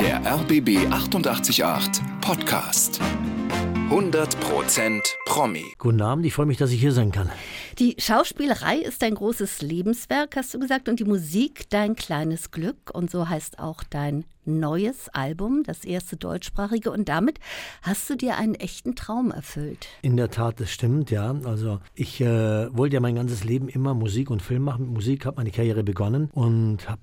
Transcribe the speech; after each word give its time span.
Der 0.00 0.20
RBB 0.24 0.86
888 0.92 1.64
Podcast. 2.20 3.00
100% 3.90 5.00
Promi. 5.26 5.64
Guten 5.78 6.00
Abend, 6.00 6.24
ich 6.26 6.34
freue 6.34 6.46
mich, 6.46 6.58
dass 6.58 6.70
ich 6.70 6.80
hier 6.80 6.92
sein 6.92 7.10
kann. 7.10 7.28
Die 7.80 7.96
Schauspielerei 7.98 8.76
ist 8.78 9.02
dein 9.02 9.16
großes 9.16 9.62
Lebenswerk, 9.62 10.36
hast 10.36 10.54
du 10.54 10.60
gesagt, 10.60 10.88
und 10.88 11.00
die 11.00 11.04
Musik 11.04 11.68
dein 11.70 11.96
kleines 11.96 12.52
Glück. 12.52 12.90
Und 12.92 13.10
so 13.10 13.28
heißt 13.28 13.58
auch 13.58 13.82
dein 13.82 14.24
neues 14.44 15.08
Album, 15.08 15.64
das 15.64 15.84
erste 15.84 16.16
deutschsprachige. 16.16 16.92
Und 16.92 17.08
damit 17.08 17.40
hast 17.82 18.08
du 18.10 18.14
dir 18.14 18.36
einen 18.36 18.54
echten 18.54 18.94
Traum 18.94 19.32
erfüllt. 19.32 19.88
In 20.02 20.16
der 20.16 20.30
Tat, 20.30 20.60
das 20.60 20.70
stimmt, 20.70 21.10
ja. 21.10 21.34
Also 21.42 21.80
ich 21.94 22.20
äh, 22.20 22.76
wollte 22.76 22.94
ja 22.94 23.00
mein 23.00 23.16
ganzes 23.16 23.42
Leben 23.42 23.68
immer 23.68 23.94
Musik 23.94 24.30
und 24.30 24.40
Film 24.40 24.62
machen. 24.62 24.84
Mit 24.84 24.94
Musik 24.94 25.26
habe 25.26 25.38
meine 25.38 25.50
Karriere 25.50 25.82
begonnen 25.82 26.30
und 26.32 26.88
habe 26.88 27.00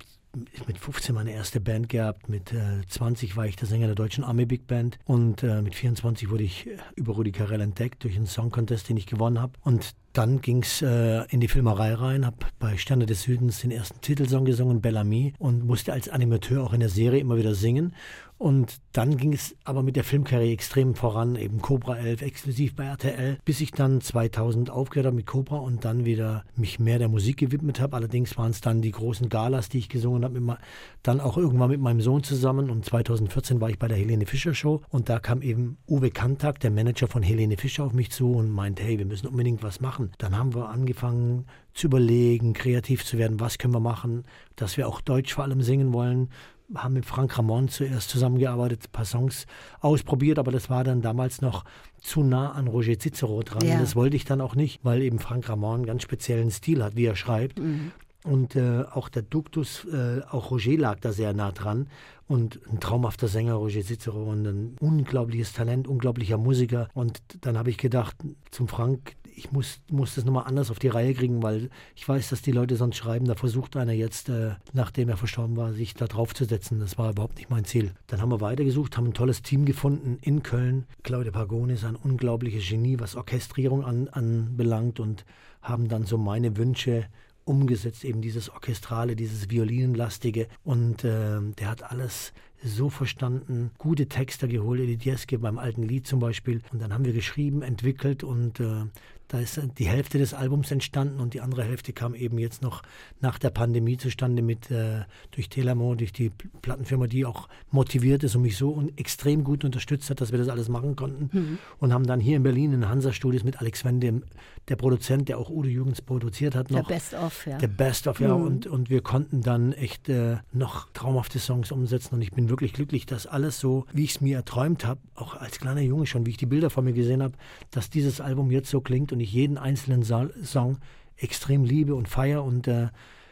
mit 0.68 0.78
15 0.78 1.16
meine 1.16 1.32
erste 1.32 1.60
Band 1.60 1.90
gehabt, 1.90 2.30
mit 2.30 2.52
äh, 2.52 2.86
20 2.88 3.36
war 3.38 3.46
ich 3.46 3.56
der 3.56 3.68
Sänger 3.68 3.88
der 3.88 3.96
deutschen 3.96 4.24
Army 4.24 4.46
Big 4.46 4.68
Band 4.68 4.98
und 5.06 5.44
äh, 5.44 5.62
mit 5.62 5.76
24 5.76 6.30
wurde 6.30 6.44
ich 6.44 6.68
äh, 6.68 6.78
über 6.96 7.14
Rudi 7.14 7.32
Carell 7.32 7.62
entdeckt 7.62 8.04
durch 8.04 8.16
einen 8.16 8.28
Song 8.28 8.52
Contest, 8.52 8.90
den 8.90 8.98
ich 8.98 9.08
gewonnen 9.08 9.42
habe. 9.42 9.54
Und 9.64 9.96
dann 10.14 10.40
ging 10.40 10.64
es 10.64 10.82
äh, 10.82 11.26
in 11.30 11.42
die 11.42 11.48
Filmerei 11.48 11.94
rein, 11.94 12.26
habe 12.26 12.38
bei 12.58 12.78
Sterne 12.78 13.06
des 13.06 13.24
Südens 13.24 13.60
den 13.60 13.72
ersten 13.72 14.00
Titelsong 14.00 14.46
gesungen, 14.46 14.82
Bellamy, 14.82 15.34
und 15.40 15.66
musste 15.66 15.92
als 15.92 16.08
Animateur 16.08 16.64
auch 16.64 16.74
in 16.74 16.80
der 16.80 16.90
Serie 16.90 17.20
immer 17.20 17.38
wieder 17.38 17.54
singen. 17.54 17.94
Und 18.38 18.82
dann 18.92 19.16
ging 19.16 19.32
es 19.32 19.56
aber 19.64 19.82
mit 19.82 19.96
der 19.96 20.04
Filmkarriere 20.04 20.52
extrem 20.52 20.94
voran, 20.94 21.38
eben 21.38 21.62
Cobra 21.62 21.96
11 21.96 22.22
exklusiv 22.22 22.76
bei 22.76 22.84
RTL, 22.84 23.38
bis 23.46 23.62
ich 23.62 23.72
dann 23.72 24.02
2000 24.02 24.70
aufgehört 24.70 25.08
habe 25.08 25.16
mit 25.16 25.26
Cobra 25.26 25.56
und 25.56 25.86
dann 25.86 26.04
wieder 26.04 26.44
mich 26.58 26.78
mehr 26.78 27.00
der 27.00 27.08
Musik 27.08 27.38
gewidmet 27.38 27.80
habe. 27.80 27.96
Allerdings 27.96 28.38
waren 28.38 28.52
es 28.52 28.60
dann 28.60 28.82
die 28.82 28.92
großen 28.92 29.30
Galas, 29.30 29.70
die 29.70 29.78
ich 29.78 29.88
gesungen 29.88 30.26
habe, 30.26 30.58
dann 31.02 31.22
auch 31.22 31.38
irgendwann 31.38 31.70
mit 31.70 31.80
meinem 31.80 32.02
Sohn 32.02 32.24
zusammen. 32.24 32.70
Und 32.70 32.84
2014 32.84 33.62
war 33.62 33.70
ich 33.70 33.80
bei 33.80 33.88
der 33.88 33.98
Helene 33.98 34.26
Fischer 34.26 34.54
Show 34.54 34.82
und 34.90 35.08
da 35.08 35.20
kam 35.20 35.42
eben 35.42 35.78
Uwe 35.88 36.12
Kantak, 36.12 36.60
der 36.60 36.72
Manager 36.72 37.08
von 37.08 37.24
Helene 37.24 37.56
Fischer, 37.56 37.86
auf 37.86 37.94
mich 37.94 38.12
zu 38.12 38.34
und 38.34 38.52
meinte, 38.52 38.84
hey, 38.84 38.98
wir 38.98 39.06
müssen 39.06 39.28
unbedingt 39.28 39.64
was 39.64 39.80
machen. 39.80 40.12
Dann 40.18 40.38
haben 40.38 40.54
wir 40.54 40.70
angefangen 40.70 41.46
zu 41.74 41.88
überlegen, 41.88 42.54
kreativ 42.54 43.06
zu 43.06 43.18
werden, 43.18 43.40
was 43.40 43.58
können 43.58 43.74
wir 43.74 43.80
machen, 43.80 44.24
dass 44.56 44.78
wir 44.78 44.88
auch 44.88 45.02
Deutsch 45.02 45.34
vor 45.34 45.44
allem 45.46 45.62
singen 45.62 45.94
wollen 45.94 46.30
haben 46.74 46.94
mit 46.96 47.06
Frank 47.06 47.38
Ramon 47.38 47.68
zuerst 47.68 48.10
zusammengearbeitet, 48.10 48.86
ein 48.86 48.92
paar 48.92 49.06
Songs 49.06 49.46
ausprobiert, 49.82 50.40
aber 50.40 50.52
das 50.52 50.70
war 50.70 50.84
dann 50.84 51.02
damals 51.02 51.42
noch 51.42 51.64
zu 52.00 52.24
nah 52.24 52.52
an 52.52 52.68
Roger 52.68 52.98
Cicero 52.98 53.42
dran. 53.44 53.66
Ja. 53.66 53.80
Das 53.80 53.96
wollte 53.96 54.16
ich 54.16 54.26
dann 54.26 54.42
auch 54.42 54.56
nicht, 54.56 54.84
weil 54.84 55.02
eben 55.02 55.20
Frank 55.20 55.48
Ramon 55.48 55.76
einen 55.76 55.86
ganz 55.86 56.04
speziellen 56.04 56.52
Stil 56.52 56.84
hat, 56.84 56.96
wie 56.96 57.06
er 57.06 57.16
schreibt. 57.16 57.60
Mhm. 57.60 57.92
Und 58.24 58.56
äh, 58.56 58.84
auch 58.92 59.10
der 59.10 59.22
Duktus, 59.22 59.86
äh, 59.86 60.22
auch 60.32 60.50
Roger 60.50 60.78
lag 60.78 61.00
da 61.00 61.12
sehr 61.12 61.34
nah 61.34 61.52
dran. 61.52 61.88
Und 62.28 62.60
ein 62.72 62.80
traumhafter 62.80 63.28
Sänger, 63.28 63.54
Roger 63.54 63.84
Cicero, 63.84 64.24
und 64.24 64.48
ein 64.48 64.76
unglaubliches 64.80 65.54
Talent, 65.54 65.88
unglaublicher 65.88 66.40
Musiker. 66.40 66.88
Und 66.96 67.22
dann 67.42 67.56
habe 67.56 67.70
ich 67.70 67.78
gedacht, 67.78 68.16
zum 68.50 68.68
Frank, 68.68 69.16
ich 69.36 69.52
muss, 69.52 69.80
muss 69.92 70.16
das 70.16 70.26
nochmal 70.26 70.46
anders 70.48 70.72
auf 70.72 70.80
die 70.80 70.88
Reihe 70.88 71.14
kriegen, 71.14 71.44
weil 71.44 71.70
ich 71.96 72.08
weiß, 72.08 72.30
dass 72.30 72.42
die 72.42 72.52
Leute 72.52 72.76
sonst 72.76 72.98
schreiben, 72.98 73.26
da 73.26 73.36
versucht 73.36 73.76
einer 73.76 73.94
jetzt, 73.94 74.30
äh, 74.30 74.56
nachdem 74.74 75.10
er 75.10 75.18
verstorben 75.18 75.58
war, 75.58 75.74
sich 75.74 75.94
da 75.94 76.08
drauf 76.08 76.34
zu 76.34 76.46
setzen. 76.46 76.80
Das 76.80 76.98
war 76.98 77.12
überhaupt 77.12 77.38
nicht 77.38 77.50
mein 77.50 77.66
Ziel. 77.66 77.92
Dann 78.08 78.22
haben 78.22 78.32
wir 78.32 78.42
weitergesucht, 78.42 78.98
haben 78.98 79.08
ein 79.08 79.14
tolles 79.14 79.42
Team 79.42 79.66
gefunden 79.66 80.18
in 80.22 80.44
Köln. 80.44 80.86
Claudia 81.04 81.32
Pagone 81.32 81.74
ist 81.74 81.86
ein 81.86 81.96
unglaubliches 81.96 82.68
Genie, 82.68 83.00
was 83.00 83.16
Orchestrierung 83.16 83.84
an, 83.84 84.08
anbelangt 84.08 85.00
und 85.00 85.26
haben 85.62 85.88
dann 85.88 86.06
so 86.06 86.18
meine 86.18 86.58
Wünsche 86.58 87.08
umgesetzt, 87.46 88.04
eben 88.04 88.22
dieses 88.22 88.50
Orchestrale, 88.50 89.16
dieses 89.16 89.50
Violinenlastige. 89.50 90.48
Und 90.64 91.04
äh, 91.04 91.40
der 91.58 91.70
hat 91.70 91.84
alles 91.84 92.34
so 92.64 92.90
verstanden, 92.90 93.72
gute 93.78 94.08
Texte 94.08 94.48
geholt, 94.48 94.82
Edith 94.82 95.06
Jeske 95.06 95.38
beim 95.38 95.60
alten 95.60 95.84
Lied 95.84 96.08
zum 96.08 96.20
Beispiel. 96.20 96.62
Und 96.72 96.82
dann 96.82 96.94
haben 96.94 97.06
wir 97.06 97.14
geschrieben, 97.14 97.62
entwickelt 97.62 98.24
und 98.24 98.60
äh, 98.60 98.86
da 99.28 99.40
ist 99.40 99.60
die 99.78 99.88
Hälfte 99.88 100.18
des 100.18 100.34
Albums 100.34 100.72
entstanden 100.72 101.20
und 101.20 101.34
die 101.34 101.42
andere 101.42 101.64
Hälfte 101.64 101.94
kam 101.94 102.14
eben 102.14 102.38
jetzt 102.38 102.62
noch 102.62 102.84
nach 103.22 103.40
der 103.40 103.50
Pandemie 103.50 103.98
zustande 103.98 104.42
mit 104.42 104.70
äh, 104.70 105.02
durch 105.32 105.50
Telamo, 105.50 105.96
durch 105.96 106.14
die 106.14 106.32
Plattenfirma, 106.62 107.08
die 107.08 107.26
auch 107.26 107.50
motiviert 107.72 108.24
ist 108.24 108.36
und 108.36 108.44
mich 108.44 108.58
so 108.58 108.70
und 108.70 109.00
extrem 109.00 109.44
gut 109.44 109.64
unterstützt 109.64 110.10
hat, 110.10 110.22
dass 110.22 110.32
wir 110.32 110.38
das 110.38 110.50
alles 110.50 110.70
machen 110.70 110.96
konnten. 110.96 111.30
Mhm. 111.38 111.58
Und 111.80 111.94
haben 111.94 112.06
dann 112.06 112.20
hier 112.20 112.38
in 112.38 112.44
Berlin 112.44 112.74
in 112.74 112.88
Hansa 112.88 113.14
Studios 113.14 113.44
mit 113.44 113.60
Alex 113.60 113.84
Wende, 113.84 114.22
der 114.68 114.76
Produzent, 114.76 115.30
der 115.30 115.38
auch 115.38 115.50
Udo 115.50 115.68
Jürgens 115.68 116.02
produziert 116.02 116.56
hat, 116.56 116.72
noch. 116.72 116.88
Der 116.88 116.96
Best 116.96 117.14
of, 117.14 117.46
ja. 117.46 117.58
Der 117.58 117.68
Best 117.68 118.08
of, 118.08 118.20
ja. 118.20 118.36
Mhm. 118.36 118.44
Und, 118.44 118.68
und 118.68 118.90
wir 118.90 119.02
konnten 119.02 119.42
dann 119.42 119.74
echt 119.74 120.10
äh, 120.10 120.38
noch 120.52 120.90
traumhafte 120.94 121.40
Songs 121.40 121.72
umsetzen 121.72 122.16
und 122.16 122.22
ich 122.22 122.32
bin 122.32 122.50
wirklich 122.50 122.74
glücklich, 122.74 123.06
dass 123.06 123.28
alles 123.28 123.60
so, 123.60 123.86
wie 123.94 124.04
ich 124.04 124.12
es 124.12 124.22
mir 124.22 124.38
erträumt 124.38 124.86
habe, 124.86 125.00
auch 125.14 125.36
als 125.36 125.60
kleiner 125.60 125.82
Junge 125.82 126.08
schon, 126.08 126.26
wie 126.26 126.32
ich 126.32 126.38
die 126.38 126.46
Bilder 126.46 126.70
von 126.70 126.84
mir 126.84 126.94
gesehen 126.94 127.22
habe, 127.22 127.34
dass 127.72 127.90
dieses 127.90 128.22
Album 128.22 128.52
jetzt 128.52 128.70
so 128.70 128.82
klingt 128.82 129.12
und 129.12 129.20
ich 129.20 129.32
jeden 129.32 129.58
einzelnen 129.58 130.04
Song 130.04 130.80
extrem 131.18 131.64
liebe 131.64 131.96
und 131.96 132.08
feiere 132.08 132.44
und 132.44 132.68
äh, 132.68 132.88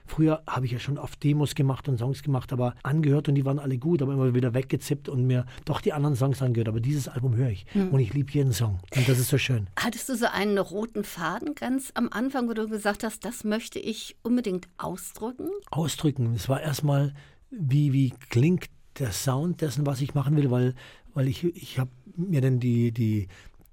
Früher 0.06 0.44
habe 0.48 0.66
ich 0.66 0.72
ja 0.72 0.80
schon 0.80 0.98
oft 0.98 1.24
Demos 1.24 1.56
gemacht 1.56 1.88
und 1.88 1.98
Songs 1.98 2.24
gemacht, 2.24 2.52
aber 2.54 2.76
angehört 2.84 3.30
und 3.30 3.36
die 3.36 3.46
waren 3.46 3.60
alle 3.60 3.78
gut, 3.78 4.02
aber 4.02 4.14
immer 4.14 4.34
wieder 4.34 4.54
weggezippt 4.54 5.10
und 5.10 5.26
mir 5.26 5.46
doch 5.66 5.82
die 5.82 5.94
anderen 5.94 6.16
Songs 6.16 6.42
angehört. 6.42 6.68
Aber 6.68 6.80
dieses 6.80 7.08
Album 7.08 7.36
höre 7.36 7.50
ich 7.50 7.66
hm. 7.72 7.90
und 7.90 8.00
ich 8.00 8.14
liebe 8.14 8.32
jeden 8.32 8.54
Song 8.54 8.80
und 8.96 9.08
das 9.08 9.20
ist 9.20 9.30
so 9.30 9.38
schön. 9.38 9.68
Hattest 9.78 10.10
du 10.10 10.16
so 10.16 10.28
einen 10.28 10.58
roten 10.58 11.04
Faden 11.04 11.56
ganz 11.56 11.92
am 11.96 12.10
Anfang, 12.12 12.50
wo 12.50 12.54
du 12.54 12.68
gesagt 12.68 13.04
hast, 13.04 13.26
das 13.26 13.44
möchte 13.44 13.80
ich 13.80 14.16
unbedingt 14.24 14.68
ausdrücken? 14.78 15.50
Ausdrücken. 15.72 16.34
Es 16.36 16.50
war 16.50 16.62
erstmal, 16.62 17.14
wie, 17.50 17.94
wie 17.94 18.14
klingt 18.30 18.66
der 19.00 19.12
Sound 19.12 19.62
dessen, 19.62 19.86
was 19.86 20.02
ich 20.02 20.14
machen 20.14 20.36
will, 20.36 20.52
weil, 20.52 20.76
weil 21.14 21.28
ich, 21.28 21.44
ich 21.44 21.80
habe 21.80 21.90
mir 22.16 22.42
dann 22.42 22.60
die, 22.60 22.92
die 22.92 23.28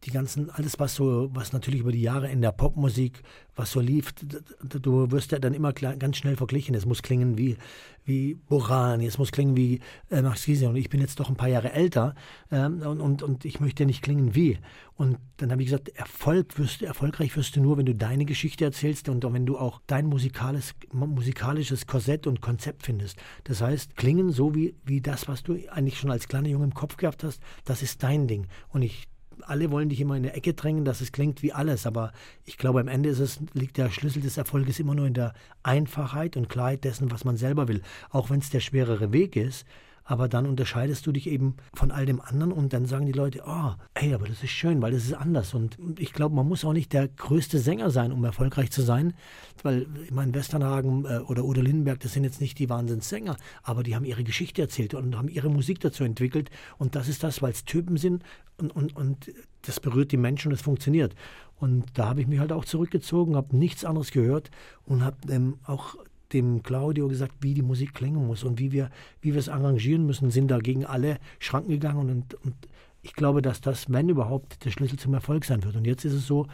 die 0.04 0.10
ganzen, 0.10 0.48
alles 0.50 0.78
was 0.78 0.94
so, 0.94 1.28
was 1.32 1.52
natürlich 1.52 1.80
über 1.80 1.92
die 1.92 2.00
Jahre 2.00 2.30
in 2.30 2.40
der 2.40 2.52
Popmusik, 2.52 3.22
was 3.54 3.72
so 3.72 3.80
lief, 3.80 4.14
du 4.62 5.10
wirst 5.10 5.32
ja 5.32 5.38
dann 5.38 5.52
immer 5.52 5.72
ganz 5.74 6.16
schnell 6.16 6.36
verglichen. 6.36 6.74
Es 6.74 6.86
muss 6.86 7.02
klingen 7.02 7.36
wie, 7.36 7.58
wie 8.06 8.34
Borani, 8.34 9.06
es 9.06 9.18
muss 9.18 9.30
klingen 9.30 9.56
wie 9.56 9.80
äh, 10.10 10.22
Max 10.22 10.46
Giese 10.46 10.70
und 10.70 10.76
ich 10.76 10.88
bin 10.88 11.00
jetzt 11.00 11.20
doch 11.20 11.28
ein 11.28 11.36
paar 11.36 11.48
Jahre 11.48 11.72
älter 11.72 12.14
ähm, 12.50 12.80
und, 12.80 13.00
und, 13.00 13.22
und 13.22 13.44
ich 13.44 13.60
möchte 13.60 13.84
nicht 13.84 14.00
klingen 14.00 14.34
wie. 14.34 14.58
Und 14.96 15.18
dann 15.36 15.50
habe 15.50 15.62
ich 15.62 15.68
gesagt, 15.68 15.90
Erfolg 15.90 16.58
wirst 16.58 16.82
erfolgreich 16.82 17.36
wirst 17.36 17.56
du 17.56 17.60
nur, 17.60 17.76
wenn 17.76 17.86
du 17.86 17.94
deine 17.94 18.24
Geschichte 18.24 18.64
erzählst 18.64 19.10
und 19.10 19.22
wenn 19.30 19.44
du 19.44 19.58
auch 19.58 19.82
dein 19.86 20.06
musikalisches, 20.06 20.74
musikalisches 20.92 21.86
Korsett 21.86 22.26
und 22.26 22.40
Konzept 22.40 22.84
findest. 22.84 23.18
Das 23.44 23.60
heißt, 23.60 23.96
klingen 23.96 24.30
so 24.30 24.54
wie, 24.54 24.74
wie 24.84 25.02
das, 25.02 25.28
was 25.28 25.42
du 25.42 25.58
eigentlich 25.70 25.98
schon 25.98 26.10
als 26.10 26.28
kleiner 26.28 26.48
Junge 26.48 26.64
im 26.64 26.74
Kopf 26.74 26.96
gehabt 26.96 27.24
hast, 27.24 27.42
das 27.66 27.82
ist 27.82 28.02
dein 28.02 28.26
Ding. 28.26 28.46
Und 28.70 28.82
ich 28.82 29.09
alle 29.50 29.70
wollen 29.70 29.88
dich 29.88 30.00
immer 30.00 30.16
in 30.16 30.24
eine 30.24 30.34
Ecke 30.34 30.54
drängen, 30.54 30.84
dass 30.84 31.00
es 31.00 31.12
klingt 31.12 31.42
wie 31.42 31.52
alles. 31.52 31.86
Aber 31.86 32.12
ich 32.46 32.56
glaube, 32.56 32.80
am 32.80 32.88
Ende 32.88 33.08
ist 33.08 33.18
es, 33.18 33.40
liegt 33.52 33.76
der 33.76 33.90
Schlüssel 33.90 34.22
des 34.22 34.36
Erfolges 34.36 34.78
immer 34.78 34.94
nur 34.94 35.06
in 35.06 35.14
der 35.14 35.34
Einfachheit 35.62 36.36
und 36.36 36.48
Klarheit 36.48 36.84
dessen, 36.84 37.10
was 37.10 37.24
man 37.24 37.36
selber 37.36 37.68
will. 37.68 37.82
Auch 38.10 38.30
wenn 38.30 38.38
es 38.38 38.50
der 38.50 38.60
schwerere 38.60 39.12
Weg 39.12 39.36
ist 39.36 39.66
aber 40.10 40.26
dann 40.26 40.46
unterscheidest 40.46 41.06
du 41.06 41.12
dich 41.12 41.28
eben 41.28 41.54
von 41.72 41.92
all 41.92 42.04
dem 42.04 42.20
anderen 42.20 42.50
und 42.50 42.72
dann 42.72 42.84
sagen 42.84 43.06
die 43.06 43.12
Leute, 43.12 43.44
oh, 43.46 43.74
hey, 43.94 44.12
aber 44.12 44.26
das 44.26 44.42
ist 44.42 44.50
schön, 44.50 44.82
weil 44.82 44.90
das 44.90 45.04
ist 45.04 45.12
anders. 45.12 45.54
Und 45.54 45.78
ich 46.00 46.12
glaube, 46.12 46.34
man 46.34 46.48
muss 46.48 46.64
auch 46.64 46.72
nicht 46.72 46.92
der 46.92 47.06
größte 47.06 47.60
Sänger 47.60 47.90
sein, 47.90 48.10
um 48.10 48.24
erfolgreich 48.24 48.72
zu 48.72 48.82
sein, 48.82 49.14
weil 49.62 49.86
ich 50.02 50.10
meine, 50.10 50.34
Westernhagen 50.34 51.04
äh, 51.04 51.18
oder 51.18 51.44
Udo 51.44 51.60
Lindenberg, 51.60 52.00
das 52.00 52.12
sind 52.12 52.24
jetzt 52.24 52.40
nicht 52.40 52.58
die 52.58 52.68
Wahnsinnssänger, 52.68 53.36
aber 53.62 53.84
die 53.84 53.94
haben 53.94 54.04
ihre 54.04 54.24
Geschichte 54.24 54.60
erzählt 54.60 54.94
und 54.94 55.16
haben 55.16 55.28
ihre 55.28 55.48
Musik 55.48 55.78
dazu 55.78 56.02
entwickelt 56.02 56.50
und 56.76 56.96
das 56.96 57.08
ist 57.08 57.22
das, 57.22 57.40
weil 57.40 57.52
es 57.52 57.64
Typen 57.64 57.96
sind 57.96 58.24
und, 58.56 58.74
und, 58.74 58.96
und 58.96 59.32
das 59.62 59.78
berührt 59.78 60.10
die 60.10 60.16
Menschen 60.16 60.48
und 60.48 60.54
es 60.54 60.62
funktioniert. 60.62 61.14
Und 61.60 61.84
da 61.94 62.08
habe 62.08 62.20
ich 62.20 62.26
mich 62.26 62.40
halt 62.40 62.50
auch 62.50 62.64
zurückgezogen, 62.64 63.36
habe 63.36 63.56
nichts 63.56 63.84
anderes 63.84 64.10
gehört 64.10 64.50
und 64.86 65.04
habe 65.04 65.18
ähm, 65.28 65.58
auch 65.62 65.94
dem 66.32 66.62
Claudio 66.62 67.08
gesagt, 67.08 67.34
wie 67.40 67.54
die 67.54 67.62
Musik 67.62 67.94
klingen 67.94 68.26
muss 68.26 68.44
und 68.44 68.58
wie 68.58 68.72
wir, 68.72 68.90
wie 69.20 69.32
wir 69.32 69.40
es 69.40 69.48
arrangieren 69.48 70.06
müssen, 70.06 70.30
sind 70.30 70.50
da 70.50 70.58
gegen 70.58 70.84
alle 70.84 71.18
Schranken 71.38 71.70
gegangen 71.70 72.10
und, 72.10 72.34
und 72.44 72.54
ich 73.02 73.14
glaube, 73.14 73.40
dass 73.42 73.60
das, 73.60 73.90
wenn 73.90 74.08
überhaupt, 74.08 74.64
der 74.64 74.70
Schlüssel 74.70 74.98
zum 74.98 75.14
Erfolg 75.14 75.44
sein 75.44 75.64
wird. 75.64 75.74
Und 75.76 75.86
jetzt 75.86 76.04
ist 76.04 76.12
es 76.12 76.26
so, 76.26 76.46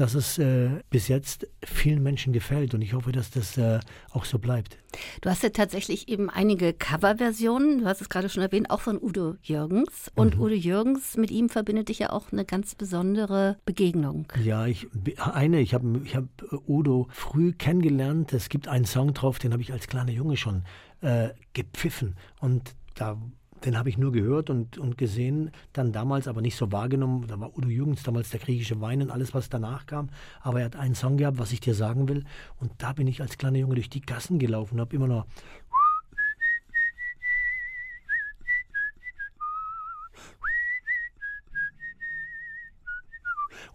dass 0.00 0.14
es 0.14 0.38
äh, 0.38 0.70
bis 0.88 1.08
jetzt 1.08 1.46
vielen 1.62 2.02
Menschen 2.02 2.32
gefällt 2.32 2.72
und 2.72 2.80
ich 2.80 2.94
hoffe, 2.94 3.12
dass 3.12 3.30
das 3.30 3.58
äh, 3.58 3.80
auch 4.12 4.24
so 4.24 4.38
bleibt. 4.38 4.78
Du 5.20 5.28
hast 5.28 5.42
ja 5.42 5.50
tatsächlich 5.50 6.08
eben 6.08 6.30
einige 6.30 6.72
Coverversionen, 6.72 7.80
du 7.80 7.84
hast 7.84 8.00
es 8.00 8.08
gerade 8.08 8.30
schon 8.30 8.42
erwähnt, 8.42 8.70
auch 8.70 8.80
von 8.80 9.00
Udo 9.00 9.36
Jürgens. 9.42 10.10
Und 10.14 10.36
mhm. 10.36 10.42
Udo 10.42 10.54
Jürgens, 10.54 11.18
mit 11.18 11.30
ihm 11.30 11.50
verbindet 11.50 11.90
dich 11.90 11.98
ja 11.98 12.10
auch 12.10 12.32
eine 12.32 12.46
ganz 12.46 12.74
besondere 12.74 13.58
Begegnung. 13.66 14.26
Ja, 14.42 14.66
ich, 14.66 14.88
eine, 15.18 15.60
ich 15.60 15.74
habe 15.74 16.00
ich 16.02 16.16
hab 16.16 16.24
Udo 16.66 17.08
früh 17.10 17.52
kennengelernt. 17.52 18.32
Es 18.32 18.48
gibt 18.48 18.68
einen 18.68 18.86
Song 18.86 19.12
drauf, 19.12 19.38
den 19.38 19.52
habe 19.52 19.62
ich 19.62 19.72
als 19.72 19.86
kleiner 19.86 20.12
Junge 20.12 20.38
schon 20.38 20.64
äh, 21.02 21.28
gepfiffen. 21.52 22.16
Und 22.40 22.74
da 22.94 23.18
den 23.64 23.78
habe 23.78 23.88
ich 23.88 23.98
nur 23.98 24.12
gehört 24.12 24.50
und, 24.50 24.78
und 24.78 24.98
gesehen, 24.98 25.50
dann 25.72 25.92
damals 25.92 26.28
aber 26.28 26.42
nicht 26.42 26.56
so 26.56 26.72
wahrgenommen. 26.72 27.26
Da 27.26 27.38
war 27.38 27.56
Udo 27.56 27.68
Jürgens 27.68 28.02
damals 28.02 28.30
der 28.30 28.40
griechische 28.40 28.80
Wein 28.80 29.02
und 29.02 29.10
alles, 29.10 29.34
was 29.34 29.48
danach 29.48 29.86
kam. 29.86 30.10
Aber 30.40 30.60
er 30.60 30.66
hat 30.66 30.76
einen 30.76 30.94
Song 30.94 31.16
gehabt, 31.16 31.38
was 31.38 31.52
ich 31.52 31.60
dir 31.60 31.74
sagen 31.74 32.08
will. 32.08 32.24
Und 32.58 32.72
da 32.78 32.92
bin 32.92 33.06
ich 33.06 33.20
als 33.22 33.38
kleiner 33.38 33.58
Junge 33.58 33.76
durch 33.76 33.90
die 33.90 34.00
Gassen 34.00 34.38
gelaufen 34.38 34.80
habe 34.80 34.96
immer 34.96 35.06
noch 35.06 35.26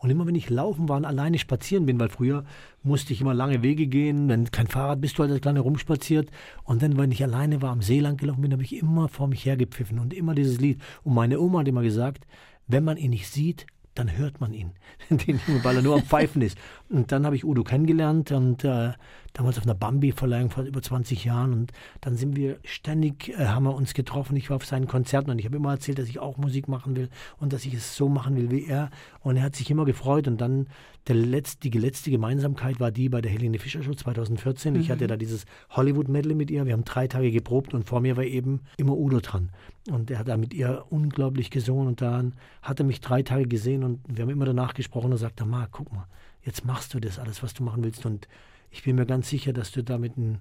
Und 0.06 0.12
immer 0.12 0.28
wenn 0.28 0.36
ich 0.36 0.52
laufen 0.52 0.88
war 0.88 0.98
und 0.98 1.06
alleine 1.06 1.40
spazieren 1.40 1.88
bin, 1.88 2.00
weil 2.00 2.10
früher 2.10 2.44
musste 2.84 3.12
ich 3.12 3.22
immer 3.22 3.34
lange 3.34 3.64
Wege 3.64 3.88
gehen, 3.88 4.30
wenn 4.30 4.52
kein 4.52 4.68
Fahrrad 4.68 5.02
bist 5.02 5.18
du 5.18 5.24
halt 5.24 5.48
als 5.48 5.60
rumspaziert. 5.60 6.30
Und 6.64 6.84
dann, 6.84 6.96
wenn 6.96 7.12
ich 7.12 7.24
alleine 7.24 7.64
war, 7.64 7.72
am 7.72 7.82
See 7.82 8.00
lang 8.00 8.16
gelaufen 8.16 8.44
bin, 8.44 8.52
habe 8.52 8.62
ich 8.62 8.76
immer 8.76 9.10
vor 9.10 9.28
mich 9.28 9.44
hergepfiffen 9.48 9.98
und 9.98 10.14
immer 10.14 10.36
dieses 10.36 10.60
Lied. 10.60 10.80
Und 11.04 11.16
meine 11.16 11.40
Oma 11.40 11.62
hat 11.62 11.68
immer 11.68 11.82
gesagt, 11.82 12.28
wenn 12.68 12.84
man 12.84 12.98
ihn 12.98 13.10
nicht 13.10 13.28
sieht, 13.28 13.66
dann 13.96 14.16
hört 14.16 14.40
man 14.40 14.54
ihn, 14.54 14.74
weil 15.64 15.78
er 15.78 15.82
nur 15.82 15.96
am 15.96 16.04
Pfeifen 16.04 16.44
ist. 16.44 16.56
Und 16.88 17.12
dann 17.12 17.26
habe 17.26 17.36
ich 17.36 17.44
Udo 17.44 17.64
kennengelernt 17.64 18.32
und 18.32 18.64
äh, 18.64 18.92
damals 19.36 19.58
auf 19.58 19.66
einer 19.66 19.76
Bambi-Verleihung 19.76 20.50
vor 20.50 20.64
über 20.64 20.82
20 20.82 21.26
Jahren. 21.26 21.54
Und 21.54 21.72
dann 22.02 22.16
sind 22.16 22.36
wir 22.36 22.58
ständig, 22.64 23.30
äh, 23.30 23.48
haben 23.48 23.66
wir 23.66 23.76
uns 23.76 23.94
getroffen. 23.94 24.36
Ich 24.38 24.50
war 24.50 24.56
auf 24.56 24.66
seinen 24.66 24.88
Konzerten 24.88 25.30
und 25.30 25.40
ich 25.40 25.46
habe 25.46 25.58
immer 25.58 25.72
erzählt, 25.72 26.00
dass 26.00 26.08
ich 26.08 26.20
auch 26.20 26.38
Musik 26.38 26.68
machen 26.68 26.96
will 26.96 27.10
und 27.38 27.52
dass 27.52 27.66
ich 27.66 27.74
es 27.74 27.96
so 27.96 28.08
machen 28.08 28.38
will 28.38 28.50
wie 28.50 28.66
er. 28.66 28.90
Und 29.22 29.36
er 29.36 29.44
hat 29.44 29.56
sich 29.56 29.70
immer 29.70 29.84
gefreut. 29.84 30.28
Und 30.28 30.40
dann 30.40 30.68
der 31.08 31.18
letzte, 31.18 31.70
die 31.70 31.78
letzte 31.78 32.12
Gemeinsamkeit 32.12 32.80
war 32.80 32.92
die 32.92 33.10
bei 33.10 33.20
der 33.20 33.30
Helene 33.30 33.60
Fischer 33.60 33.84
Show 33.84 33.94
2014. 33.94 34.74
Mhm. 34.74 34.80
Ich 34.80 34.90
hatte 34.90 35.06
da 35.06 35.18
dieses 35.18 35.46
Hollywood-Medley 35.70 36.34
mit 36.34 36.50
ihr. 36.50 36.66
Wir 36.66 36.74
haben 36.74 36.86
drei 36.86 37.08
Tage 37.08 37.30
geprobt 37.32 37.74
und 37.74 37.84
vor 37.84 38.00
mir 38.00 38.16
war 38.16 38.24
eben 38.24 38.62
immer 38.78 38.96
Udo 38.96 39.20
dran. 39.20 39.52
Und 39.92 40.10
er 40.12 40.20
hat 40.20 40.30
da 40.30 40.38
mit 40.38 40.54
ihr 40.54 40.86
unglaublich 40.90 41.52
gesungen 41.52 41.88
und 41.88 42.02
dann 42.02 42.36
hat 42.62 42.80
er 42.80 42.86
mich 42.86 43.02
drei 43.02 43.22
Tage 43.22 43.48
gesehen 43.48 43.84
und 43.84 44.00
wir 44.08 44.24
haben 44.24 44.32
immer 44.32 44.46
danach 44.46 44.74
gesprochen 44.74 45.12
und 45.12 45.18
sagte, 45.18 45.46
Marc, 45.46 45.74
guck 45.74 45.94
mal, 45.94 46.08
jetzt 46.42 46.66
machst 46.66 46.94
du 46.94 47.00
das 47.00 47.20
alles, 47.20 47.44
was 47.44 47.54
du 47.54 47.64
machen 47.64 47.84
willst 47.84 48.06
und 48.06 48.28
ich 48.76 48.84
bin 48.84 48.98
mir 48.98 49.06
ganz 49.06 49.30
sicher, 49.30 49.54
dass 49.54 49.72
du 49.72 49.84
damit 49.84 50.18
einen, 50.18 50.40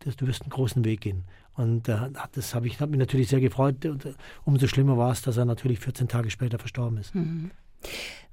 dass 0.00 0.16
du 0.16 0.26
wirst 0.26 0.42
einen 0.42 0.50
großen 0.50 0.84
Weg 0.84 1.02
gehen. 1.02 1.24
Und 1.54 1.88
äh, 1.88 2.10
das 2.32 2.54
habe 2.54 2.66
ich 2.66 2.80
hab 2.80 2.90
mich 2.90 2.98
natürlich 2.98 3.28
sehr 3.28 3.40
gefreut. 3.40 3.84
Und, 3.86 4.04
äh, 4.04 4.14
umso 4.44 4.66
schlimmer 4.66 4.98
war 4.98 5.12
es, 5.12 5.22
dass 5.22 5.36
er 5.36 5.44
natürlich 5.44 5.78
14 5.78 6.08
Tage 6.08 6.30
später 6.30 6.58
verstorben 6.58 6.98
ist. 6.98 7.14
Mhm. 7.14 7.52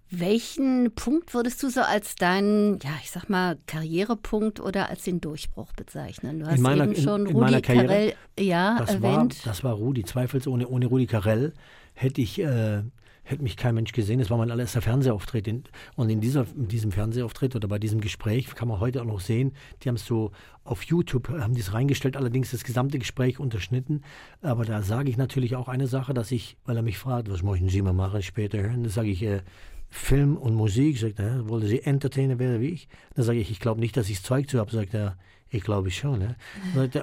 Welchen 0.09 0.93
Punkt 0.93 1.33
würdest 1.33 1.61
du 1.63 1.69
so 1.69 1.81
als 1.81 2.15
deinen, 2.15 2.79
ja, 2.79 2.91
ich 3.01 3.11
sag 3.11 3.29
mal, 3.29 3.57
Karrierepunkt 3.67 4.59
oder 4.59 4.89
als 4.89 5.03
den 5.03 5.21
Durchbruch 5.21 5.71
bezeichnen? 5.73 6.39
Du 6.39 6.47
hast 6.47 6.59
meiner, 6.59 6.85
eben 6.85 6.95
schon 6.95 7.21
in, 7.21 7.31
in 7.31 7.35
Rudi 7.35 7.61
Karriere, 7.61 7.87
Carell 7.87 8.13
ja, 8.39 8.77
das 8.79 8.95
erwähnt. 8.95 9.45
War, 9.45 9.51
das 9.51 9.63
war 9.63 9.73
Rudi, 9.73 10.03
zweifelsohne. 10.03 10.67
Ohne 10.67 10.87
Rudi 10.87 11.05
Carell 11.05 11.53
hätte 11.93 12.21
ich, 12.21 12.39
äh, 12.39 12.83
hätte 13.23 13.41
mich 13.41 13.57
kein 13.57 13.75
Mensch 13.75 13.91
gesehen. 13.91 14.19
Das 14.19 14.29
war 14.29 14.37
mein 14.37 14.51
allererster 14.51 14.81
Fernsehauftritt. 14.81 15.47
Und 15.95 16.09
in, 16.09 16.21
dieser, 16.21 16.45
in 16.55 16.67
diesem 16.67 16.91
Fernsehauftritt 16.91 17.55
oder 17.55 17.67
bei 17.67 17.79
diesem 17.79 18.01
Gespräch 18.01 18.53
kann 18.53 18.67
man 18.67 18.79
heute 18.79 19.01
auch 19.01 19.05
noch 19.05 19.21
sehen, 19.21 19.53
die 19.81 19.89
haben 19.89 19.95
es 19.95 20.05
so 20.05 20.31
auf 20.63 20.83
YouTube, 20.83 21.29
haben 21.29 21.55
das 21.55 21.73
reingestellt, 21.73 22.17
allerdings 22.17 22.51
das 22.51 22.63
gesamte 22.63 22.99
Gespräch 22.99 23.39
unterschnitten. 23.39 24.01
Aber 24.41 24.65
da 24.65 24.81
sage 24.81 25.09
ich 25.09 25.17
natürlich 25.17 25.55
auch 25.55 25.67
eine 25.67 25.87
Sache, 25.87 26.13
dass 26.13 26.31
ich, 26.31 26.57
weil 26.65 26.77
er 26.77 26.83
mich 26.83 26.97
fragt, 26.97 27.29
was 27.29 27.43
möchten 27.43 27.69
Sie 27.69 27.81
mal 27.81 27.93
machen 27.93 28.21
später 28.21 28.61
hören, 28.61 28.87
sage 28.89 29.09
ich, 29.09 29.23
äh, 29.23 29.41
Film 29.89 30.37
und 30.37 30.55
Musik. 30.55 30.97
Sagt 30.97 31.19
er, 31.19 31.47
wollen 31.47 31.67
Sie 31.67 31.81
Entertainer 31.81 32.39
werden 32.39 32.61
wie 32.61 32.69
ich? 32.69 32.87
Dann 33.15 33.23
sage 33.25 33.39
ich, 33.39 33.51
ich 33.51 33.59
glaube 33.59 33.79
nicht, 33.79 33.95
dass 33.95 34.09
ich 34.09 34.23
Zeug 34.23 34.49
zu 34.49 34.59
habe. 34.59 34.71
Sagt 34.71 34.93
er, 34.93 35.17
ich 35.53 35.63
glaube 35.63 35.91
schon. 35.91 36.19
Ne? 36.19 36.35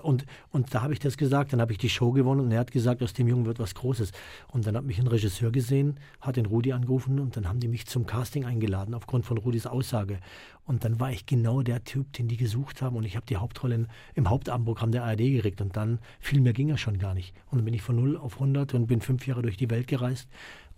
Und, 0.03 0.27
und 0.51 0.75
da 0.75 0.83
habe 0.83 0.93
ich 0.93 0.99
das 0.99 1.17
gesagt, 1.17 1.53
dann 1.53 1.61
habe 1.61 1.73
ich 1.73 1.79
die 1.79 1.89
Show 1.89 2.11
gewonnen 2.11 2.41
und 2.41 2.53
er 2.53 2.59
hat 2.59 2.73
gesagt, 2.73 3.03
aus 3.03 3.13
dem 3.13 3.29
Jungen 3.29 3.47
wird 3.47 3.59
was 3.59 3.75
Großes. 3.75 4.11
Und 4.49 4.67
dann 4.67 4.77
hat 4.77 4.85
mich 4.85 4.99
ein 4.99 5.07
Regisseur 5.07 5.53
gesehen, 5.53 5.99
hat 6.21 6.37
den 6.37 6.47
Rudi 6.47 6.73
angerufen 6.73 7.21
und 7.21 7.37
dann 7.37 7.49
haben 7.49 7.61
die 7.61 7.69
mich 7.69 7.87
zum 7.87 8.07
Casting 8.07 8.45
eingeladen, 8.45 8.95
aufgrund 8.95 9.25
von 9.25 9.39
Rudis 9.39 9.67
Aussage. 9.67 10.19
Und 10.65 10.85
dann 10.85 11.01
war 11.01 11.11
ich 11.11 11.27
genau 11.27 11.63
der 11.63 11.85
Typ, 11.85 12.13
den 12.13 12.29
die 12.29 12.37
gesucht 12.37 12.83
haben 12.83 12.97
und 12.97 13.05
ich 13.05 13.17
habe 13.17 13.27
die 13.27 13.37
Hauptrolle 13.37 13.87
im 14.15 14.29
Hauptabendprogramm 14.29 14.93
der 14.93 15.05
ARD 15.05 15.19
gekriegt 15.19 15.61
und 15.61 15.77
dann 15.77 15.99
viel 16.19 16.41
mehr 16.41 16.53
ging 16.53 16.69
er 16.69 16.79
schon 16.79 16.99
gar 16.99 17.15
nicht. 17.15 17.35
Und 17.51 17.59
dann 17.59 17.65
bin 17.65 17.75
ich 17.75 17.83
von 17.83 17.97
0 17.97 18.17
auf 18.17 18.35
100 18.35 18.75
und 18.75 18.87
bin 18.87 19.01
fünf 19.01 19.27
Jahre 19.27 19.43
durch 19.43 19.57
die 19.57 19.71
Welt 19.71 19.87
gereist 19.87 20.29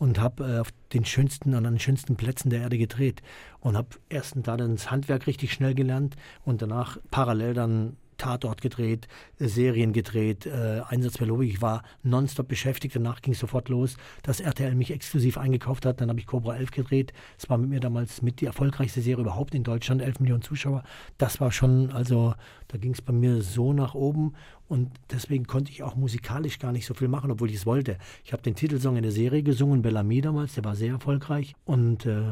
und 0.02 0.18
habe 0.18 0.44
äh, 0.44 0.58
auf 0.58 0.70
den 0.92 1.04
schönsten, 1.04 1.54
an 1.54 1.62
den 1.62 1.78
schönsten 1.78 2.16
Plätzen 2.16 2.50
der 2.50 2.62
Erde 2.62 2.76
gedreht 2.76 3.22
und 3.60 3.76
habe 3.76 3.90
erst 4.08 4.34
da 4.42 4.56
dann 4.56 4.74
das 4.74 4.90
Handwerk 4.90 5.28
richtig 5.28 5.52
schnell 5.52 5.76
gelernt 5.76 6.16
und 6.44 6.60
danach 6.60 6.98
parallel 7.12 7.54
dann 7.54 7.96
Tatort 8.22 8.60
gedreht, 8.60 9.08
äh, 9.40 9.48
Serien 9.48 9.92
gedreht, 9.92 10.46
äh, 10.46 10.82
Einsatz 10.86 11.18
bei 11.18 11.24
Logik. 11.24 11.50
Ich 11.54 11.60
war 11.60 11.82
nonstop 12.04 12.46
beschäftigt. 12.46 12.94
Danach 12.94 13.20
ging 13.20 13.32
es 13.32 13.40
sofort 13.40 13.68
los, 13.68 13.96
dass 14.22 14.38
RTL 14.38 14.76
mich 14.76 14.92
exklusiv 14.92 15.38
eingekauft 15.38 15.84
hat. 15.84 16.00
Dann 16.00 16.08
habe 16.08 16.20
ich 16.20 16.26
Cobra 16.26 16.54
11 16.56 16.70
gedreht. 16.70 17.12
Es 17.36 17.50
war 17.50 17.58
mit 17.58 17.70
mir 17.70 17.80
damals 17.80 18.22
mit 18.22 18.40
die 18.40 18.46
erfolgreichste 18.46 19.00
Serie 19.00 19.22
überhaupt 19.22 19.56
in 19.56 19.64
Deutschland, 19.64 20.02
11 20.02 20.20
Millionen 20.20 20.42
Zuschauer. 20.42 20.84
Das 21.18 21.40
war 21.40 21.50
schon, 21.50 21.90
also 21.90 22.34
da 22.68 22.78
ging 22.78 22.92
es 22.92 23.02
bei 23.02 23.12
mir 23.12 23.42
so 23.42 23.72
nach 23.72 23.94
oben. 23.94 24.34
Und 24.68 24.92
deswegen 25.10 25.48
konnte 25.48 25.72
ich 25.72 25.82
auch 25.82 25.96
musikalisch 25.96 26.60
gar 26.60 26.70
nicht 26.70 26.86
so 26.86 26.94
viel 26.94 27.08
machen, 27.08 27.32
obwohl 27.32 27.50
ich 27.50 27.56
es 27.56 27.66
wollte. 27.66 27.98
Ich 28.24 28.32
habe 28.32 28.42
den 28.44 28.54
Titelsong 28.54 28.96
in 28.96 29.02
der 29.02 29.10
Serie 29.10 29.42
gesungen, 29.42 29.82
Bellamy 29.82 30.20
damals, 30.20 30.54
der 30.54 30.64
war 30.64 30.76
sehr 30.76 30.92
erfolgreich. 30.92 31.56
Und 31.64 32.06
äh, 32.06 32.22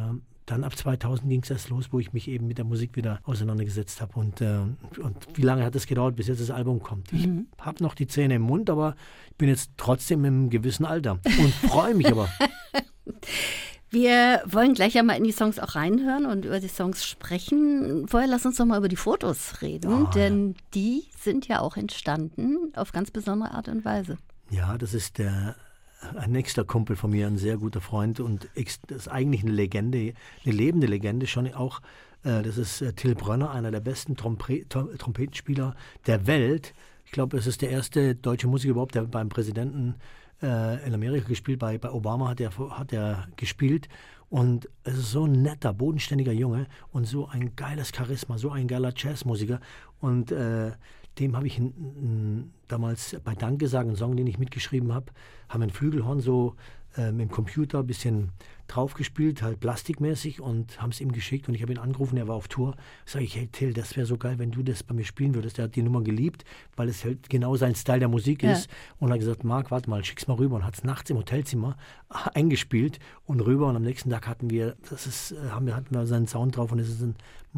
dann 0.47 0.65
ab 0.65 0.77
2000 0.77 1.29
ging 1.29 1.43
es 1.43 1.51
erst 1.51 1.69
los, 1.69 1.89
wo 1.91 2.01
ich 2.01 2.13
mich 2.13 2.29
eben 2.29 2.47
mit 2.47 2.59
der 2.59 2.65
Musik 2.65 2.97
wieder 2.97 3.21
auseinandergesetzt 3.25 4.01
habe. 4.01 4.19
Und, 4.19 4.41
äh, 4.41 4.59
und 5.01 5.17
wie 5.35 5.43
lange 5.43 5.65
hat 5.65 5.75
es 5.77 5.87
gedauert, 5.87 6.17
bis 6.17 6.27
jetzt 6.27 6.41
das 6.41 6.51
Album 6.51 6.83
kommt? 6.83 7.13
Ich 7.13 7.27
mhm. 7.27 7.47
habe 7.61 7.83
noch 7.83 7.95
die 7.95 8.07
Zähne 8.07 8.35
im 8.37 8.43
Mund, 8.43 8.69
aber 8.71 8.97
ich 9.31 9.37
bin 9.37 9.49
jetzt 9.49 9.71
trotzdem 9.77 10.25
im 10.25 10.51
gewissen 10.51 10.85
Alter 10.85 11.19
und 11.25 11.55
freue 11.71 11.95
mich 11.95 12.11
aber. 12.11 12.29
Wir 13.93 14.43
wollen 14.47 14.75
gleich 14.75 14.97
einmal 14.97 15.17
in 15.17 15.25
die 15.25 15.33
Songs 15.33 15.59
auch 15.59 15.75
reinhören 15.75 16.25
und 16.25 16.45
über 16.45 16.61
die 16.61 16.69
Songs 16.69 17.05
sprechen. 17.05 18.07
Vorher 18.07 18.29
lass 18.29 18.47
uns 18.47 18.57
doch 18.57 18.65
mal 18.65 18.79
über 18.79 18.89
die 18.89 18.95
Fotos 18.95 19.63
reden, 19.63 20.05
oh, 20.05 20.11
denn 20.15 20.51
ja. 20.51 20.55
die 20.75 21.05
sind 21.19 21.49
ja 21.49 21.61
auch 21.61 21.77
entstanden 21.77 22.73
auf 22.77 22.93
ganz 22.93 23.11
besondere 23.11 23.51
Art 23.51 23.69
und 23.69 23.85
Weise. 23.85 24.17
Ja, 24.49 24.79
das 24.79 24.95
ist 24.95 25.19
der 25.19 25.57
ein 26.17 26.32
nächster 26.32 26.64
Kumpel 26.64 26.97
von 26.97 27.11
mir, 27.11 27.26
ein 27.26 27.38
sehr 27.38 27.56
guter 27.56 27.81
Freund 27.81 28.20
und 28.20 28.44
ist 28.55 29.08
eigentlich 29.08 29.43
eine 29.43 29.52
Legende, 29.52 30.14
eine 30.44 30.55
lebende 30.55 30.87
Legende 30.87 31.26
schon 31.26 31.52
auch. 31.55 31.81
Äh, 32.25 32.43
das 32.43 32.58
ist 32.58 32.82
äh, 32.82 32.93
Till 32.93 33.14
Brönner, 33.14 33.50
einer 33.50 33.70
der 33.70 33.81
besten 33.81 34.17
Trompe 34.17 34.67
Trompetenspieler 34.69 35.75
der 36.06 36.26
Welt. 36.26 36.75
Ich 37.05 37.12
glaube, 37.12 37.37
es 37.37 37.47
ist 37.47 37.62
der 37.62 37.70
erste 37.70 38.14
deutsche 38.14 38.47
Musiker 38.47 38.73
überhaupt, 38.73 38.94
der 38.94 39.02
beim 39.02 39.29
Präsidenten 39.29 39.97
äh, 40.43 40.87
in 40.87 40.94
Amerika 40.94 41.29
gespielt, 41.29 41.58
bei, 41.58 41.76
bei 41.79 41.91
Obama 41.91 42.29
hat 42.29 42.41
er, 42.41 42.56
hat 42.56 42.93
er 42.93 43.29
gespielt. 43.37 43.88
Und 44.29 44.69
es 44.85 44.96
ist 44.96 45.11
so 45.11 45.25
ein 45.25 45.43
netter, 45.43 45.75
bodenständiger 45.75 46.32
Junge 46.32 46.67
und 46.93 47.05
so 47.05 47.26
ein 47.26 47.56
geiles 47.56 47.91
Charisma, 47.94 48.38
so 48.38 48.50
ein 48.50 48.69
geiler 48.69 48.93
Jazzmusiker. 48.96 49.61
Und 50.00 50.32
dem 51.19 51.37
habe 51.37 51.47
ich 51.47 51.61
damals 52.69 53.17
bei 53.25 53.35
Danke 53.35 53.69
sagen, 53.69 53.91
einen 53.91 53.97
Song, 53.97 54.17
den 54.17 54.27
ich 54.27 54.39
mitgeschrieben 54.39 54.93
habe, 54.93 55.07
haben 55.49 55.62
ein 55.62 55.71
Flügelhorn 55.71 56.21
so 56.21 56.55
äh, 56.96 57.13
mit 57.13 57.29
dem 57.29 57.31
Computer 57.31 57.81
ein 57.81 57.87
bisschen 57.87 58.31
draufgespielt, 58.74 59.43
halt 59.43 59.60
plastikmäßig 59.60 60.41
und 60.41 60.81
haben 60.81 60.91
es 60.91 61.00
ihm 61.00 61.12
geschickt 61.12 61.48
und 61.48 61.55
ich 61.55 61.62
habe 61.62 61.72
ihn 61.72 61.79
angerufen, 61.79 62.17
er 62.17 62.29
war 62.29 62.36
auf 62.36 62.48
Tour. 62.48 62.77
Sage 63.05 63.24
ich, 63.24 63.36
hey 63.36 63.48
Till, 63.48 63.72
das 63.72 63.96
wäre 63.96 64.06
so 64.06 64.17
geil, 64.17 64.39
wenn 64.39 64.53
du 64.53 64.62
das 64.62 64.82
bei 64.82 64.94
mir 64.94 65.05
spielen 65.05 65.34
würdest. 65.34 65.58
Er 65.58 65.65
hat 65.65 65.77
die 65.77 65.82
Nummer 65.82 66.03
geliebt, 66.03 66.44
weil 66.77 66.89
es 66.89 67.05
halt 67.05 67.29
genau 67.29 67.56
sein 67.56 67.74
Style 67.74 67.98
der 67.98 68.08
Musik 68.08 68.43
ja. 68.43 68.53
ist. 68.53 68.69
Und 68.98 69.10
er 69.10 69.15
hat 69.15 69.20
gesagt, 69.20 69.44
Marc, 69.44 69.70
warte 69.70 69.91
mal, 69.91 70.05
schick's 70.05 70.29
mal 70.29 70.34
rüber 70.34 70.56
und 70.56 70.65
hat 70.65 70.74
es 70.74 70.84
nachts 70.84 71.10
im 71.10 71.19
Hotelzimmer 71.19 71.77
eingespielt 72.34 72.98
und 73.24 73.41
rüber 73.41 73.67
und 73.69 73.77
am 73.77 73.82
nächsten 73.82 74.10
Tag 74.10 74.27
hatten 74.27 74.50
wir, 74.50 74.77
das 74.89 75.06
ist, 75.06 75.32
äh, 75.32 75.50
haben 75.50 75.67
wir, 75.67 75.74
hatten 75.74 75.94
wir 75.94 76.06
seinen 76.06 76.27
Sound 76.27 76.56
drauf 76.56 76.72
und 76.72 76.79
es 76.79 76.89
ist 76.89 77.03
ein, 77.03 77.17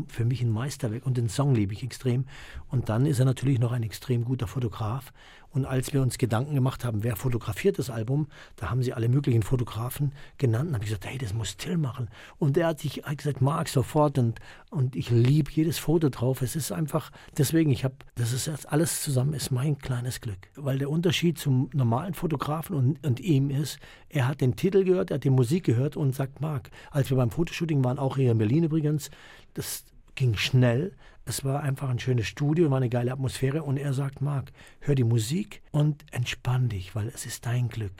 für 0.08 0.24
mich 0.24 0.40
ein 0.40 0.50
Meisterwerk 0.50 1.04
und 1.04 1.18
den 1.18 1.28
Song 1.28 1.54
liebe 1.54 1.74
ich 1.74 1.82
extrem. 1.82 2.24
Und 2.68 2.88
dann 2.88 3.04
ist 3.04 3.18
er 3.18 3.26
natürlich 3.26 3.58
noch 3.58 3.72
ein 3.72 3.82
extrem 3.82 4.24
guter 4.24 4.46
Fotograf 4.46 5.12
und 5.52 5.66
als 5.66 5.92
wir 5.92 6.00
uns 6.00 6.16
Gedanken 6.16 6.54
gemacht 6.54 6.84
haben, 6.84 7.04
wer 7.04 7.14
fotografiert 7.14 7.78
das 7.78 7.90
Album, 7.90 8.28
da 8.56 8.70
haben 8.70 8.82
sie 8.82 8.94
alle 8.94 9.08
möglichen 9.08 9.42
Fotografen 9.42 10.12
genannt. 10.38 10.68
Und 10.68 10.74
habe 10.74 10.84
ich 10.84 10.90
gesagt, 10.90 11.01
hey, 11.04 11.18
das 11.18 11.34
muss 11.34 11.56
Till 11.56 11.78
machen. 11.78 12.08
Und 12.38 12.56
der 12.56 12.68
hat 12.68 12.80
sich 12.80 13.02
hat 13.04 13.18
gesagt, 13.18 13.40
Marc, 13.40 13.68
sofort. 13.68 14.18
Und, 14.18 14.40
und 14.70 14.96
ich 14.96 15.10
liebe 15.10 15.50
jedes 15.50 15.78
Foto 15.78 16.08
drauf. 16.08 16.42
Es 16.42 16.56
ist 16.56 16.72
einfach, 16.72 17.10
deswegen, 17.36 17.70
ich 17.70 17.84
habe, 17.84 17.94
das 18.14 18.32
ist 18.32 18.48
alles 18.66 19.02
zusammen, 19.02 19.34
ist 19.34 19.50
mein 19.50 19.78
kleines 19.78 20.20
Glück. 20.20 20.48
Weil 20.56 20.78
der 20.78 20.90
Unterschied 20.90 21.38
zum 21.38 21.70
normalen 21.72 22.14
Fotografen 22.14 22.76
und, 22.76 23.06
und 23.06 23.20
ihm 23.20 23.50
ist, 23.50 23.78
er 24.08 24.28
hat 24.28 24.40
den 24.40 24.56
Titel 24.56 24.84
gehört, 24.84 25.10
er 25.10 25.16
hat 25.16 25.24
die 25.24 25.30
Musik 25.30 25.64
gehört 25.64 25.96
und 25.96 26.14
sagt, 26.14 26.40
Marc, 26.40 26.70
als 26.90 27.10
wir 27.10 27.16
beim 27.16 27.30
Fotoshooting 27.30 27.82
waren, 27.84 27.98
auch 27.98 28.16
hier 28.16 28.32
in 28.32 28.38
Berlin 28.38 28.64
übrigens, 28.64 29.10
das 29.54 29.84
ging 30.14 30.36
schnell. 30.36 30.92
Es 31.24 31.44
war 31.44 31.62
einfach 31.62 31.88
ein 31.88 32.00
schönes 32.00 32.26
Studio, 32.26 32.70
war 32.70 32.78
eine 32.78 32.88
geile 32.88 33.12
Atmosphäre 33.12 33.62
und 33.62 33.76
er 33.76 33.92
sagt, 33.92 34.20
Marc, 34.20 34.50
hör 34.80 34.94
die 34.94 35.04
Musik 35.04 35.62
und 35.70 36.04
entspann 36.10 36.68
dich, 36.68 36.94
weil 36.96 37.08
es 37.08 37.26
ist 37.26 37.46
dein 37.46 37.68
Glück. 37.68 37.92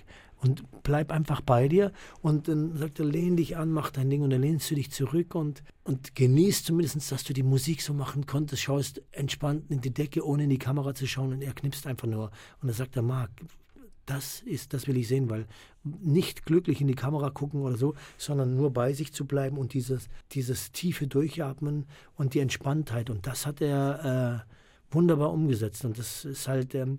Und 0.43 0.65
bleib 0.83 1.13
einfach 1.13 1.41
bei 1.41 1.69
dir 1.69 1.93
und 2.21 2.49
dann 2.49 2.77
sagt 2.77 2.99
er, 2.99 3.05
lehn 3.05 3.37
dich 3.37 3.57
an, 3.57 3.71
mach 3.71 3.93
dein 3.93 4.11
Ding 4.11 4.23
und 4.23 4.31
dann 4.31 4.43
lehnst 4.43 4.69
du 4.71 4.75
dich 4.75 4.91
zurück 4.91 5.37
und, 5.37 5.63
und 5.85 6.17
genießt 6.17 6.67
zumindest, 6.67 7.13
dass 7.13 7.23
du 7.23 7.33
die 7.33 7.45
Musik 7.45 7.81
so 7.81 7.95
machen 7.95 8.27
konntest, 8.27 8.63
schaust 8.63 9.03
entspannt 9.13 9.71
in 9.71 9.81
die 9.81 9.95
Decke, 9.95 10.27
ohne 10.27 10.45
in 10.45 10.51
die 10.51 10.59
Kamera 10.59 10.95
zu 10.95 11.07
schauen 11.07 11.33
und 11.33 11.43
er 11.43 11.53
knipst 11.53 11.87
einfach 11.87 12.09
nur. 12.09 12.33
Und 12.61 12.67
dann 12.69 12.73
sagt 12.73 12.97
er, 12.97 13.03
Marc, 13.03 13.31
das 14.07 14.41
ist, 14.41 14.75
das 14.75 14.89
will 14.89 14.97
ich 14.97 15.07
sehen, 15.07 15.31
weil 15.31 15.47
nicht 15.85 16.45
glücklich 16.45 16.81
in 16.81 16.89
die 16.89 16.95
Kamera 16.95 17.31
gucken 17.31 17.63
oder 17.63 17.77
so, 17.77 17.95
sondern 18.19 18.57
nur 18.57 18.73
bei 18.73 18.93
sich 18.93 19.13
zu 19.13 19.27
bleiben 19.27 19.59
und 19.59 19.75
dieses, 19.75 20.09
dieses 20.33 20.73
tiefe 20.73 21.07
Durchatmen 21.07 21.87
und 22.17 22.35
die 22.35 22.41
Entspanntheit. 22.41 23.11
Und 23.11 23.29
das 23.29 23.47
hat 23.47 23.61
er 23.61 24.45
äh, 24.45 24.95
wunderbar 24.95 25.33
umgesetzt. 25.33 25.85
Und 25.85 25.99
das 25.99 26.25
ist 26.25 26.49
halt, 26.49 26.75
ähm, 26.75 26.99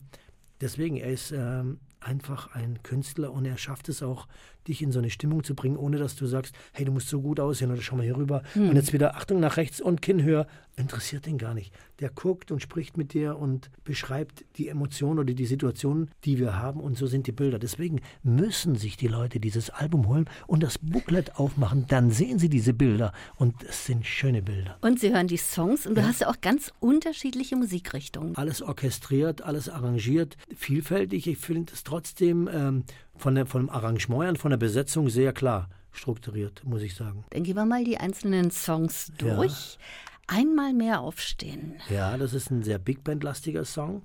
deswegen, 0.61 0.95
er 0.97 1.11
ist 1.11 1.31
ähm, 1.31 1.79
einfach 2.05 2.53
ein 2.53 2.81
Künstler 2.83 3.31
und 3.31 3.45
er 3.45 3.57
schafft 3.57 3.89
es 3.89 4.03
auch, 4.03 4.27
dich 4.67 4.81
in 4.81 4.91
so 4.91 4.99
eine 4.99 5.09
Stimmung 5.09 5.43
zu 5.43 5.55
bringen, 5.55 5.77
ohne 5.77 5.97
dass 5.97 6.15
du 6.15 6.25
sagst, 6.25 6.55
hey, 6.71 6.85
du 6.85 6.91
musst 6.91 7.09
so 7.09 7.21
gut 7.21 7.39
aussehen 7.39 7.71
oder 7.71 7.81
schau 7.81 7.95
mal 7.95 8.03
hier 8.03 8.17
rüber. 8.17 8.43
Hm. 8.53 8.69
Und 8.69 8.75
jetzt 8.75 8.93
wieder 8.93 9.15
Achtung 9.15 9.39
nach 9.39 9.57
rechts 9.57 9.81
und 9.81 10.01
Kinn 10.01 10.23
höher. 10.23 10.47
Interessiert 10.75 11.27
den 11.27 11.37
gar 11.37 11.53
nicht. 11.53 11.71
Der 11.99 12.09
guckt 12.09 12.51
und 12.51 12.59
spricht 12.59 12.97
mit 12.97 13.13
dir 13.13 13.37
und 13.37 13.69
beschreibt 13.83 14.43
die 14.57 14.69
Emotionen 14.69 15.19
oder 15.19 15.33
die 15.33 15.45
Situation, 15.45 16.09
die 16.25 16.39
wir 16.39 16.57
haben 16.57 16.79
und 16.79 16.97
so 16.97 17.05
sind 17.05 17.27
die 17.27 17.31
Bilder. 17.31 17.59
Deswegen 17.59 18.01
müssen 18.23 18.75
sich 18.75 18.97
die 18.97 19.07
Leute 19.07 19.39
dieses 19.39 19.69
Album 19.69 20.07
holen 20.07 20.25
und 20.47 20.63
das 20.63 20.79
Booklet 20.79 21.35
aufmachen. 21.35 21.85
Dann 21.87 22.09
sehen 22.09 22.39
sie 22.39 22.49
diese 22.49 22.73
Bilder 22.73 23.13
und 23.35 23.63
es 23.63 23.85
sind 23.85 24.05
schöne 24.05 24.41
Bilder. 24.41 24.77
Und 24.81 24.99
sie 24.99 25.13
hören 25.13 25.27
die 25.27 25.37
Songs 25.37 25.85
und 25.85 25.95
du 25.95 26.03
hast 26.03 26.21
ja 26.21 26.29
auch 26.29 26.41
ganz 26.41 26.73
unterschiedliche 26.79 27.55
Musikrichtungen. 27.55 28.35
Alles 28.35 28.63
orchestriert, 28.63 29.43
alles 29.43 29.69
arrangiert, 29.69 30.37
vielfältig. 30.55 31.27
Ich 31.27 31.37
finde 31.37 31.71
es 31.71 31.83
trotzdem 31.83 32.49
ähm, 32.51 32.83
von 33.15 33.35
der, 33.35 33.45
vom 33.45 33.69
Arrangement 33.69 34.29
und 34.29 34.37
von 34.37 34.51
der 34.51 34.57
Besetzung 34.57 35.09
sehr 35.09 35.33
klar 35.33 35.69
strukturiert, 35.91 36.63
muss 36.63 36.81
ich 36.81 36.95
sagen. 36.95 37.23
Dann 37.29 37.43
gehen 37.43 37.55
wir 37.55 37.65
mal 37.65 37.83
die 37.83 37.97
einzelnen 37.97 38.51
Songs 38.51 39.11
durch. 39.17 39.77
Ja. 39.77 40.39
Einmal 40.39 40.73
mehr 40.73 41.01
aufstehen. 41.01 41.75
Ja, 41.89 42.17
das 42.17 42.33
ist 42.33 42.49
ein 42.49 42.63
sehr 42.63 42.79
Big 42.79 43.03
Band-lastiger 43.03 43.65
Song. 43.65 44.03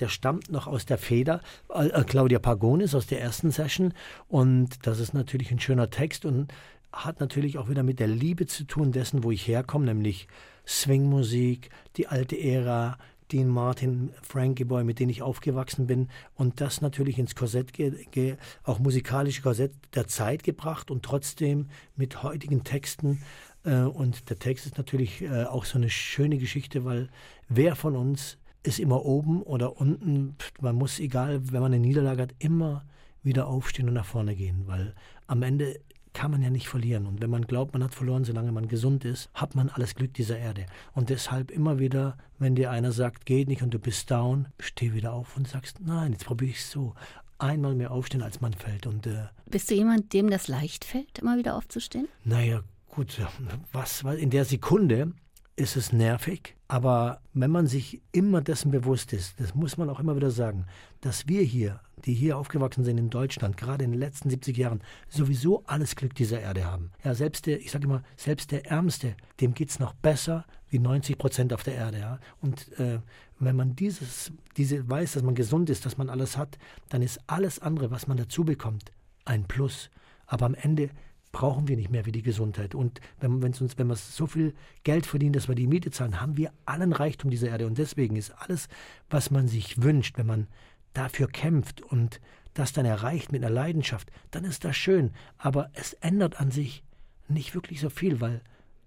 Der 0.00 0.08
stammt 0.08 0.50
noch 0.50 0.66
aus 0.66 0.84
der 0.84 0.98
Feder 0.98 1.40
äh, 1.72 1.88
äh, 1.88 2.04
Claudia 2.04 2.38
Pagonis 2.38 2.94
aus 2.94 3.06
der 3.06 3.20
ersten 3.20 3.50
Session. 3.50 3.94
Und 4.28 4.86
das 4.86 4.98
ist 4.98 5.14
natürlich 5.14 5.50
ein 5.50 5.60
schöner 5.60 5.90
Text 5.90 6.24
und 6.24 6.52
hat 6.92 7.20
natürlich 7.20 7.56
auch 7.56 7.68
wieder 7.68 7.84
mit 7.84 8.00
der 8.00 8.08
Liebe 8.08 8.46
zu 8.46 8.64
tun 8.64 8.90
dessen, 8.92 9.22
wo 9.22 9.30
ich 9.30 9.46
herkomme, 9.46 9.86
nämlich 9.86 10.26
Swingmusik, 10.66 11.70
die 11.96 12.08
alte 12.08 12.38
Ära, 12.38 12.98
Dean 13.32 13.48
Martin, 13.48 14.10
Frankie 14.22 14.64
Boy, 14.64 14.84
mit 14.84 14.98
denen 14.98 15.10
ich 15.10 15.22
aufgewachsen 15.22 15.86
bin. 15.86 16.08
Und 16.34 16.60
das 16.60 16.80
natürlich 16.80 17.18
ins 17.18 17.34
Korsett, 17.34 17.72
auch 18.64 18.78
musikalische 18.78 19.42
Korsett 19.42 19.72
der 19.94 20.06
Zeit 20.06 20.42
gebracht 20.42 20.90
und 20.90 21.04
trotzdem 21.04 21.68
mit 21.96 22.22
heutigen 22.22 22.64
Texten. 22.64 23.22
Äh, 23.64 23.82
und 23.82 24.30
der 24.30 24.38
Text 24.38 24.66
ist 24.66 24.78
natürlich 24.78 25.22
äh, 25.22 25.44
auch 25.44 25.64
so 25.64 25.78
eine 25.78 25.90
schöne 25.90 26.38
Geschichte, 26.38 26.84
weil 26.84 27.08
wer 27.48 27.76
von 27.76 27.96
uns 27.96 28.38
ist 28.62 28.78
immer 28.78 29.04
oben 29.04 29.42
oder 29.42 29.80
unten? 29.80 30.36
Man 30.60 30.76
muss, 30.76 31.00
egal, 31.00 31.40
wenn 31.52 31.60
man 31.60 31.72
eine 31.72 31.80
Niederlage 31.80 32.22
hat, 32.22 32.34
immer 32.38 32.84
wieder 33.22 33.46
aufstehen 33.46 33.88
und 33.88 33.94
nach 33.94 34.06
vorne 34.06 34.34
gehen, 34.34 34.62
weil 34.66 34.94
am 35.26 35.42
Ende 35.42 35.78
kann 36.12 36.30
man 36.30 36.42
ja 36.42 36.50
nicht 36.50 36.68
verlieren. 36.68 37.06
Und 37.06 37.20
wenn 37.20 37.30
man 37.30 37.46
glaubt, 37.46 37.72
man 37.72 37.84
hat 37.84 37.94
verloren, 37.94 38.24
solange 38.24 38.52
man 38.52 38.68
gesund 38.68 39.04
ist, 39.04 39.30
hat 39.34 39.54
man 39.54 39.68
alles 39.68 39.94
Glück 39.94 40.14
dieser 40.14 40.38
Erde. 40.38 40.66
Und 40.92 41.10
deshalb 41.10 41.50
immer 41.50 41.78
wieder, 41.78 42.16
wenn 42.38 42.54
dir 42.54 42.70
einer 42.70 42.92
sagt, 42.92 43.26
geht 43.26 43.48
nicht 43.48 43.62
und 43.62 43.72
du 43.72 43.78
bist 43.78 44.10
down, 44.10 44.48
steh 44.58 44.92
wieder 44.92 45.12
auf 45.12 45.36
und 45.36 45.48
sagst, 45.48 45.80
nein, 45.80 46.12
jetzt 46.12 46.24
probiere 46.24 46.50
ich 46.50 46.58
es 46.58 46.70
so. 46.70 46.94
Einmal 47.38 47.74
mehr 47.74 47.90
aufstehen, 47.90 48.22
als 48.22 48.40
man 48.40 48.52
fällt. 48.52 48.86
Und, 48.86 49.06
äh, 49.06 49.24
Bist 49.46 49.70
du 49.70 49.74
jemand, 49.74 50.12
dem 50.12 50.28
das 50.28 50.48
leicht 50.48 50.84
fällt, 50.84 51.20
immer 51.20 51.38
wieder 51.38 51.56
aufzustehen? 51.56 52.06
Naja, 52.24 52.62
gut, 52.88 53.18
was, 53.72 54.04
was 54.04 54.16
in 54.16 54.30
der 54.30 54.44
Sekunde 54.44 55.12
ist 55.60 55.76
es 55.76 55.92
nervig, 55.92 56.56
aber 56.68 57.20
wenn 57.34 57.50
man 57.50 57.66
sich 57.66 58.00
immer 58.12 58.40
dessen 58.40 58.70
bewusst 58.70 59.12
ist, 59.12 59.38
das 59.38 59.54
muss 59.54 59.76
man 59.76 59.90
auch 59.90 60.00
immer 60.00 60.16
wieder 60.16 60.30
sagen, 60.30 60.64
dass 61.02 61.28
wir 61.28 61.42
hier, 61.42 61.80
die 62.06 62.14
hier 62.14 62.38
aufgewachsen 62.38 62.82
sind 62.82 62.96
in 62.96 63.10
Deutschland, 63.10 63.58
gerade 63.58 63.84
in 63.84 63.90
den 63.90 64.00
letzten 64.00 64.30
70 64.30 64.56
Jahren, 64.56 64.80
sowieso 65.10 65.62
alles 65.66 65.96
Glück 65.96 66.14
dieser 66.14 66.40
Erde 66.40 66.64
haben. 66.64 66.92
Ja, 67.04 67.14
selbst 67.14 67.44
der, 67.44 67.60
ich 67.60 67.70
sage 67.70 67.84
immer, 67.84 68.02
selbst 68.16 68.52
der 68.52 68.70
Ärmste, 68.70 69.16
dem 69.42 69.52
geht 69.52 69.68
es 69.68 69.78
noch 69.78 69.92
besser 69.92 70.46
wie 70.70 70.78
90 70.78 71.18
Prozent 71.18 71.52
auf 71.52 71.62
der 71.62 71.74
Erde. 71.74 71.98
Ja? 71.98 72.20
Und 72.40 72.72
äh, 72.78 73.00
wenn 73.38 73.56
man 73.56 73.76
dieses, 73.76 74.32
diese 74.56 74.88
weiß, 74.88 75.12
dass 75.12 75.22
man 75.22 75.34
gesund 75.34 75.68
ist, 75.68 75.84
dass 75.84 75.98
man 75.98 76.08
alles 76.08 76.38
hat, 76.38 76.56
dann 76.88 77.02
ist 77.02 77.20
alles 77.26 77.58
andere, 77.58 77.90
was 77.90 78.06
man 78.06 78.16
dazu 78.16 78.44
bekommt, 78.44 78.92
ein 79.26 79.44
Plus. 79.44 79.90
Aber 80.26 80.46
am 80.46 80.54
Ende 80.54 80.88
brauchen 81.32 81.68
wir 81.68 81.76
nicht 81.76 81.90
mehr 81.90 82.06
wie 82.06 82.12
die 82.12 82.22
Gesundheit. 82.22 82.74
Und 82.74 83.00
wenn, 83.20 83.42
wenn's 83.42 83.60
uns, 83.60 83.78
wenn 83.78 83.86
wir 83.86 83.96
so 83.96 84.26
viel 84.26 84.54
Geld 84.84 85.06
verdienen, 85.06 85.32
dass 85.32 85.48
wir 85.48 85.54
die 85.54 85.66
Miete 85.66 85.90
zahlen, 85.90 86.20
haben 86.20 86.36
wir 86.36 86.52
allen 86.66 86.92
Reichtum 86.92 87.30
dieser 87.30 87.48
Erde. 87.48 87.66
Und 87.66 87.78
deswegen 87.78 88.16
ist 88.16 88.30
alles, 88.30 88.68
was 89.08 89.30
man 89.30 89.48
sich 89.48 89.82
wünscht, 89.82 90.18
wenn 90.18 90.26
man 90.26 90.48
dafür 90.92 91.28
kämpft 91.28 91.82
und 91.82 92.20
das 92.54 92.72
dann 92.72 92.84
erreicht 92.84 93.30
mit 93.30 93.44
einer 93.44 93.54
Leidenschaft, 93.54 94.10
dann 94.32 94.44
ist 94.44 94.64
das 94.64 94.76
schön. 94.76 95.12
Aber 95.38 95.70
es 95.74 95.92
ändert 95.94 96.40
an 96.40 96.50
sich 96.50 96.82
nicht 97.28 97.54
wirklich 97.54 97.80
so 97.80 97.90
viel, 97.90 98.20
weil 98.20 98.42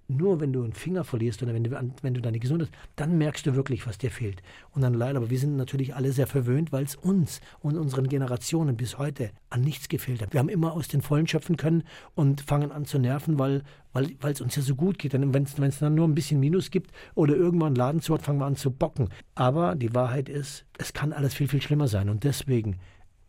nur 0.08 0.40
wenn 0.40 0.54
du 0.54 0.64
einen 0.64 0.74
Finger 0.74 1.04
verlierst 1.04 1.42
oder 1.44 1.54
wenn 1.54 1.64
du, 1.64 1.94
wenn 2.02 2.14
du 2.14 2.22
deine 2.22 2.40
Gesundheit, 2.40 2.70
dann 2.96 3.18
merkst 3.18 3.46
du 3.46 3.56
wirklich, 3.56 3.88
was 3.88 3.98
dir 3.98 4.12
fehlt. 4.12 4.42
Und 4.72 4.82
dann 4.82 4.94
leider, 4.94 5.18
aber 5.18 5.30
wir 5.30 5.40
sind 5.40 5.56
natürlich 5.56 5.96
alle 5.96 6.12
sehr 6.12 6.28
verwöhnt, 6.28 6.72
weil 6.72 6.84
es 6.84 6.96
uns 6.96 7.42
und 7.60 7.78
unseren 7.78 8.08
Generationen 8.08 8.78
bis 8.78 8.98
heute 8.98 9.32
an 9.50 9.62
nichts 9.62 9.90
gefehlt 9.90 10.22
hat. 10.22 10.34
Wir 10.34 10.40
haben 10.40 10.50
immer 10.50 10.74
aus 10.74 10.88
den 10.88 11.02
Vollen 11.02 11.28
schöpfen 11.28 11.58
können 11.58 11.84
und 12.16 12.42
fangen 12.42 12.72
an 12.72 12.86
zu 12.86 13.00
nerven, 13.00 13.40
weil 13.40 13.64
weil 13.94 14.32
es 14.32 14.42
uns 14.42 14.56
ja 14.56 14.64
so 14.64 14.76
gut 14.76 14.98
geht. 14.98 15.14
Wenn 15.14 15.44
es 15.44 15.80
dann 15.80 15.96
nur 15.96 16.08
ein 16.08 16.16
bisschen 16.16 16.40
Minus 16.40 16.72
gibt 16.72 16.92
oder 17.14 17.36
irgendwann 17.36 17.68
einen 17.68 17.76
Laden 17.76 18.02
zu 18.02 18.14
hat, 18.14 18.24
fangen 18.24 18.40
wir 18.40 18.46
an 18.46 18.56
zu 18.56 18.72
bocken. 18.72 19.10
Aber 19.36 19.76
die 19.76 19.94
Wahrheit 19.94 20.30
ist, 20.30 20.66
es 20.80 20.94
kann 20.94 21.14
alles 21.14 21.36
viel, 21.36 21.48
viel 21.48 21.62
schlimmer 21.62 21.88
sein. 21.88 22.10
Und 22.10 22.24
deswegen 22.24 22.80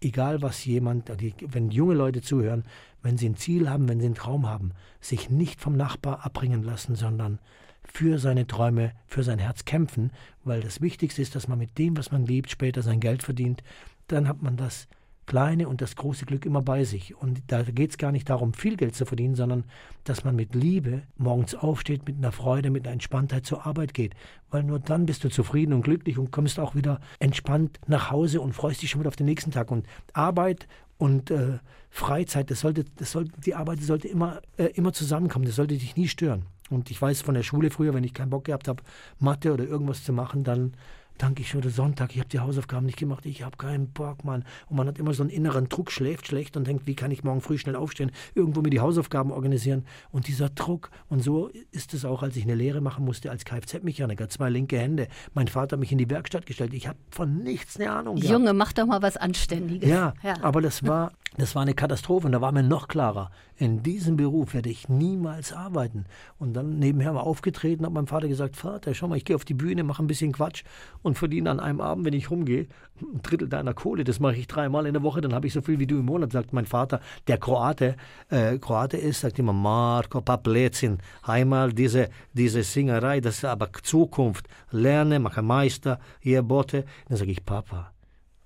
egal 0.04 0.42
was 0.42 0.64
jemand, 0.64 1.10
wenn 1.40 1.70
junge 1.70 1.94
Leute 1.94 2.22
zuhören, 2.22 2.64
wenn 3.02 3.18
sie 3.18 3.28
ein 3.28 3.36
Ziel 3.36 3.68
haben, 3.68 3.88
wenn 3.88 4.00
sie 4.00 4.06
einen 4.06 4.14
Traum 4.14 4.48
haben, 4.48 4.72
sich 5.00 5.30
nicht 5.30 5.60
vom 5.60 5.76
Nachbar 5.76 6.24
abbringen 6.24 6.62
lassen, 6.62 6.94
sondern 6.94 7.38
für 7.82 8.18
seine 8.18 8.46
Träume, 8.46 8.92
für 9.06 9.22
sein 9.22 9.38
Herz 9.38 9.64
kämpfen, 9.64 10.10
weil 10.42 10.60
das 10.60 10.80
Wichtigste 10.80 11.22
ist, 11.22 11.34
dass 11.34 11.48
man 11.48 11.58
mit 11.58 11.76
dem, 11.78 11.96
was 11.96 12.12
man 12.12 12.26
liebt, 12.26 12.50
später 12.50 12.82
sein 12.82 13.00
Geld 13.00 13.22
verdient, 13.22 13.62
dann 14.08 14.28
hat 14.28 14.42
man 14.42 14.56
das 14.56 14.88
kleine 15.26 15.68
und 15.68 15.80
das 15.80 15.96
große 15.96 16.26
Glück 16.26 16.46
immer 16.46 16.62
bei 16.62 16.84
sich. 16.84 17.14
Und 17.16 17.42
da 17.48 17.62
geht 17.62 17.90
es 17.90 17.98
gar 17.98 18.12
nicht 18.12 18.28
darum, 18.28 18.52
viel 18.52 18.76
Geld 18.76 18.94
zu 18.94 19.06
verdienen, 19.06 19.34
sondern 19.34 19.64
dass 20.04 20.24
man 20.24 20.36
mit 20.36 20.54
Liebe 20.54 21.02
morgens 21.16 21.54
aufsteht, 21.54 22.06
mit 22.06 22.16
einer 22.16 22.32
Freude, 22.32 22.70
mit 22.70 22.84
einer 22.84 22.92
Entspanntheit 22.92 23.46
zur 23.46 23.66
Arbeit 23.66 23.94
geht. 23.94 24.14
Weil 24.50 24.62
nur 24.62 24.78
dann 24.78 25.06
bist 25.06 25.24
du 25.24 25.30
zufrieden 25.30 25.72
und 25.72 25.82
glücklich 25.82 26.18
und 26.18 26.30
kommst 26.30 26.58
auch 26.58 26.74
wieder 26.74 27.00
entspannt 27.18 27.78
nach 27.86 28.10
Hause 28.10 28.40
und 28.40 28.52
freust 28.52 28.82
dich 28.82 28.90
schon 28.90 29.00
wieder 29.00 29.08
auf 29.08 29.16
den 29.16 29.26
nächsten 29.26 29.50
Tag. 29.50 29.70
Und 29.70 29.86
Arbeit 30.12 30.66
und 30.98 31.30
äh, 31.30 31.58
Freizeit, 31.90 32.50
das 32.50 32.60
sollte, 32.60 32.84
das 32.96 33.12
sollte, 33.12 33.32
die 33.40 33.54
Arbeit 33.54 33.82
sollte 33.82 34.08
immer, 34.08 34.40
äh, 34.56 34.66
immer 34.74 34.92
zusammenkommen, 34.92 35.46
das 35.46 35.56
sollte 35.56 35.74
dich 35.74 35.96
nie 35.96 36.08
stören. 36.08 36.46
Und 36.70 36.90
ich 36.90 37.00
weiß 37.00 37.22
von 37.22 37.34
der 37.34 37.42
Schule 37.42 37.70
früher, 37.70 37.94
wenn 37.94 38.04
ich 38.04 38.14
keinen 38.14 38.30
Bock 38.30 38.44
gehabt 38.44 38.68
habe, 38.68 38.82
Mathe 39.18 39.52
oder 39.52 39.64
irgendwas 39.64 40.02
zu 40.02 40.12
machen, 40.12 40.44
dann 40.44 40.72
danke 41.18 41.42
ich 41.42 41.48
schon 41.48 41.62
Sonntag, 41.68 42.12
ich 42.14 42.18
habe 42.18 42.28
die 42.28 42.40
Hausaufgaben 42.40 42.86
nicht 42.86 42.98
gemacht, 42.98 43.26
ich 43.26 43.42
habe 43.42 43.56
keinen 43.56 43.88
Bock, 43.88 44.24
Mann. 44.24 44.44
Und 44.68 44.76
man 44.76 44.86
hat 44.86 44.98
immer 44.98 45.14
so 45.14 45.22
einen 45.22 45.30
inneren 45.30 45.68
Druck, 45.68 45.90
schläft 45.90 46.26
schlecht 46.26 46.56
und 46.56 46.66
denkt, 46.66 46.86
wie 46.86 46.94
kann 46.94 47.10
ich 47.10 47.24
morgen 47.24 47.40
früh 47.40 47.58
schnell 47.58 47.76
aufstehen, 47.76 48.10
irgendwo 48.34 48.60
mir 48.60 48.70
die 48.70 48.80
Hausaufgaben 48.80 49.30
organisieren. 49.30 49.84
Und 50.10 50.28
dieser 50.28 50.50
Druck, 50.50 50.90
und 51.08 51.22
so 51.22 51.50
ist 51.70 51.94
es 51.94 52.04
auch, 52.04 52.22
als 52.22 52.36
ich 52.36 52.44
eine 52.44 52.54
Lehre 52.54 52.80
machen 52.80 53.04
musste 53.04 53.30
als 53.30 53.44
Kfz-Mechaniker, 53.44 54.28
zwei 54.28 54.50
linke 54.50 54.78
Hände. 54.78 55.08
Mein 55.34 55.48
Vater 55.48 55.74
hat 55.74 55.80
mich 55.80 55.92
in 55.92 55.98
die 55.98 56.10
Werkstatt 56.10 56.46
gestellt, 56.46 56.74
ich 56.74 56.88
habe 56.88 56.98
von 57.10 57.38
nichts 57.38 57.78
eine 57.78 57.90
Ahnung. 57.90 58.16
Gehabt. 58.16 58.30
Junge, 58.30 58.52
mach 58.52 58.72
doch 58.72 58.86
mal 58.86 59.02
was 59.02 59.16
Anständiges. 59.16 59.88
Ja, 59.88 60.14
ja, 60.22 60.34
aber 60.42 60.60
das 60.60 60.86
war, 60.86 61.12
das 61.36 61.54
war 61.54 61.62
eine 61.62 61.74
Katastrophe 61.74 62.26
und 62.26 62.32
da 62.32 62.40
war 62.40 62.52
mir 62.52 62.62
noch 62.62 62.86
klarer, 62.86 63.30
in 63.56 63.82
diesem 63.82 64.16
Beruf 64.16 64.54
werde 64.54 64.68
ich 64.70 64.88
niemals 64.88 65.52
arbeiten. 65.52 66.04
Und 66.38 66.54
dann 66.54 66.78
nebenher 66.78 67.12
mal 67.12 67.20
aufgetreten, 67.20 67.84
hat 67.84 67.92
mein 67.92 68.06
Vater 68.06 68.28
gesagt, 68.28 68.56
Vater, 68.56 68.94
schau 68.94 69.08
mal, 69.08 69.16
ich 69.16 69.24
gehe 69.24 69.34
auf 69.34 69.44
die 69.44 69.54
Bühne, 69.54 69.82
mache 69.82 70.02
ein 70.02 70.06
bisschen 70.06 70.32
Quatsch 70.32 70.64
und 71.02 71.18
verdiene 71.18 71.50
an 71.50 71.60
einem 71.60 71.80
Abend, 71.80 72.04
wenn 72.04 72.14
ich 72.14 72.30
rumgehe, 72.30 72.68
ein 73.00 73.22
Drittel 73.22 73.48
deiner 73.48 73.74
Kohle. 73.74 74.04
Das 74.04 74.20
mache 74.20 74.36
ich 74.36 74.46
dreimal 74.46 74.86
in 74.86 74.94
der 74.94 75.02
Woche, 75.02 75.20
dann 75.20 75.34
habe 75.34 75.46
ich 75.46 75.52
so 75.52 75.60
viel 75.60 75.78
wie 75.78 75.86
du 75.86 75.98
im 75.98 76.06
Monat, 76.06 76.32
sagt 76.32 76.52
mein 76.52 76.66
Vater. 76.66 77.00
Der 77.26 77.38
Kroate, 77.38 77.96
äh, 78.28 78.58
Kroate 78.58 78.96
ist, 78.96 79.20
sagt 79.20 79.38
immer, 79.38 79.52
Marco 79.52 80.20
Papletzin, 80.20 80.98
einmal 81.22 81.72
diese, 81.72 82.10
diese 82.32 82.62
Singerei, 82.62 83.20
das 83.20 83.36
ist 83.36 83.44
aber 83.44 83.72
Zukunft. 83.82 84.48
Lerne, 84.70 85.18
mache 85.18 85.42
Meister, 85.42 85.98
ihr 86.20 86.42
Bote. 86.42 86.84
Dann 87.08 87.18
sage 87.18 87.30
ich, 87.30 87.44
Papa, 87.44 87.92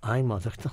einmal, 0.00 0.40
sagt 0.40 0.66
er, 0.66 0.72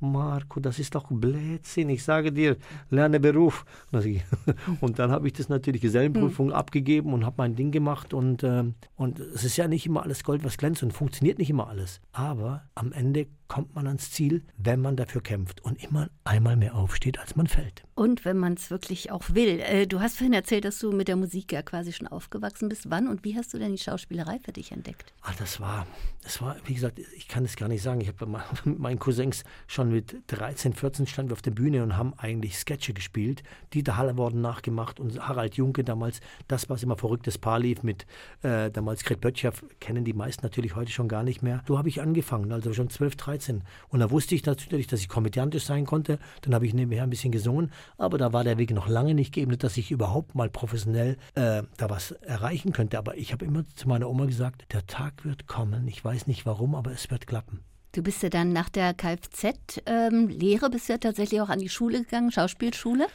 Marco, 0.00 0.60
das 0.60 0.78
ist 0.78 0.94
doch 0.94 1.06
Blödsinn. 1.10 1.88
Ich 1.88 2.04
sage 2.04 2.32
dir, 2.32 2.56
lerne 2.90 3.20
Beruf. 3.20 3.64
Und 4.80 4.98
dann 4.98 5.10
habe 5.10 5.26
ich 5.26 5.32
das 5.32 5.48
natürlich 5.48 5.82
Gesellenprüfung 5.82 6.48
mhm. 6.48 6.52
abgegeben 6.52 7.12
und 7.12 7.24
habe 7.24 7.36
mein 7.38 7.54
Ding 7.54 7.70
gemacht. 7.70 8.12
Und, 8.12 8.42
äh, 8.42 8.64
und 8.96 9.18
es 9.20 9.44
ist 9.44 9.56
ja 9.56 9.68
nicht 9.68 9.86
immer 9.86 10.02
alles 10.02 10.24
Gold, 10.24 10.44
was 10.44 10.56
glänzt 10.56 10.82
und 10.82 10.92
funktioniert 10.92 11.38
nicht 11.38 11.50
immer 11.50 11.68
alles. 11.68 12.00
Aber 12.12 12.64
am 12.74 12.92
Ende 12.92 13.26
kommt 13.48 13.74
man 13.74 13.86
ans 13.86 14.10
Ziel, 14.10 14.42
wenn 14.56 14.80
man 14.80 14.96
dafür 14.96 15.22
kämpft 15.22 15.62
und 15.62 15.82
immer 15.82 16.08
einmal 16.24 16.56
mehr 16.56 16.74
aufsteht, 16.74 17.18
als 17.18 17.36
man 17.36 17.46
fällt. 17.46 17.84
Und 17.94 18.24
wenn 18.24 18.38
man 18.38 18.54
es 18.54 18.70
wirklich 18.70 19.12
auch 19.12 19.22
will. 19.30 19.60
Äh, 19.60 19.86
du 19.86 20.00
hast 20.00 20.16
vorhin 20.16 20.32
erzählt, 20.32 20.64
dass 20.64 20.78
du 20.78 20.90
mit 20.90 21.08
der 21.08 21.16
Musik 21.16 21.52
ja 21.52 21.62
quasi 21.62 21.92
schon 21.92 22.08
aufgewachsen 22.08 22.68
bist. 22.68 22.90
Wann 22.90 23.06
und 23.06 23.24
wie 23.24 23.36
hast 23.36 23.54
du 23.54 23.58
denn 23.58 23.72
die 23.72 23.82
Schauspielerei 23.82 24.40
für 24.40 24.52
dich 24.52 24.72
entdeckt? 24.72 25.12
Ah, 25.22 25.32
das 25.38 25.60
war, 25.60 25.86
das 26.22 26.40
war, 26.40 26.56
wie 26.64 26.74
gesagt, 26.74 26.98
ich 27.16 27.28
kann 27.28 27.44
es 27.44 27.56
gar 27.56 27.68
nicht 27.68 27.82
sagen. 27.82 28.00
Ich 28.00 28.08
habe 28.08 28.26
mit 28.64 28.78
meinen 28.78 28.98
Cousins 28.98 29.44
schon 29.66 29.83
schon 29.84 29.92
mit 29.92 30.16
13, 30.28 30.72
14 30.72 31.06
standen 31.06 31.30
wir 31.30 31.34
auf 31.34 31.42
der 31.42 31.50
Bühne 31.50 31.82
und 31.82 31.96
haben 31.96 32.14
eigentlich 32.16 32.56
Sketche 32.56 32.92
gespielt. 32.92 33.42
Dieter 33.72 33.96
Haller 33.96 34.16
wurden 34.16 34.40
nachgemacht 34.40 34.98
und 35.00 35.20
Harald 35.20 35.56
Junke 35.56 35.84
damals, 35.84 36.20
das, 36.48 36.68
was 36.68 36.82
immer 36.82 36.96
verrücktes 36.96 37.38
Paar 37.38 37.58
lief 37.58 37.82
mit 37.82 38.06
äh, 38.42 38.70
damals 38.70 39.04
Gret 39.04 39.20
Böttcher, 39.20 39.52
kennen 39.80 40.04
die 40.04 40.12
meisten 40.12 40.44
natürlich 40.44 40.74
heute 40.74 40.90
schon 40.90 41.08
gar 41.08 41.22
nicht 41.22 41.42
mehr. 41.42 41.62
So 41.68 41.78
habe 41.78 41.88
ich 41.88 42.00
angefangen, 42.00 42.52
also 42.52 42.72
schon 42.72 42.90
12, 42.90 43.16
13. 43.16 43.62
Und 43.88 44.00
da 44.00 44.10
wusste 44.10 44.34
ich 44.34 44.44
natürlich, 44.46 44.86
dass 44.86 45.00
ich 45.00 45.08
komödiantisch 45.08 45.64
sein 45.64 45.86
konnte. 45.86 46.18
Dann 46.42 46.54
habe 46.54 46.66
ich 46.66 46.74
nebenher 46.74 47.04
ein 47.04 47.10
bisschen 47.10 47.32
gesungen, 47.32 47.70
aber 47.98 48.18
da 48.18 48.32
war 48.32 48.44
der 48.44 48.58
Weg 48.58 48.70
noch 48.70 48.88
lange 48.88 49.14
nicht 49.14 49.34
geebnet, 49.34 49.64
dass 49.64 49.76
ich 49.76 49.90
überhaupt 49.90 50.34
mal 50.34 50.48
professionell 50.48 51.16
äh, 51.34 51.62
da 51.76 51.90
was 51.90 52.12
erreichen 52.12 52.72
könnte. 52.72 52.98
Aber 52.98 53.16
ich 53.16 53.32
habe 53.32 53.44
immer 53.44 53.64
zu 53.74 53.88
meiner 53.88 54.08
Oma 54.08 54.26
gesagt, 54.26 54.72
der 54.72 54.86
Tag 54.86 55.24
wird 55.24 55.46
kommen. 55.46 55.88
Ich 55.88 56.04
weiß 56.04 56.26
nicht 56.26 56.46
warum, 56.46 56.74
aber 56.74 56.92
es 56.92 57.10
wird 57.10 57.26
klappen. 57.26 57.60
Du 57.94 58.02
bist 58.02 58.24
ja 58.24 58.28
dann 58.28 58.52
nach 58.52 58.68
der 58.70 58.92
Kfz-Lehre, 58.92 60.68
bist 60.68 60.88
ja 60.88 60.98
tatsächlich 60.98 61.40
auch 61.40 61.48
an 61.48 61.60
die 61.60 61.68
Schule 61.68 62.02
gegangen, 62.02 62.32
Schauspielschule. 62.32 63.06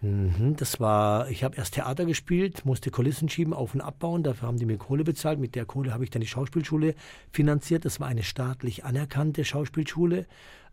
Mhm, 0.00 0.56
das 0.56 0.80
war, 0.80 1.30
ich 1.30 1.44
habe 1.44 1.56
erst 1.56 1.74
Theater 1.74 2.04
gespielt, 2.04 2.64
musste 2.64 2.90
Kulissen 2.90 3.28
schieben, 3.28 3.54
auf 3.54 3.74
und 3.74 3.80
abbauen. 3.80 4.24
Dafür 4.24 4.48
haben 4.48 4.58
die 4.58 4.66
mir 4.66 4.76
Kohle 4.76 5.04
bezahlt. 5.04 5.38
Mit 5.38 5.54
der 5.54 5.66
Kohle 5.66 5.94
habe 5.94 6.02
ich 6.02 6.10
dann 6.10 6.20
die 6.20 6.26
Schauspielschule 6.26 6.96
finanziert. 7.30 7.84
Das 7.84 8.00
war 8.00 8.08
eine 8.08 8.24
staatlich 8.24 8.84
anerkannte 8.84 9.44
Schauspielschule, 9.44 10.26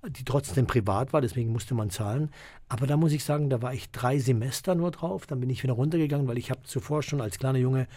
die 0.09 0.23
trotzdem 0.25 0.65
privat 0.65 1.13
war, 1.13 1.21
deswegen 1.21 1.51
musste 1.51 1.75
man 1.75 1.91
zahlen. 1.91 2.31
Aber 2.67 2.87
da 2.87 2.97
muss 2.97 3.11
ich 3.11 3.23
sagen, 3.23 3.51
da 3.51 3.61
war 3.61 3.75
ich 3.75 3.91
drei 3.91 4.17
Semester 4.17 4.73
nur 4.73 4.89
drauf. 4.89 5.27
Dann 5.27 5.39
bin 5.39 5.51
ich 5.51 5.61
wieder 5.61 5.73
runtergegangen, 5.73 6.27
weil 6.27 6.39
ich 6.39 6.49
habe 6.49 6.63
zuvor 6.63 7.03
schon 7.03 7.21
als 7.21 7.37
kleiner 7.37 7.59
Junge 7.59 7.87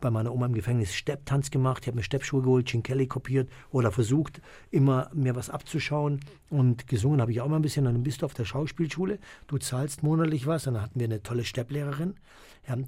bei 0.00 0.10
meiner 0.10 0.32
Oma 0.32 0.46
im 0.46 0.54
Gefängnis 0.54 0.94
Stepptanz 0.94 1.50
gemacht. 1.50 1.82
Ich 1.82 1.88
habe 1.88 1.96
mir 1.96 2.02
Steppschuhe 2.02 2.42
geholt, 2.42 2.70
Kelly 2.82 3.06
kopiert 3.06 3.50
oder 3.70 3.92
versucht, 3.92 4.40
immer 4.70 5.10
mir 5.12 5.36
was 5.36 5.50
abzuschauen. 5.50 6.20
Und 6.48 6.86
gesungen 6.86 7.20
habe 7.20 7.32
ich 7.32 7.40
auch 7.40 7.48
mal 7.48 7.56
ein 7.56 7.62
bisschen. 7.62 7.84
Dann 7.84 8.02
bist 8.02 8.22
du 8.22 8.26
auf 8.26 8.34
der 8.34 8.44
Schauspielschule, 8.44 9.18
du 9.46 9.58
zahlst 9.58 10.02
monatlich 10.02 10.46
was. 10.46 10.64
Dann 10.64 10.80
hatten 10.80 10.98
wir 10.98 11.06
eine 11.06 11.22
tolle 11.22 11.44
Stepplehrerin. 11.44 12.14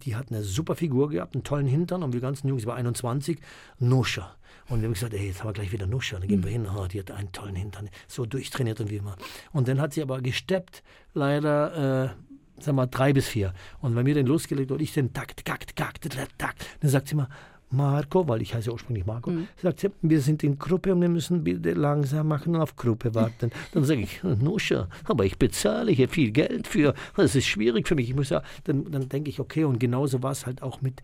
Die 0.05 0.15
hat 0.15 0.31
eine 0.31 0.43
super 0.43 0.77
Figur 0.77 1.09
gehabt, 1.09 1.35
einen 1.35 1.45
tollen 1.45 1.67
Hintern. 1.67 2.03
Und 2.03 2.13
wir 2.13 2.21
ganzen 2.21 2.49
Jungs, 2.49 2.63
ich 2.63 2.67
war 2.67 2.77
21, 2.77 3.41
Nuscher. 3.79 4.37
Und 4.69 4.81
wir 4.81 4.87
haben 4.87 4.95
gesagt, 4.95 5.15
ey, 5.15 5.27
jetzt 5.27 5.41
haben 5.41 5.49
wir 5.49 5.55
gleich 5.55 5.73
wieder 5.73 5.87
Nuscher. 5.87 6.21
Dann 6.21 6.29
gehen 6.29 6.45
wir 6.45 6.51
hin. 6.51 6.67
Oh, 6.67 6.87
die 6.87 7.01
hat 7.01 7.11
einen 7.11 7.33
tollen 7.33 7.57
Hintern. 7.57 7.89
So 8.07 8.27
durchtrainiert 8.27 8.81
und 8.81 8.91
wie 8.91 8.97
immer. 8.97 9.17
Und 9.53 9.69
dann 9.69 9.81
hat 9.81 9.95
sie 9.95 10.03
aber 10.03 10.21
gesteppt, 10.21 10.83
leider. 11.15 12.05
Äh, 12.05 12.32
sagen 12.63 12.77
wir 12.77 12.87
drei 12.87 13.13
bis 13.13 13.29
vier. 13.29 13.53
Und 13.81 13.97
wenn 13.97 14.07
wir 14.07 14.15
den 14.15 14.27
losgelegt 14.27 14.71
und 14.71 14.81
ich 14.81 14.93
den 14.93 15.13
Takt, 15.13 15.45
Takt, 15.45 15.77
Takt, 15.77 16.09
Takt, 16.39 16.67
dann 16.81 16.91
sagt 16.91 17.09
sie 17.09 17.15
immer, 17.15 17.29
Marco, 17.73 18.29
weil 18.29 18.43
ich 18.43 18.55
heiße 18.55 18.71
ursprünglich 18.71 19.07
Marco, 19.07 19.31
mhm. 19.31 19.49
sagt 19.61 19.81
sie, 19.81 19.91
wir 20.03 20.21
sind 20.21 20.45
in 20.45 20.59
Gruppe 20.59 20.93
und 20.93 21.01
wir 21.01 21.09
müssen 21.09 21.43
bitte 21.43 21.73
langsam 21.73 22.29
machen 22.29 22.55
und 22.55 22.61
auf 22.61 22.77
Gruppe 22.77 23.15
warten. 23.15 23.51
Dann 23.73 23.85
sage 23.85 24.03
ich, 24.03 24.23
Nusche, 24.23 24.89
aber 25.05 25.25
ich 25.25 25.39
bezahle 25.39 25.91
hier 25.91 26.09
viel 26.09 26.31
Geld 26.31 26.67
für, 26.67 26.95
das 27.17 27.35
ist 27.35 27.47
schwierig 27.47 27.89
für 27.89 27.95
mich. 27.95 28.11
Ich 28.11 28.15
muss 28.15 28.29
ja, 28.29 28.43
dann, 28.65 28.91
dann 28.91 29.09
denke 29.09 29.31
ich, 29.31 29.41
okay, 29.41 29.65
und 29.65 29.81
genauso 29.81 30.23
war 30.23 30.33
es 30.33 30.47
halt 30.47 30.63
auch 30.63 30.83
mit 30.83 31.03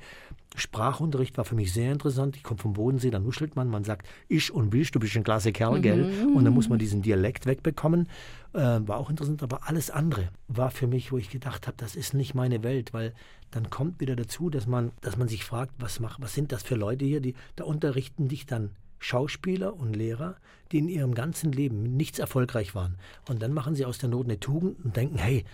Sprachunterricht 0.57 1.37
war 1.37 1.45
für 1.45 1.55
mich 1.55 1.73
sehr 1.73 1.93
interessant. 1.93 2.37
Ich 2.37 2.43
komme 2.43 2.59
vom 2.59 2.73
Bodensee, 2.73 3.11
da 3.11 3.19
nuschelt 3.19 3.55
man, 3.55 3.69
man 3.69 3.85
sagt 3.85 4.09
ich 4.29 4.53
und 4.53 4.73
willst, 4.73 4.95
du 4.95 4.99
bist 4.99 5.17
ein 5.17 5.23
klasse 5.23 5.53
Kerl, 5.53 5.81
gell? 5.81 6.05
Mhm. 6.05 6.37
Und 6.37 6.45
dann 6.45 6.55
muss 6.55 6.69
man 6.69 6.79
diesen 6.79 7.03
Dialekt 7.03 7.47
wegbekommen. 7.47 8.09
Äh, 8.55 8.81
war 8.89 8.97
auch 8.97 9.11
interessant, 9.11 9.43
aber 9.43 9.69
alles 9.69 9.91
andere 9.91 10.29
war 10.49 10.71
für 10.71 10.87
mich, 10.87 11.13
wo 11.13 11.19
ich 11.19 11.29
gedacht 11.29 11.67
habe, 11.67 11.77
das 11.77 11.95
ist 11.95 12.15
nicht 12.15 12.35
meine 12.35 12.63
Welt, 12.63 12.95
weil 12.95 13.13
dann 13.51 13.69
kommt 13.69 14.01
wieder 14.01 14.17
dazu, 14.17 14.49
dass 14.49 14.67
man, 14.67 14.93
dass 15.03 15.19
man 15.19 15.29
sich 15.29 15.45
fragt, 15.45 15.75
was, 15.79 16.01
macht, 16.01 16.21
was 16.23 16.33
sind 16.33 16.51
das 16.51 16.63
für 16.63 16.75
Leute 16.75 17.05
hier, 17.05 17.21
die 17.21 17.35
da 17.57 17.65
unterrichten 17.65 18.29
dich 18.29 18.47
dann 18.47 18.71
Schauspieler 19.01 19.75
und 19.75 19.95
Lehrer, 19.95 20.37
die 20.73 20.79
in 20.79 20.89
ihrem 20.89 21.15
ganzen 21.15 21.53
Leben 21.53 21.83
nichts 21.97 22.19
erfolgreich 22.19 22.75
waren. 22.75 22.97
Und 23.29 23.43
dann 23.43 23.53
machen 23.53 23.75
sie 23.75 23.85
aus 23.85 23.99
der 23.99 24.09
Not 24.09 24.25
eine 24.25 24.41
Tugend 24.41 24.85
und 24.85 24.97
denken, 24.97 25.19
hey, 25.19 25.45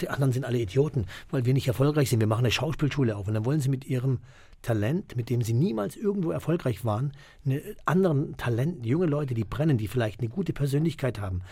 die 0.00 0.08
anderen 0.08 0.32
sind 0.32 0.44
alle 0.44 0.58
Idioten, 0.58 1.06
weil 1.30 1.44
wir 1.44 1.54
nicht 1.54 1.68
erfolgreich 1.68 2.10
sind. 2.10 2.20
Wir 2.20 2.26
machen 2.26 2.44
eine 2.44 2.50
Schauspielschule 2.50 3.16
auf 3.16 3.28
und 3.28 3.34
dann 3.34 3.44
wollen 3.44 3.60
sie 3.60 3.68
mit 3.68 3.84
ihrem 3.84 4.20
Talent, 4.64 5.14
mit 5.14 5.30
dem 5.30 5.42
sie 5.42 5.52
niemals 5.52 5.94
irgendwo 5.94 6.30
erfolgreich 6.30 6.84
waren, 6.84 7.12
eine 7.44 7.62
anderen 7.84 8.36
Talenten, 8.36 8.82
junge 8.82 9.06
Leute, 9.06 9.34
die 9.34 9.44
brennen, 9.44 9.78
die 9.78 9.88
vielleicht 9.88 10.20
eine 10.20 10.30
gute 10.30 10.52
Persönlichkeit 10.52 11.20
haben, 11.20 11.42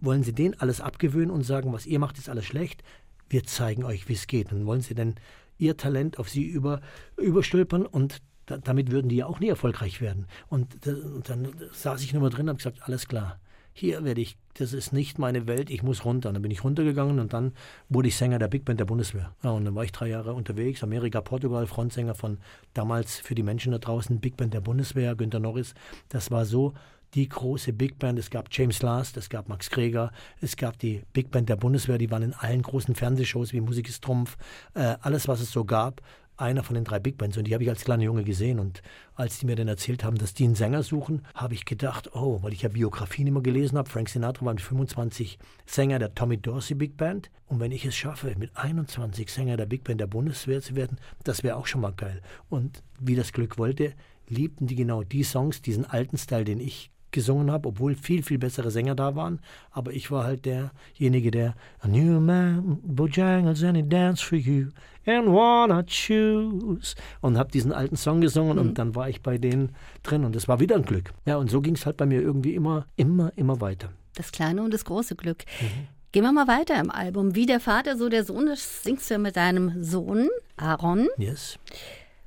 wollen 0.00 0.22
sie 0.22 0.32
denen 0.32 0.58
alles 0.58 0.80
abgewöhnen 0.80 1.30
und 1.30 1.44
sagen, 1.44 1.72
was 1.72 1.86
ihr 1.86 1.98
macht, 1.98 2.18
ist 2.18 2.28
alles 2.28 2.46
schlecht. 2.46 2.82
Wir 3.28 3.44
zeigen 3.44 3.84
euch, 3.84 4.08
wie 4.08 4.14
es 4.14 4.26
geht. 4.26 4.50
Dann 4.50 4.66
wollen 4.66 4.80
sie 4.80 4.94
denn 4.94 5.14
ihr 5.58 5.76
Talent 5.76 6.18
auf 6.18 6.28
sie 6.28 6.44
über, 6.44 6.80
überstülpern 7.16 7.86
und 7.86 8.22
da, 8.46 8.56
damit 8.56 8.90
würden 8.90 9.08
die 9.08 9.16
ja 9.16 9.26
auch 9.26 9.38
nie 9.38 9.48
erfolgreich 9.48 10.00
werden. 10.00 10.26
Und, 10.48 10.86
und 10.86 11.28
dann 11.28 11.48
saß 11.72 12.02
ich 12.02 12.12
nur 12.12 12.22
mal 12.22 12.30
drin 12.30 12.46
und 12.46 12.48
habe 12.48 12.56
gesagt, 12.56 12.82
alles 12.82 13.06
klar 13.06 13.38
hier 13.72 14.04
werde 14.04 14.20
ich, 14.20 14.36
das 14.54 14.72
ist 14.72 14.92
nicht 14.92 15.18
meine 15.18 15.46
Welt, 15.46 15.70
ich 15.70 15.82
muss 15.82 16.04
runter. 16.04 16.28
Und 16.28 16.34
dann 16.34 16.42
bin 16.42 16.50
ich 16.50 16.64
runtergegangen 16.64 17.18
und 17.18 17.32
dann 17.32 17.52
wurde 17.88 18.08
ich 18.08 18.16
Sänger 18.16 18.38
der 18.38 18.48
Big 18.48 18.64
Band 18.64 18.80
der 18.80 18.84
Bundeswehr. 18.84 19.34
Ja, 19.42 19.50
und 19.50 19.64
dann 19.64 19.74
war 19.74 19.84
ich 19.84 19.92
drei 19.92 20.08
Jahre 20.08 20.34
unterwegs, 20.34 20.82
Amerika, 20.82 21.20
Portugal, 21.20 21.66
Frontsänger 21.66 22.14
von 22.14 22.38
damals 22.74 23.18
für 23.18 23.34
die 23.34 23.42
Menschen 23.42 23.72
da 23.72 23.78
draußen, 23.78 24.20
Big 24.20 24.36
Band 24.36 24.54
der 24.54 24.60
Bundeswehr, 24.60 25.14
Günter 25.14 25.40
Norris. 25.40 25.74
Das 26.08 26.30
war 26.30 26.44
so 26.44 26.74
die 27.14 27.28
große 27.28 27.72
Big 27.72 27.98
Band. 27.98 28.18
Es 28.18 28.30
gab 28.30 28.48
James 28.50 28.82
Last, 28.82 29.16
es 29.16 29.28
gab 29.28 29.48
Max 29.48 29.70
Kreger, 29.70 30.12
es 30.40 30.56
gab 30.56 30.78
die 30.78 31.02
Big 31.12 31.30
Band 31.30 31.48
der 31.48 31.56
Bundeswehr, 31.56 31.98
die 31.98 32.10
waren 32.10 32.22
in 32.22 32.34
allen 32.34 32.62
großen 32.62 32.94
Fernsehshows 32.94 33.52
wie 33.52 33.60
Musik 33.60 33.88
ist 33.88 34.02
Trumpf, 34.02 34.36
äh, 34.74 34.96
alles, 35.00 35.28
was 35.28 35.40
es 35.40 35.50
so 35.50 35.64
gab 35.64 36.00
einer 36.42 36.62
von 36.62 36.74
den 36.74 36.84
drei 36.84 36.98
Big 36.98 37.16
Bands 37.16 37.36
und 37.36 37.46
die 37.46 37.54
habe 37.54 37.64
ich 37.64 37.70
als 37.70 37.84
kleiner 37.84 38.02
Junge 38.02 38.24
gesehen 38.24 38.58
und 38.58 38.82
als 39.14 39.38
die 39.38 39.46
mir 39.46 39.56
dann 39.56 39.68
erzählt 39.68 40.04
haben, 40.04 40.18
dass 40.18 40.34
die 40.34 40.44
einen 40.44 40.54
Sänger 40.54 40.82
suchen, 40.82 41.22
habe 41.34 41.54
ich 41.54 41.64
gedacht, 41.64 42.14
oh, 42.14 42.42
weil 42.42 42.52
ich 42.52 42.62
ja 42.62 42.68
Biografien 42.68 43.26
immer 43.26 43.40
gelesen 43.40 43.78
habe, 43.78 43.88
Frank 43.88 44.08
Sinatra 44.08 44.44
war 44.44 44.54
mit 44.54 44.62
25 44.62 45.38
Sänger 45.66 45.98
der 45.98 46.14
Tommy 46.14 46.36
Dorsey 46.36 46.74
Big 46.74 46.96
Band 46.96 47.30
und 47.46 47.60
wenn 47.60 47.72
ich 47.72 47.84
es 47.84 47.94
schaffe, 47.94 48.34
mit 48.38 48.56
21 48.56 49.30
Sänger 49.30 49.56
der 49.56 49.66
Big 49.66 49.84
Band 49.84 50.00
der 50.00 50.06
Bundeswehr 50.06 50.60
zu 50.60 50.76
werden, 50.76 50.98
das 51.24 51.42
wäre 51.42 51.56
auch 51.56 51.66
schon 51.66 51.80
mal 51.80 51.92
geil. 51.92 52.20
Und 52.48 52.82
wie 52.98 53.14
das 53.14 53.32
Glück 53.32 53.58
wollte, 53.58 53.94
liebten 54.28 54.66
die 54.66 54.76
genau 54.76 55.02
die 55.02 55.22
Songs, 55.22 55.62
diesen 55.62 55.84
alten 55.84 56.18
Style, 56.18 56.44
den 56.44 56.60
ich 56.60 56.90
gesungen 57.12 57.50
habe, 57.50 57.68
obwohl 57.68 57.94
viel, 57.94 58.22
viel 58.22 58.38
bessere 58.38 58.70
Sänger 58.70 58.94
da 58.94 59.14
waren. 59.14 59.40
Aber 59.70 59.92
ich 59.92 60.10
war 60.10 60.24
halt 60.24 60.44
derjenige, 60.46 61.30
der 61.30 61.54
A 61.80 61.88
new 61.88 62.20
man, 62.20 62.78
Bojangles 62.82 63.62
and 63.62 63.76
he 63.76 63.82
dance 63.82 64.24
for 64.24 64.38
you 64.38 64.68
and 65.06 65.28
wanna 65.28 65.82
choose 65.84 66.94
und 67.20 67.38
habe 67.38 67.50
diesen 67.50 67.72
alten 67.72 67.96
Song 67.96 68.20
gesungen 68.20 68.54
mhm. 68.54 68.62
und 68.62 68.78
dann 68.78 68.94
war 68.94 69.08
ich 69.08 69.22
bei 69.22 69.38
denen 69.38 69.74
drin 70.02 70.24
und 70.24 70.36
es 70.36 70.48
war 70.48 70.60
wieder 70.60 70.76
ein 70.76 70.84
Glück. 70.84 71.12
Ja, 71.26 71.36
und 71.36 71.50
so 71.50 71.60
ging 71.60 71.74
es 71.74 71.86
halt 71.86 71.96
bei 71.96 72.06
mir 72.06 72.20
irgendwie 72.20 72.54
immer, 72.54 72.86
immer, 72.96 73.32
immer 73.36 73.60
weiter. 73.60 73.90
Das 74.14 74.32
kleine 74.32 74.62
und 74.62 74.74
das 74.74 74.84
große 74.84 75.16
Glück. 75.16 75.44
Mhm. 75.60 75.88
Gehen 76.12 76.24
wir 76.24 76.32
mal 76.32 76.46
weiter 76.46 76.78
im 76.78 76.90
Album. 76.90 77.34
Wie 77.34 77.46
der 77.46 77.58
Vater, 77.58 77.96
so 77.96 78.10
der 78.10 78.24
Sohn, 78.24 78.46
das 78.46 78.82
singst 78.82 79.08
du 79.08 79.14
ja 79.14 79.18
mit 79.18 79.36
deinem 79.36 79.82
Sohn 79.82 80.28
Aaron. 80.58 81.08
Yes. 81.16 81.58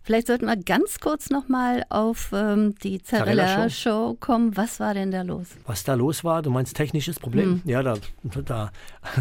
Vielleicht 0.06 0.28
sollten 0.28 0.46
wir 0.46 0.56
ganz 0.56 1.00
kurz 1.00 1.32
nochmal 1.32 1.84
auf 1.90 2.30
ähm, 2.32 2.76
die 2.84 3.02
Zarella-Show 3.02 4.18
kommen. 4.20 4.56
Was 4.56 4.80
war 4.80 4.94
denn 4.94 5.10
da 5.10 5.24
los? 5.24 5.48
Was 5.66 5.84
da 5.84 5.96
los 5.96 6.24
war? 6.24 6.44
Du 6.44 6.52
meinst 6.52 6.76
technisches 6.76 7.20
Problem? 7.20 7.54
Hm. 7.54 7.62
Ja, 7.66 7.82
da, 7.82 7.96
da 8.24 8.72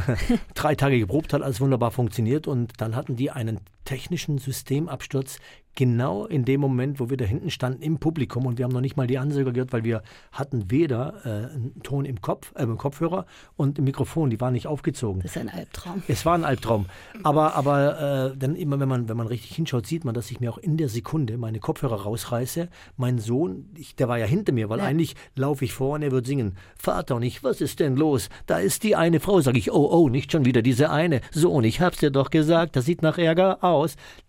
drei 0.55 0.75
Tage 0.75 0.99
geprobt, 0.99 1.33
hat 1.33 1.40
alles 1.40 1.62
wunderbar 1.62 1.90
funktioniert 1.90 2.47
und 2.47 2.73
dann 2.83 2.97
hatten 2.97 3.16
die 3.16 3.31
einen 3.31 3.61
technischen 3.85 4.38
Systemabsturz 4.38 5.38
genau 5.75 6.27
in 6.27 6.44
dem 6.44 6.61
Moment, 6.61 7.01
wo 7.01 7.11
wir 7.11 7.16
da 7.16 7.25
hinten 7.25 7.51
standen 7.51 7.83
im 7.83 7.99
Publikum 7.99 8.47
und 8.47 8.59
wir 8.59 8.64
haben 8.64 8.73
noch 8.73 8.81
nicht 8.81 8.97
mal 8.97 9.07
die 9.07 9.18
Ansage 9.18 9.53
gehört, 9.53 9.73
weil 9.73 9.85
wir 9.85 10.03
hatten 10.33 10.70
weder 10.70 11.14
äh, 11.25 11.55
einen 11.55 11.83
Ton 11.83 12.05
im 12.05 12.20
Kopf, 12.20 12.53
äh, 12.57 12.62
im 12.62 12.79
Kopfhörer 12.79 13.27
und 13.57 13.79
im 13.79 13.85
Mikrofon, 13.85 14.31
die 14.31 14.40
waren 14.40 14.53
nicht 14.53 14.66
aufgezogen. 14.66 15.23
Das 15.23 15.33
ist 15.33 15.38
ein 15.38 15.49
Albtraum. 15.49 16.03
Es 16.09 16.25
war 16.25 16.35
ein 16.35 16.44
Albtraum. 16.44 16.87
Aber, 17.23 17.55
aber 17.55 18.33
äh, 18.33 18.37
dann 18.37 18.57
immer, 18.57 18.79
wenn 18.81 18.88
man, 18.88 19.09
wenn 19.09 19.16
man 19.16 19.27
richtig 19.27 19.55
hinschaut, 19.55 19.87
sieht 19.87 20.05
man, 20.05 20.14
dass 20.14 20.31
ich 20.31 20.40
mir 20.40 20.51
auch 20.51 20.59
in 20.59 20.77
der 20.77 20.88
Sekunde 20.88 21.37
meine 21.38 21.59
Kopfhörer 21.59 22.03
rausreiße. 22.03 22.68
Mein 22.97 23.18
Sohn, 23.18 23.70
ich, 23.77 23.97
der 23.97 24.09
war 24.09 24.18
ja 24.18 24.27
hinter 24.27 24.53
mir, 24.53 24.68
weil 24.68 24.79
ja. 24.79 24.85
eigentlich 24.85 25.16
laufe 25.35 25.64
ich 25.64 25.73
vor 25.73 25.94
und 25.94 26.03
er 26.03 26.12
wird 26.12 26.27
singen. 26.27 26.57
Vater 26.79 27.16
und 27.16 27.23
ich, 27.23 27.42
was 27.42 27.61
ist 27.61 27.81
denn 27.81 27.97
los? 27.97 28.29
Da 28.47 28.59
ist 28.59 28.83
die 28.85 28.97
eine 28.97 29.20
Frau, 29.20 29.40
sage 29.40 29.59
ich, 29.59 29.73
oh, 29.73 29.88
oh, 29.90 30.09
nicht 30.09 30.31
schon 30.31 30.44
wieder 30.44 30.62
diese 30.62 30.90
eine. 30.90 31.20
Sohn, 31.33 31.64
ich 31.64 31.81
hab's 31.81 31.99
dir 31.99 32.11
doch 32.11 32.31
gesagt, 32.31 32.77
das 32.77 32.85
sieht 32.85 33.03
nach 33.03 33.18
Ärger 33.18 33.62
aus. 33.62 33.74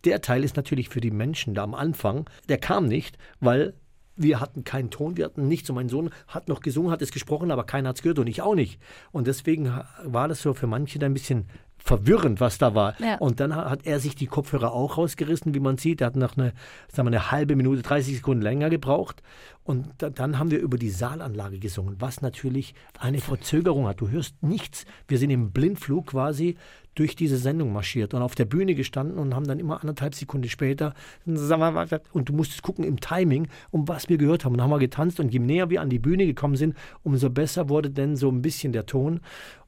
Der 0.04 0.22
Teil 0.22 0.44
ist 0.44 0.56
natürlich 0.56 0.90
für 0.90 1.02
die 1.02 1.12
Menschen 1.12 1.36
Menschen 1.36 1.54
da 1.54 1.64
am 1.64 1.76
Anfang, 1.76 2.30
der 2.50 2.58
kam 2.58 2.88
nicht, 2.88 3.18
weil 3.40 3.74
wir 4.16 4.40
hatten 4.40 4.64
keinen 4.64 4.90
Ton, 4.90 5.18
wir 5.18 5.26
hatten 5.26 5.48
nichts. 5.48 5.70
Und 5.70 5.76
mein 5.76 5.90
Sohn 5.90 6.10
hat 6.28 6.48
noch 6.48 6.62
gesungen, 6.62 6.92
hat 6.92 7.02
es 7.02 7.12
gesprochen, 7.12 7.52
aber 7.52 7.66
keiner 7.66 7.90
hat 7.90 7.98
es 7.98 8.02
gehört 8.02 8.20
und 8.20 8.28
ich 8.28 8.42
auch 8.42 8.56
nicht. 8.56 8.80
Und 9.12 9.28
deswegen 9.28 9.66
war 10.04 10.28
das 10.28 10.42
so 10.42 10.54
für 10.54 10.68
manche 10.68 11.00
da 11.00 11.06
ein 11.06 11.14
bisschen 11.14 11.50
verwirrend, 11.86 12.39
was 12.39 12.58
da 12.58 12.74
war. 12.74 13.00
Ja. 13.00 13.17
Und 13.19 13.39
dann 13.39 13.56
hat 13.56 13.86
er 13.86 14.00
sich 14.00 14.15
die 14.15 14.26
Kopfhörer 14.26 14.74
auch 14.74 14.98
rausgerissen, 14.98 15.54
wie 15.54 15.60
man 15.60 15.78
sieht. 15.78 16.02
Er 16.02 16.08
hat 16.08 16.15
noch 16.15 16.36
eine, 16.36 16.52
sagen 16.91 17.08
wir, 17.08 17.15
eine 17.17 17.32
halbe 17.32 17.56
Minute, 17.56 17.84
30 17.84 18.17
Sekunden 18.17 18.41
länger 18.41 18.71
gebraucht. 18.71 19.21
Und 19.63 19.89
da, 20.00 20.10
dann 20.10 20.39
haben 20.39 20.50
wir 20.50 20.60
über 20.60 20.80
die 20.80 20.89
Saalanlage 20.89 21.60
gesungen, 21.60 21.98
was 22.00 22.21
natürlich 22.21 22.74
eine 23.00 23.19
Verzögerung 23.19 23.88
hat. 23.88 24.02
Du 24.02 24.10
hörst 24.10 24.41
nichts. 24.41 24.86
Wir 25.08 25.19
sind 25.19 25.30
im 25.30 25.52
Blindflug 25.52 26.08
quasi 26.08 26.58
durch 26.95 27.15
diese 27.15 27.38
Sendung 27.38 27.74
marschiert 27.74 28.13
und 28.13 28.21
auf 28.21 28.36
der 28.36 28.45
Bühne 28.45 28.74
gestanden 28.74 29.19
und 29.19 29.36
haben 29.36 29.45
dann 29.45 29.60
immer 29.60 29.82
anderthalb 29.82 30.15
Sekunden 30.15 30.50
später 30.50 30.93
und 31.26 32.30
du 32.30 32.34
musstest 32.34 32.63
gucken 32.63 32.86
im 32.86 33.00
Timing, 33.02 33.50
um 33.69 33.88
was 33.88 34.08
wir 34.08 34.17
gehört 34.17 34.45
haben. 34.45 34.54
Und 34.54 34.60
dann 34.60 34.65
haben 34.65 34.71
wir 34.71 34.80
getanzt 34.80 35.19
und 35.19 35.34
je 35.34 35.39
näher 35.39 35.69
wir 35.69 35.82
an 35.82 35.89
die 35.89 36.00
Bühne 36.00 36.26
gekommen 36.26 36.56
sind, 36.56 36.76
umso 37.04 37.30
besser 37.30 37.69
wurde 37.69 37.89
denn 37.89 38.15
so 38.15 38.30
ein 38.30 38.41
bisschen 38.41 38.71
der 38.71 38.86
Ton. 38.86 39.19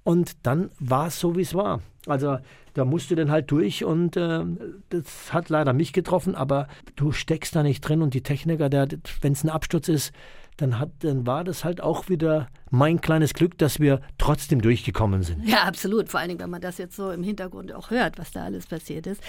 Und 0.07 0.37
dann 0.43 0.69
war 0.79 1.07
es 1.07 1.19
so, 1.19 1.35
wie 1.35 1.41
es 1.41 1.53
war. 1.53 1.81
Also 2.05 2.37
da 2.75 2.85
musst 2.85 3.11
du 3.11 3.15
dann 3.15 3.29
halt 3.29 3.51
durch 3.51 3.83
und 3.83 4.15
äh, 4.15 4.45
das 4.87 5.33
hat 5.33 5.49
leider 5.49 5.73
mich 5.73 5.91
getroffen, 5.91 6.33
aber 6.33 6.69
du 6.95 7.11
steckst 7.11 7.53
da 7.57 7.61
nicht 7.61 7.81
drin 7.81 8.01
und 8.01 8.13
die 8.13 8.23
Techniker, 8.23 8.71
wenn 8.71 9.33
es 9.33 9.43
ein 9.43 9.49
Absturz 9.49 9.89
ist, 9.89 10.13
dann, 10.55 10.79
hat, 10.79 10.91
dann 10.99 11.27
war 11.27 11.43
das 11.43 11.65
halt 11.65 11.81
auch 11.81 12.07
wieder 12.07 12.47
mein 12.69 13.01
kleines 13.01 13.33
Glück, 13.33 13.57
dass 13.57 13.81
wir 13.81 13.99
trotzdem 14.17 14.61
durchgekommen 14.61 15.23
sind. 15.23 15.45
Ja, 15.45 15.63
absolut. 15.63 16.07
Vor 16.07 16.21
allen 16.21 16.29
Dingen, 16.29 16.39
wenn 16.39 16.51
man 16.51 16.61
das 16.61 16.77
jetzt 16.77 16.95
so 16.95 17.11
im 17.11 17.23
Hintergrund 17.23 17.73
auch 17.73 17.91
hört, 17.91 18.17
was 18.17 18.31
da 18.31 18.45
alles 18.45 18.65
passiert 18.65 19.07
ist. 19.07 19.21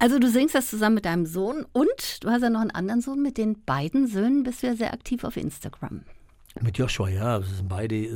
Also 0.00 0.18
du 0.18 0.28
singst 0.28 0.56
das 0.56 0.68
zusammen 0.68 0.96
mit 0.96 1.04
deinem 1.04 1.26
Sohn 1.26 1.64
und 1.72 2.24
du 2.24 2.28
hast 2.28 2.42
ja 2.42 2.50
noch 2.50 2.60
einen 2.60 2.72
anderen 2.72 3.02
Sohn. 3.02 3.22
Mit 3.22 3.38
den 3.38 3.62
beiden 3.64 4.08
Söhnen 4.08 4.42
bist 4.42 4.64
du 4.64 4.66
ja 4.66 4.74
sehr 4.74 4.92
aktiv 4.92 5.22
auf 5.22 5.36
Instagram. 5.36 6.00
Mit 6.60 6.76
Joshua, 6.76 7.08
ja. 7.08 7.38
Das 7.38 7.56
sind 7.56 7.68
beide. 7.68 8.08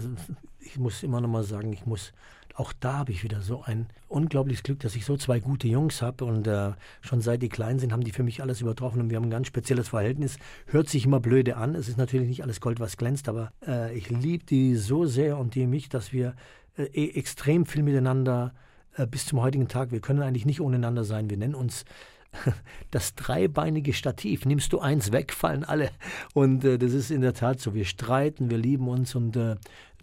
Ich 0.71 0.79
muss 0.79 1.03
immer 1.03 1.21
noch 1.21 1.29
mal 1.29 1.45
sagen, 1.45 1.73
ich 1.73 1.87
muss 1.87 2.13
auch 2.59 2.73
da 2.73 2.95
habe 2.95 3.13
ich 3.13 3.23
wieder 3.23 3.41
so 3.41 3.63
ein 3.63 3.87
unglaubliches 4.09 4.65
Glück, 4.65 4.81
dass 4.81 4.97
ich 4.97 5.05
so 5.05 5.17
zwei 5.17 5.39
gute 5.39 5.69
Jungs 5.69 6.03
habe 6.03 6.25
und 6.25 6.47
äh, 6.49 6.73
schon 7.01 7.21
seit 7.21 7.41
die 7.41 7.49
klein 7.49 7.79
sind, 7.79 7.93
haben 7.93 8.03
die 8.03 8.11
für 8.11 8.25
mich 8.25 8.43
alles 8.43 8.61
übertroffen 8.61 9.01
und 9.01 9.11
wir 9.11 9.17
haben 9.17 9.27
ein 9.27 9.31
ganz 9.31 9.47
spezielles 9.47 9.91
Verhältnis. 9.91 10.39
Hört 10.67 10.89
sich 10.89 11.05
immer 11.05 11.21
blöde 11.21 11.57
an, 11.57 11.77
es 11.77 11.89
ist 11.89 11.99
natürlich 11.99 12.27
nicht 12.27 12.43
alles 12.43 12.61
Gold, 12.61 12.81
was 12.81 12.97
glänzt, 12.97 13.29
aber 13.29 13.53
äh, 13.65 13.97
ich 13.97 14.11
liebe 14.11 14.45
die 14.45 14.75
so 14.75 15.07
sehr 15.07 15.39
und 15.39 15.55
die 15.55 15.69
mich, 15.69 15.89
dass 15.89 16.13
wir 16.13 16.35
äh, 16.77 16.83
e, 16.85 17.17
extrem 17.17 17.65
viel 17.65 17.85
miteinander 17.85 18.53
äh, 18.97 19.07
bis 19.07 19.27
zum 19.27 19.41
heutigen 19.41 19.69
Tag, 19.69 19.93
wir 19.93 20.01
können 20.01 20.23
eigentlich 20.23 20.47
nicht 20.47 20.61
ohneinander 20.61 21.05
sein, 21.05 21.31
wir 21.31 21.37
nennen 21.37 21.55
uns 21.55 21.85
das 22.91 23.15
dreibeinige 23.15 23.93
Stativ. 23.93 24.45
Nimmst 24.45 24.73
du 24.73 24.81
eins 24.81 25.13
weg, 25.13 25.33
fallen 25.33 25.65
alle. 25.65 25.91
Und 26.35 26.65
äh, 26.65 26.77
das 26.77 26.93
ist 26.93 27.11
in 27.11 27.23
der 27.23 27.35
Tat 27.35 27.61
so. 27.61 27.73
Wir 27.75 27.85
streiten, 27.85 28.51
wir 28.51 28.59
lieben 28.59 28.89
uns 28.89 29.15
und 29.15 29.37
äh, 29.37 29.57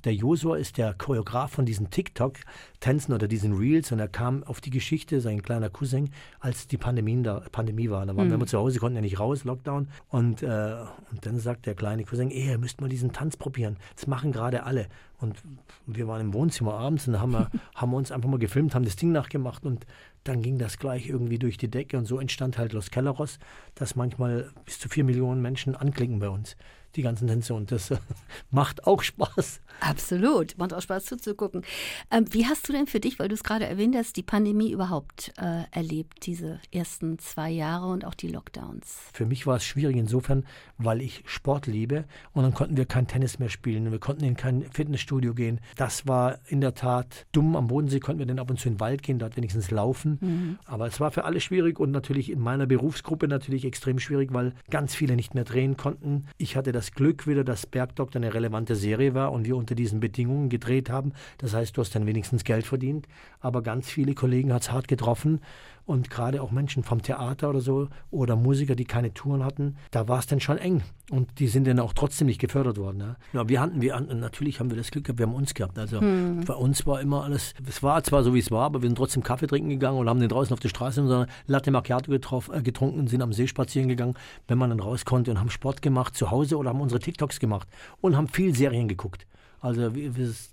der 0.06 0.14
Josua 0.14 0.58
ist 0.58 0.78
der 0.78 0.94
Choreograf 0.94 1.52
von 1.52 1.66
diesen 1.66 1.90
TikTok-Tänzen 1.90 3.14
oder 3.14 3.28
diesen 3.28 3.54
Reels 3.54 3.92
und 3.92 4.00
er 4.00 4.08
kam 4.08 4.44
auf 4.44 4.62
die 4.62 4.70
Geschichte, 4.70 5.20
sein 5.20 5.42
kleiner 5.42 5.70
Cousin, 5.70 6.12
als 6.40 6.68
die 6.68 6.78
Pandemie, 6.78 7.22
da, 7.24 7.42
Pandemie 7.52 7.90
war. 7.90 8.06
Da 8.06 8.16
waren 8.16 8.30
mhm. 8.30 8.40
wir 8.40 8.48
zu 8.48 8.60
Hause, 8.60 8.80
konnten 8.80 8.98
ja 8.98 9.02
nicht 9.02 9.20
raus, 9.20 9.44
Lockdown. 9.44 9.88
Und, 10.10 10.44
äh, 10.44 10.76
und 11.12 11.26
dann 11.26 11.40
sagt 11.40 11.66
der 11.66 11.74
kleine 11.74 12.04
Cousin, 12.04 12.30
ey, 12.30 12.50
ihr 12.52 12.58
müsst 12.60 12.82
mal 12.82 12.90
diesen 12.90 13.12
Tanz 13.12 13.36
probieren. 13.36 13.78
Das 13.96 14.06
machen 14.06 14.32
gerade 14.32 14.64
alle. 14.64 14.88
Und 15.20 15.42
wir 15.88 16.08
waren 16.08 16.22
im 16.22 16.34
Wohnzimmer 16.34 16.76
abends 16.76 17.08
und 17.08 17.20
haben 17.20 17.32
wir, 17.32 17.50
haben 17.76 17.92
wir 17.92 17.98
uns 17.98 18.12
einfach 18.12 18.30
mal 18.30 18.38
gefilmt, 18.40 18.76
haben 18.76 18.86
das 18.86 18.96
Ding 18.96 19.12
nachgemacht 19.12 19.66
und 19.66 19.86
dann 20.24 20.42
ging 20.42 20.58
das 20.58 20.78
gleich 20.78 21.08
irgendwie 21.08 21.40
durch 21.40 21.58
die 21.58 21.70
Decke 21.70 21.98
und 21.98 22.06
so 22.06 22.20
entstand 22.20 22.58
halt 22.58 22.74
Los 22.74 22.92
Kelleros, 22.92 23.40
dass 23.76 23.96
manchmal 23.96 24.52
bis 24.66 24.80
zu 24.80 24.90
vier 24.90 25.04
Millionen 25.04 25.42
Menschen 25.42 25.76
anklicken 25.76 26.20
bei 26.20 26.30
uns 26.30 26.56
die 26.96 27.02
ganzen 27.02 27.28
Tänze 27.28 27.54
und 27.54 27.72
das 27.72 27.92
äh, 27.92 27.98
macht 28.52 28.86
auch 28.86 29.02
Spaß. 29.02 29.62
Absolut, 29.80 30.58
macht 30.58 30.74
auch 30.74 30.82
Spaß 30.82 31.06
zuzugucken. 31.06 31.64
Ähm, 32.12 32.26
wie 32.32 32.46
hast 32.46 32.68
du 32.68 32.74
denn 32.74 32.88
für 32.88 33.00
dich, 33.00 33.20
weil 33.20 33.28
du 33.28 33.36
es 33.36 33.44
gerade 33.44 33.66
erwähnt 33.66 33.96
hast, 33.96 34.16
die 34.16 34.24
Pandemie 34.24 34.72
überhaupt 34.72 35.34
äh, 35.38 35.64
erlebt, 35.72 36.26
diese 36.26 36.60
ersten 36.72 37.20
zwei 37.20 37.50
Jahre 37.50 37.88
und 37.88 38.06
auch 38.06 38.14
die 38.14 38.28
Lockdowns? 38.28 38.98
Für 39.14 39.26
mich 39.26 39.46
war 39.46 39.58
es 39.58 39.66
schwierig 39.66 39.98
insofern, 39.98 40.46
weil 40.78 41.02
ich 41.02 41.24
Sport 41.26 41.68
liebe 41.68 42.06
und 42.34 42.44
dann 42.44 42.54
konnten 42.54 42.78
wir 42.78 42.86
kein 42.86 43.08
Tennis 43.08 43.40
mehr 43.40 43.50
spielen, 43.50 43.92
wir 43.92 44.00
konnten 44.00 44.24
in 44.24 44.36
kein 44.36 44.64
Fitnessstudio 44.72 45.34
gehen. 45.34 45.60
Das 45.76 46.08
war 46.08 46.40
in 46.48 46.62
der 46.62 46.76
Tat 46.76 47.26
dumm. 47.32 47.56
Am 47.56 47.68
Bodensee 47.68 48.00
konnten 48.00 48.20
wir 48.20 48.26
dann 48.26 48.40
ab 48.40 48.50
und 48.50 48.60
zu 48.60 48.68
in 48.68 48.76
den 48.76 48.80
Wald 48.80 49.04
gehen, 49.04 49.20
dort 49.20 49.38
wenigstens 49.38 49.72
laufen. 49.72 50.18
Mhm. 50.22 50.60
Aber 50.66 50.88
es 50.88 51.00
war 51.00 51.12
für 51.12 51.26
alle 51.26 51.40
schwierig 51.40 51.80
und 51.80 51.92
natürlich 51.92 52.32
in 52.32 52.40
meiner 52.40 52.66
Berufsgruppe 52.66 53.28
natürlich 53.28 53.66
extrem 53.66 54.00
schwierig, 54.00 54.34
weil 54.34 54.54
ganz 54.70 54.96
viele 54.96 55.16
nicht 55.16 55.34
mehr 55.34 55.44
drehen 55.44 55.78
konnten. 55.78 56.28
Ich 56.38 56.56
hatte 56.56 56.72
das 56.72 56.85
das 56.86 56.92
Glück 56.92 57.26
wieder, 57.26 57.44
dass 57.44 57.66
Bergdoktor 57.66 58.22
eine 58.22 58.36
relevante 58.36 58.76
Serie 58.76 59.16
war 59.16 59.32
und 59.32 59.46
wir 59.46 59.58
unter 59.58 59.74
diesen 59.74 60.00
Bedingungen 60.00 60.50
gedreht 60.50 60.92
haben. 60.92 61.14
Das 61.40 61.56
heißt, 61.56 61.76
du 61.76 61.82
hast 61.82 61.96
dann 61.96 62.06
wenigstens 62.06 62.44
Geld 62.44 62.68
verdient. 62.68 63.08
Aber 63.40 63.64
ganz 63.64 63.90
viele 63.90 64.14
Kollegen 64.14 64.54
hat 64.54 64.62
es 64.62 64.72
hart 64.72 64.88
getroffen. 64.88 65.42
Und 65.86 66.10
gerade 66.10 66.42
auch 66.42 66.50
Menschen 66.50 66.84
vom 66.84 67.02
Theater 67.02 67.50
oder 67.50 67.62
so 67.62 67.90
oder 68.10 68.36
Musiker, 68.36 68.76
die 68.76 68.86
keine 68.86 69.14
Touren 69.14 69.44
hatten, 69.44 69.78
da 69.92 70.08
war 70.08 70.18
es 70.18 70.26
dann 70.26 70.40
schon 70.40 70.58
eng. 70.58 70.84
Und 71.12 71.40
die 71.40 71.48
sind 71.48 71.68
dann 71.68 71.80
auch 71.80 71.94
trotzdem 71.94 72.26
nicht 72.26 72.42
gefördert 72.42 72.78
worden. 72.78 73.00
Ja, 73.00 73.16
ja 73.34 73.50
wir 73.50 73.62
hatten, 73.62 73.82
wir 73.82 73.96
hatten, 73.96 74.20
natürlich 74.20 74.60
haben 74.60 74.72
wir 74.72 74.78
das 74.78 74.90
Glück 74.90 75.04
gehabt, 75.04 75.20
wir 75.20 75.28
haben 75.28 75.36
uns 75.36 75.54
gehabt. 75.54 75.78
Also 75.78 76.02
hm. 76.02 76.44
bei 76.46 76.56
uns 76.56 76.88
war 76.88 77.02
immer 77.02 77.24
alles, 77.24 77.54
es 77.68 77.84
war 77.84 78.04
zwar 78.04 78.24
so, 78.24 78.34
wie 78.34 78.40
es 78.40 78.50
war, 78.50 78.66
aber 78.66 78.82
wir 78.82 78.90
sind 78.90 78.98
trotzdem 78.98 79.22
Kaffee 79.22 79.46
trinken 79.46 79.70
gegangen 79.70 80.00
und 80.00 80.10
haben 80.10 80.20
den 80.20 80.30
draußen 80.30 80.54
auf 80.54 80.60
der 80.60 80.70
Straße 80.70 81.02
unsere 81.02 81.28
Latte 81.46 81.70
Macchiato 81.70 82.10
getroffen, 82.10 82.56
äh, 82.56 82.62
getrunken 82.64 83.08
sind 83.08 83.22
am 83.22 83.34
See 83.34 83.48
spazieren 83.48 83.88
gegangen, 83.88 84.16
wenn 84.48 84.58
man 84.58 84.72
dann 84.72 84.80
raus 84.80 85.06
konnte 85.06 85.30
und 85.30 85.40
haben 85.40 85.52
Sport 85.52 85.84
gemacht 85.84 86.16
zu 86.16 86.32
Hause 86.32 86.58
oder 86.58 86.70
haben 86.70 86.82
unsere 86.82 87.00
TikToks 87.00 87.40
gemacht 87.40 87.68
und 88.02 88.18
haben 88.18 88.28
viel 88.28 88.56
Serien 88.56 88.88
geguckt. 88.88 89.28
Also 89.66 89.90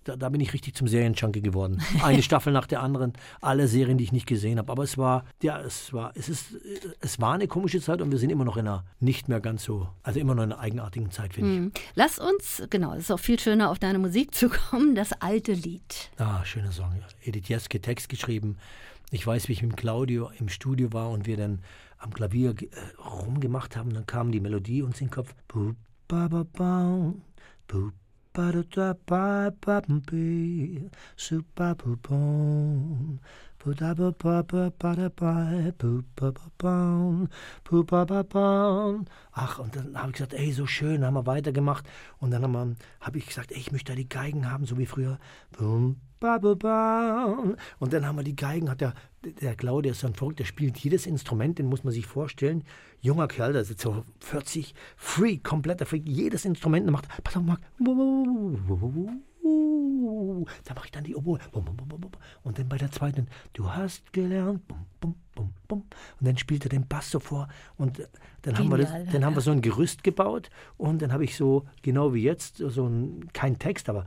da, 0.05 0.29
bin 0.31 0.41
ich 0.41 0.55
richtig 0.55 0.75
zum 0.75 0.89
Serienjunkie 0.89 1.43
geworden. 1.43 1.83
Eine 2.03 2.23
Staffel 2.23 2.51
nach 2.51 2.67
der 2.67 2.83
anderen, 2.83 3.13
alle 3.43 3.69
Serien, 3.69 3.99
die 3.99 4.05
ich 4.05 4.13
nicht 4.13 4.27
gesehen 4.27 4.59
habe. 4.59 4.73
Aber 4.73 4.85
es 4.85 4.97
war, 4.97 5.27
ja, 5.43 5.61
es 5.61 5.93
war, 5.93 6.13
es 6.15 6.31
ist, 6.31 6.57
es 7.01 7.21
war 7.21 7.35
eine 7.35 7.47
komische 7.47 7.83
Zeit 7.83 8.01
und 8.01 8.11
wir 8.11 8.17
sind 8.17 8.31
immer 8.31 8.47
noch 8.47 8.57
in 8.57 8.67
einer 8.67 8.87
nicht 9.01 9.29
mehr 9.29 9.41
ganz 9.41 9.65
so, 9.65 9.87
also 10.03 10.19
immer 10.19 10.35
noch 10.35 10.45
in 10.45 10.53
einer 10.53 10.63
eigenartigen 10.63 11.11
Zeit, 11.11 11.35
finde 11.35 11.51
mhm. 11.51 11.73
ich. 11.75 11.83
Lass 11.95 12.19
uns, 12.19 12.63
genau, 12.71 12.95
es 12.95 13.01
ist 13.01 13.11
auch 13.11 13.21
viel 13.21 13.39
schöner, 13.39 13.71
auf 13.71 13.79
deine 13.79 13.99
Musik 13.99 14.35
zu 14.35 14.49
kommen, 14.49 14.95
das 14.95 15.13
alte 15.21 15.53
Lied. 15.53 16.11
Ah, 16.17 16.43
schöner 16.47 16.73
Song. 16.73 16.95
Edith 17.23 17.49
Jeske, 17.49 17.83
Text 17.83 18.09
geschrieben. 18.09 18.57
Ich 19.11 19.27
weiß, 19.27 19.49
wie 19.49 19.53
ich 19.53 19.63
mit 19.63 19.77
Claudio 19.77 20.31
im 20.39 20.49
Studio 20.49 20.91
war 20.95 21.11
und 21.11 21.27
wir 21.27 21.37
dann 21.37 21.61
am 21.99 22.15
Klavier 22.15 22.55
äh, 22.59 22.67
rumgemacht 22.99 23.77
haben. 23.77 23.93
Dann 23.93 24.07
kam 24.07 24.33
die 24.33 24.41
Melodie 24.41 24.81
uns 24.81 25.03
in 25.03 25.09
den 25.09 25.13
Kopf. 25.13 25.35
Boop, 25.49 25.77
ba, 26.09 26.29
ba, 26.29 26.47
ba, 26.51 27.13
boop, 27.69 27.93
ba 28.35 28.51
da 28.53 28.63
da 28.75 28.95
ba 29.07 29.51
ba 29.61 29.81
ba 31.55 31.75
ba 31.85 32.19
Ach, 39.33 39.59
und 39.59 39.77
dann 39.77 39.97
habe 39.97 40.09
ich 40.09 40.15
gesagt, 40.15 40.35
ey, 40.35 40.53
so 40.53 40.67
schön, 40.67 41.05
haben 41.05 41.15
wir 41.15 41.27
weitergemacht. 41.27 41.89
Und 42.19 42.33
dann 42.33 42.43
habe 42.43 42.77
hab 43.01 43.17
ich 43.17 43.27
gesagt, 43.27 43.53
ey, 43.53 43.59
ich 43.59 43.73
möchte 43.73 43.93
da 43.93 43.97
die 43.97 44.09
Geigen 44.09 44.51
haben, 44.51 44.67
so 44.67 44.79
wie 44.79 44.87
früher. 44.87 45.19
Und 47.79 47.93
dann 47.93 48.07
haben 48.07 48.17
wir 48.17 48.25
die 48.25 48.37
Geigen, 48.37 48.71
hat 48.71 48.81
der, 48.81 48.95
der 49.25 49.55
Claudia 49.57 49.93
ist 49.93 50.05
ein 50.05 50.15
Verrückt, 50.15 50.39
der 50.39 50.45
spielt 50.45 50.79
jedes 50.79 51.07
Instrument, 51.07 51.59
den 51.59 51.67
muss 51.67 51.85
man 51.85 51.93
sich 51.93 52.07
vorstellen. 52.07 52.65
Junger 53.01 53.29
Kerl, 53.29 53.53
der 53.53 53.63
ist 53.63 53.71
jetzt 53.71 53.83
so 53.83 54.05
40, 54.21 54.75
Freak, 54.97 55.45
kompletter 55.45 55.87
Freak, 55.87 56.09
jedes 56.09 56.45
Instrument 56.45 56.89
macht. 56.91 57.09
Pass 57.25 57.37
auf, 57.37 57.43
Marc 57.43 57.61
da 59.43 60.75
mache 60.75 60.87
ich 60.87 60.91
dann 60.91 61.05
die 61.05 61.17
Oboe. 61.17 61.39
Und 62.43 62.59
dann 62.59 62.69
bei 62.69 62.79
der 62.79 62.91
zweiten, 62.91 63.27
du 63.55 63.71
hast 63.71 64.13
gelernt. 64.13 64.63
und 65.35 65.85
dann 66.21 66.37
spielt 66.37 66.65
er 66.65 66.69
den 66.69 66.87
Bass 66.87 67.11
so 67.11 67.21
vor. 67.21 67.49
Und 67.77 68.07
dann, 68.43 68.59
haben 68.59 68.71
wir, 68.71 68.79
das, 68.79 68.91
dann 69.13 69.25
haben 69.25 69.35
wir 69.35 69.41
so 69.41 69.51
ein 69.51 69.63
Gerüst 69.63 70.05
gebaut. 70.05 70.51
Und 70.77 71.03
dann 71.03 71.13
habe 71.13 71.25
ich 71.25 71.37
so, 71.37 71.67
genau 71.83 72.15
wie 72.15 72.23
jetzt, 72.23 72.59
so 72.59 72.87
ein, 72.87 73.29
kein 73.33 73.59
Text, 73.59 73.89
aber 73.89 74.07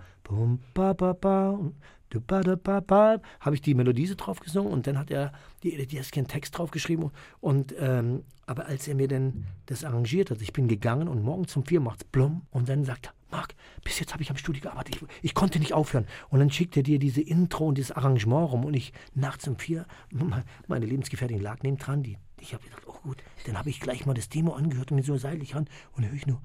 habe 3.39 3.55
ich 3.55 3.61
die 3.61 3.73
Melodie 3.73 4.07
so 4.07 4.15
drauf 4.15 4.39
gesungen 4.39 4.71
und 4.71 4.87
dann 4.87 4.97
hat 4.97 5.11
er 5.11 5.33
die, 5.63 5.85
die 5.85 5.99
hat 5.99 6.05
einen 6.15 6.27
Text 6.27 6.57
drauf 6.57 6.71
geschrieben 6.71 7.11
und 7.41 7.75
ähm, 7.77 8.23
aber 8.45 8.67
als 8.67 8.87
er 8.87 8.95
mir 8.95 9.07
dann 9.07 9.45
das 9.65 9.83
arrangiert 9.83 10.29
hat, 10.29 10.41
ich 10.41 10.53
bin 10.53 10.67
gegangen 10.67 11.07
und 11.07 11.23
morgen 11.23 11.47
zum 11.47 11.65
vier 11.65 11.79
macht's 11.79 12.03
blum 12.03 12.43
und 12.51 12.69
dann 12.69 12.85
sagt 12.85 13.07
er, 13.07 13.13
Marc, 13.35 13.55
bis 13.83 13.99
jetzt 13.99 14.13
habe 14.13 14.23
ich 14.23 14.29
am 14.29 14.37
Studio 14.37 14.61
gearbeitet, 14.61 14.95
ich, 14.95 15.07
ich, 15.21 15.33
konnte 15.33 15.59
nicht 15.59 15.73
aufhören 15.73 16.07
und 16.29 16.39
dann 16.39 16.49
schickt 16.49 16.77
er 16.77 16.83
dir 16.83 16.99
diese 16.99 17.21
Intro 17.21 17.67
und 17.67 17.77
dieses 17.77 17.91
Arrangement 17.91 18.51
rum 18.51 18.63
und 18.63 18.73
ich 18.73 18.93
nachts 19.13 19.47
um 19.47 19.57
vier, 19.57 19.85
meine 20.67 20.85
Lebensgefährtin 20.85 21.41
lag 21.41 21.59
neben 21.63 21.77
dran, 21.77 22.01
die, 22.01 22.17
ich 22.39 22.53
habe 22.53 22.63
gedacht, 22.63 22.83
oh 22.87 22.97
gut, 23.03 23.23
dann 23.45 23.57
habe 23.57 23.69
ich 23.69 23.81
gleich 23.81 24.05
mal 24.05 24.13
das 24.13 24.29
Demo 24.29 24.53
angehört 24.53 24.91
und 24.91 24.97
mir 24.97 25.03
so 25.03 25.17
seitlich 25.17 25.53
ran 25.55 25.67
und 25.93 26.05
höre 26.05 26.13
ich 26.13 26.27
nur 26.27 26.41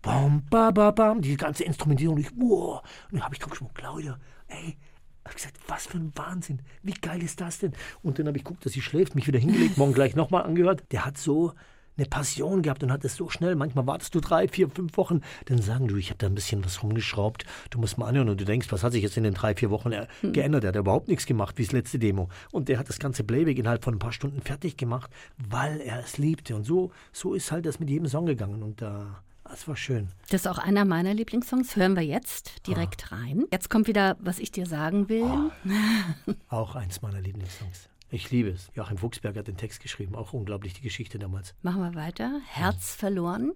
bam, 0.00 0.44
bam, 0.48 0.72
bam, 0.74 0.94
bam, 0.94 1.22
die 1.22 1.36
ganze 1.36 1.64
Instrumentierung, 1.64 2.18
ich, 2.18 2.30
wow, 2.36 2.82
und 3.10 3.14
dann 3.14 3.24
habe 3.24 3.34
ich 3.34 3.40
drauf 3.40 3.60
Claudia, 3.74 4.18
ey, 4.46 4.76
habe 5.24 5.34
gesagt, 5.34 5.58
was 5.66 5.86
für 5.86 5.98
ein 5.98 6.12
Wahnsinn. 6.14 6.62
Wie 6.82 6.94
geil 6.94 7.22
ist 7.22 7.40
das 7.40 7.58
denn? 7.58 7.72
Und 8.02 8.18
dann 8.18 8.28
habe 8.28 8.38
ich 8.38 8.44
geguckt, 8.44 8.64
dass 8.64 8.72
sie 8.72 8.80
schläft, 8.80 9.14
mich 9.14 9.26
wieder 9.26 9.38
hingelegt, 9.38 9.76
morgen 9.76 9.92
gleich 9.92 10.16
nochmal 10.16 10.44
angehört. 10.44 10.84
Der 10.90 11.04
hat 11.04 11.18
so 11.18 11.52
eine 11.98 12.06
Passion 12.06 12.62
gehabt 12.62 12.82
und 12.82 12.92
hat 12.92 13.04
es 13.04 13.16
so 13.16 13.28
schnell. 13.28 13.56
Manchmal 13.56 13.86
wartest 13.86 14.14
du 14.14 14.20
drei, 14.20 14.48
vier, 14.48 14.68
fünf 14.70 14.96
Wochen, 14.96 15.20
dann 15.46 15.60
sagen 15.60 15.88
du, 15.88 15.96
ich 15.96 16.10
habe 16.10 16.18
da 16.18 16.26
ein 16.26 16.34
bisschen 16.34 16.64
was 16.64 16.82
rumgeschraubt, 16.82 17.44
du 17.70 17.78
musst 17.78 17.98
mal 17.98 18.06
anhören 18.06 18.28
und 18.28 18.40
du 18.40 18.44
denkst, 18.44 18.68
was 18.70 18.82
hat 18.82 18.92
sich 18.92 19.02
jetzt 19.02 19.16
in 19.16 19.24
den 19.24 19.34
drei, 19.34 19.54
vier 19.54 19.70
Wochen 19.70 19.92
hm. 20.20 20.32
geändert? 20.32 20.64
Er 20.64 20.68
hat 20.68 20.76
überhaupt 20.76 21.08
nichts 21.08 21.26
gemacht 21.26 21.58
wie 21.58 21.64
das 21.64 21.72
letzte 21.72 21.98
Demo. 21.98 22.28
Und 22.52 22.68
der 22.68 22.78
hat 22.78 22.88
das 22.88 22.98
ganze 22.98 23.24
Playback 23.24 23.58
innerhalb 23.58 23.84
von 23.84 23.94
ein 23.94 23.98
paar 23.98 24.12
Stunden 24.12 24.40
fertig 24.40 24.76
gemacht, 24.76 25.10
weil 25.36 25.80
er 25.80 26.00
es 26.00 26.18
liebte. 26.18 26.56
Und 26.56 26.64
so, 26.64 26.92
so 27.12 27.34
ist 27.34 27.52
halt 27.52 27.66
das 27.66 27.80
mit 27.80 27.90
jedem 27.90 28.06
Song 28.06 28.26
gegangen. 28.26 28.62
Und 28.62 28.80
da. 28.82 29.02
Äh, 29.02 29.50
das 29.50 29.66
war 29.66 29.76
schön. 29.76 30.08
Das 30.28 30.42
ist 30.42 30.46
auch 30.46 30.58
einer 30.58 30.84
meiner 30.84 31.14
Lieblingssongs. 31.14 31.74
Hören 31.74 31.96
wir 31.96 32.02
jetzt 32.02 32.66
direkt 32.66 33.10
ah. 33.10 33.16
rein. 33.16 33.44
Jetzt 33.50 33.70
kommt 33.70 33.86
wieder, 33.86 34.16
was 34.20 34.38
ich 34.40 34.52
dir 34.52 34.66
sagen 34.66 35.08
will. 35.08 35.24
Oh. 35.24 35.50
auch 36.54 36.74
eins 36.74 37.00
meiner 37.00 37.22
Lieblingssongs. 37.22 37.88
Ich 38.10 38.30
liebe 38.30 38.50
es. 38.50 38.70
Joachim 38.74 38.96
Fuchsberg 38.96 39.36
hat 39.36 39.48
den 39.48 39.58
Text 39.58 39.80
geschrieben. 39.82 40.14
Auch 40.14 40.32
unglaublich 40.32 40.72
die 40.72 40.80
Geschichte 40.80 41.18
damals. 41.18 41.54
Machen 41.62 41.82
wir 41.82 41.94
weiter. 41.94 42.40
Herz 42.46 42.94
verloren. 42.94 43.52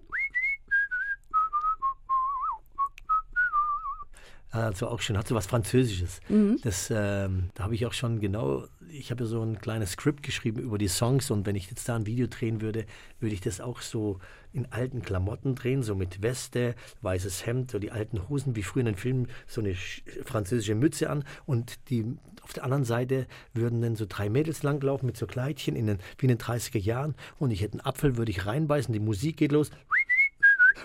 Also 4.51 4.87
auch 4.87 5.01
schon, 5.01 5.17
hat 5.17 5.27
so 5.27 5.33
was 5.33 5.47
Französisches. 5.47 6.19
Mhm. 6.29 6.59
Das, 6.61 6.91
ähm, 6.91 7.49
da 7.55 7.63
habe 7.63 7.73
ich 7.73 7.87
auch 7.87 7.93
schon 7.93 8.19
genau, 8.19 8.67
ich 8.87 9.09
habe 9.09 9.23
ja 9.23 9.27
so 9.27 9.41
ein 9.41 9.57
kleines 9.57 9.93
Skript 9.93 10.21
geschrieben 10.21 10.61
über 10.61 10.77
die 10.77 10.87
Songs 10.87 11.31
und 11.31 11.47
wenn 11.47 11.55
ich 11.55 11.71
jetzt 11.71 11.89
da 11.89 11.95
ein 11.95 12.05
Video 12.05 12.27
drehen 12.27 12.61
würde, 12.61 12.85
würde 13.19 13.33
ich 13.33 13.41
das 13.41 13.59
auch 13.59 13.81
so 13.81 14.19
in 14.53 14.71
alten 14.71 15.01
Klamotten 15.01 15.55
drehen, 15.55 15.83
so 15.83 15.95
mit 15.95 16.21
Weste, 16.21 16.75
weißes 17.01 17.45
Hemd, 17.45 17.71
so 17.71 17.79
die 17.79 17.91
alten 17.91 18.29
Hosen, 18.29 18.55
wie 18.55 18.63
früher 18.63 18.81
in 18.81 18.85
den 18.85 18.95
Filmen, 18.95 19.27
so 19.47 19.61
eine 19.61 19.75
französische 20.23 20.75
Mütze 20.75 21.09
an. 21.09 21.23
Und 21.45 21.89
die 21.89 22.05
auf 22.43 22.53
der 22.53 22.63
anderen 22.63 22.83
Seite 22.83 23.27
würden 23.53 23.81
dann 23.81 23.95
so 23.95 24.05
drei 24.07 24.29
Mädels 24.29 24.63
langlaufen 24.63 25.05
mit 25.07 25.17
so 25.17 25.25
Kleidchen 25.25 25.75
in 25.75 25.87
den, 25.87 25.99
wie 26.17 26.25
in 26.25 26.29
den 26.29 26.37
30er 26.37 26.79
Jahren. 26.79 27.15
Und 27.39 27.51
ich 27.51 27.61
hätte 27.61 27.73
einen 27.73 27.85
Apfel, 27.85 28.17
würde 28.17 28.31
ich 28.31 28.45
reinbeißen, 28.45 28.93
die 28.93 28.99
Musik 28.99 29.37
geht 29.37 29.51
los 29.51 29.71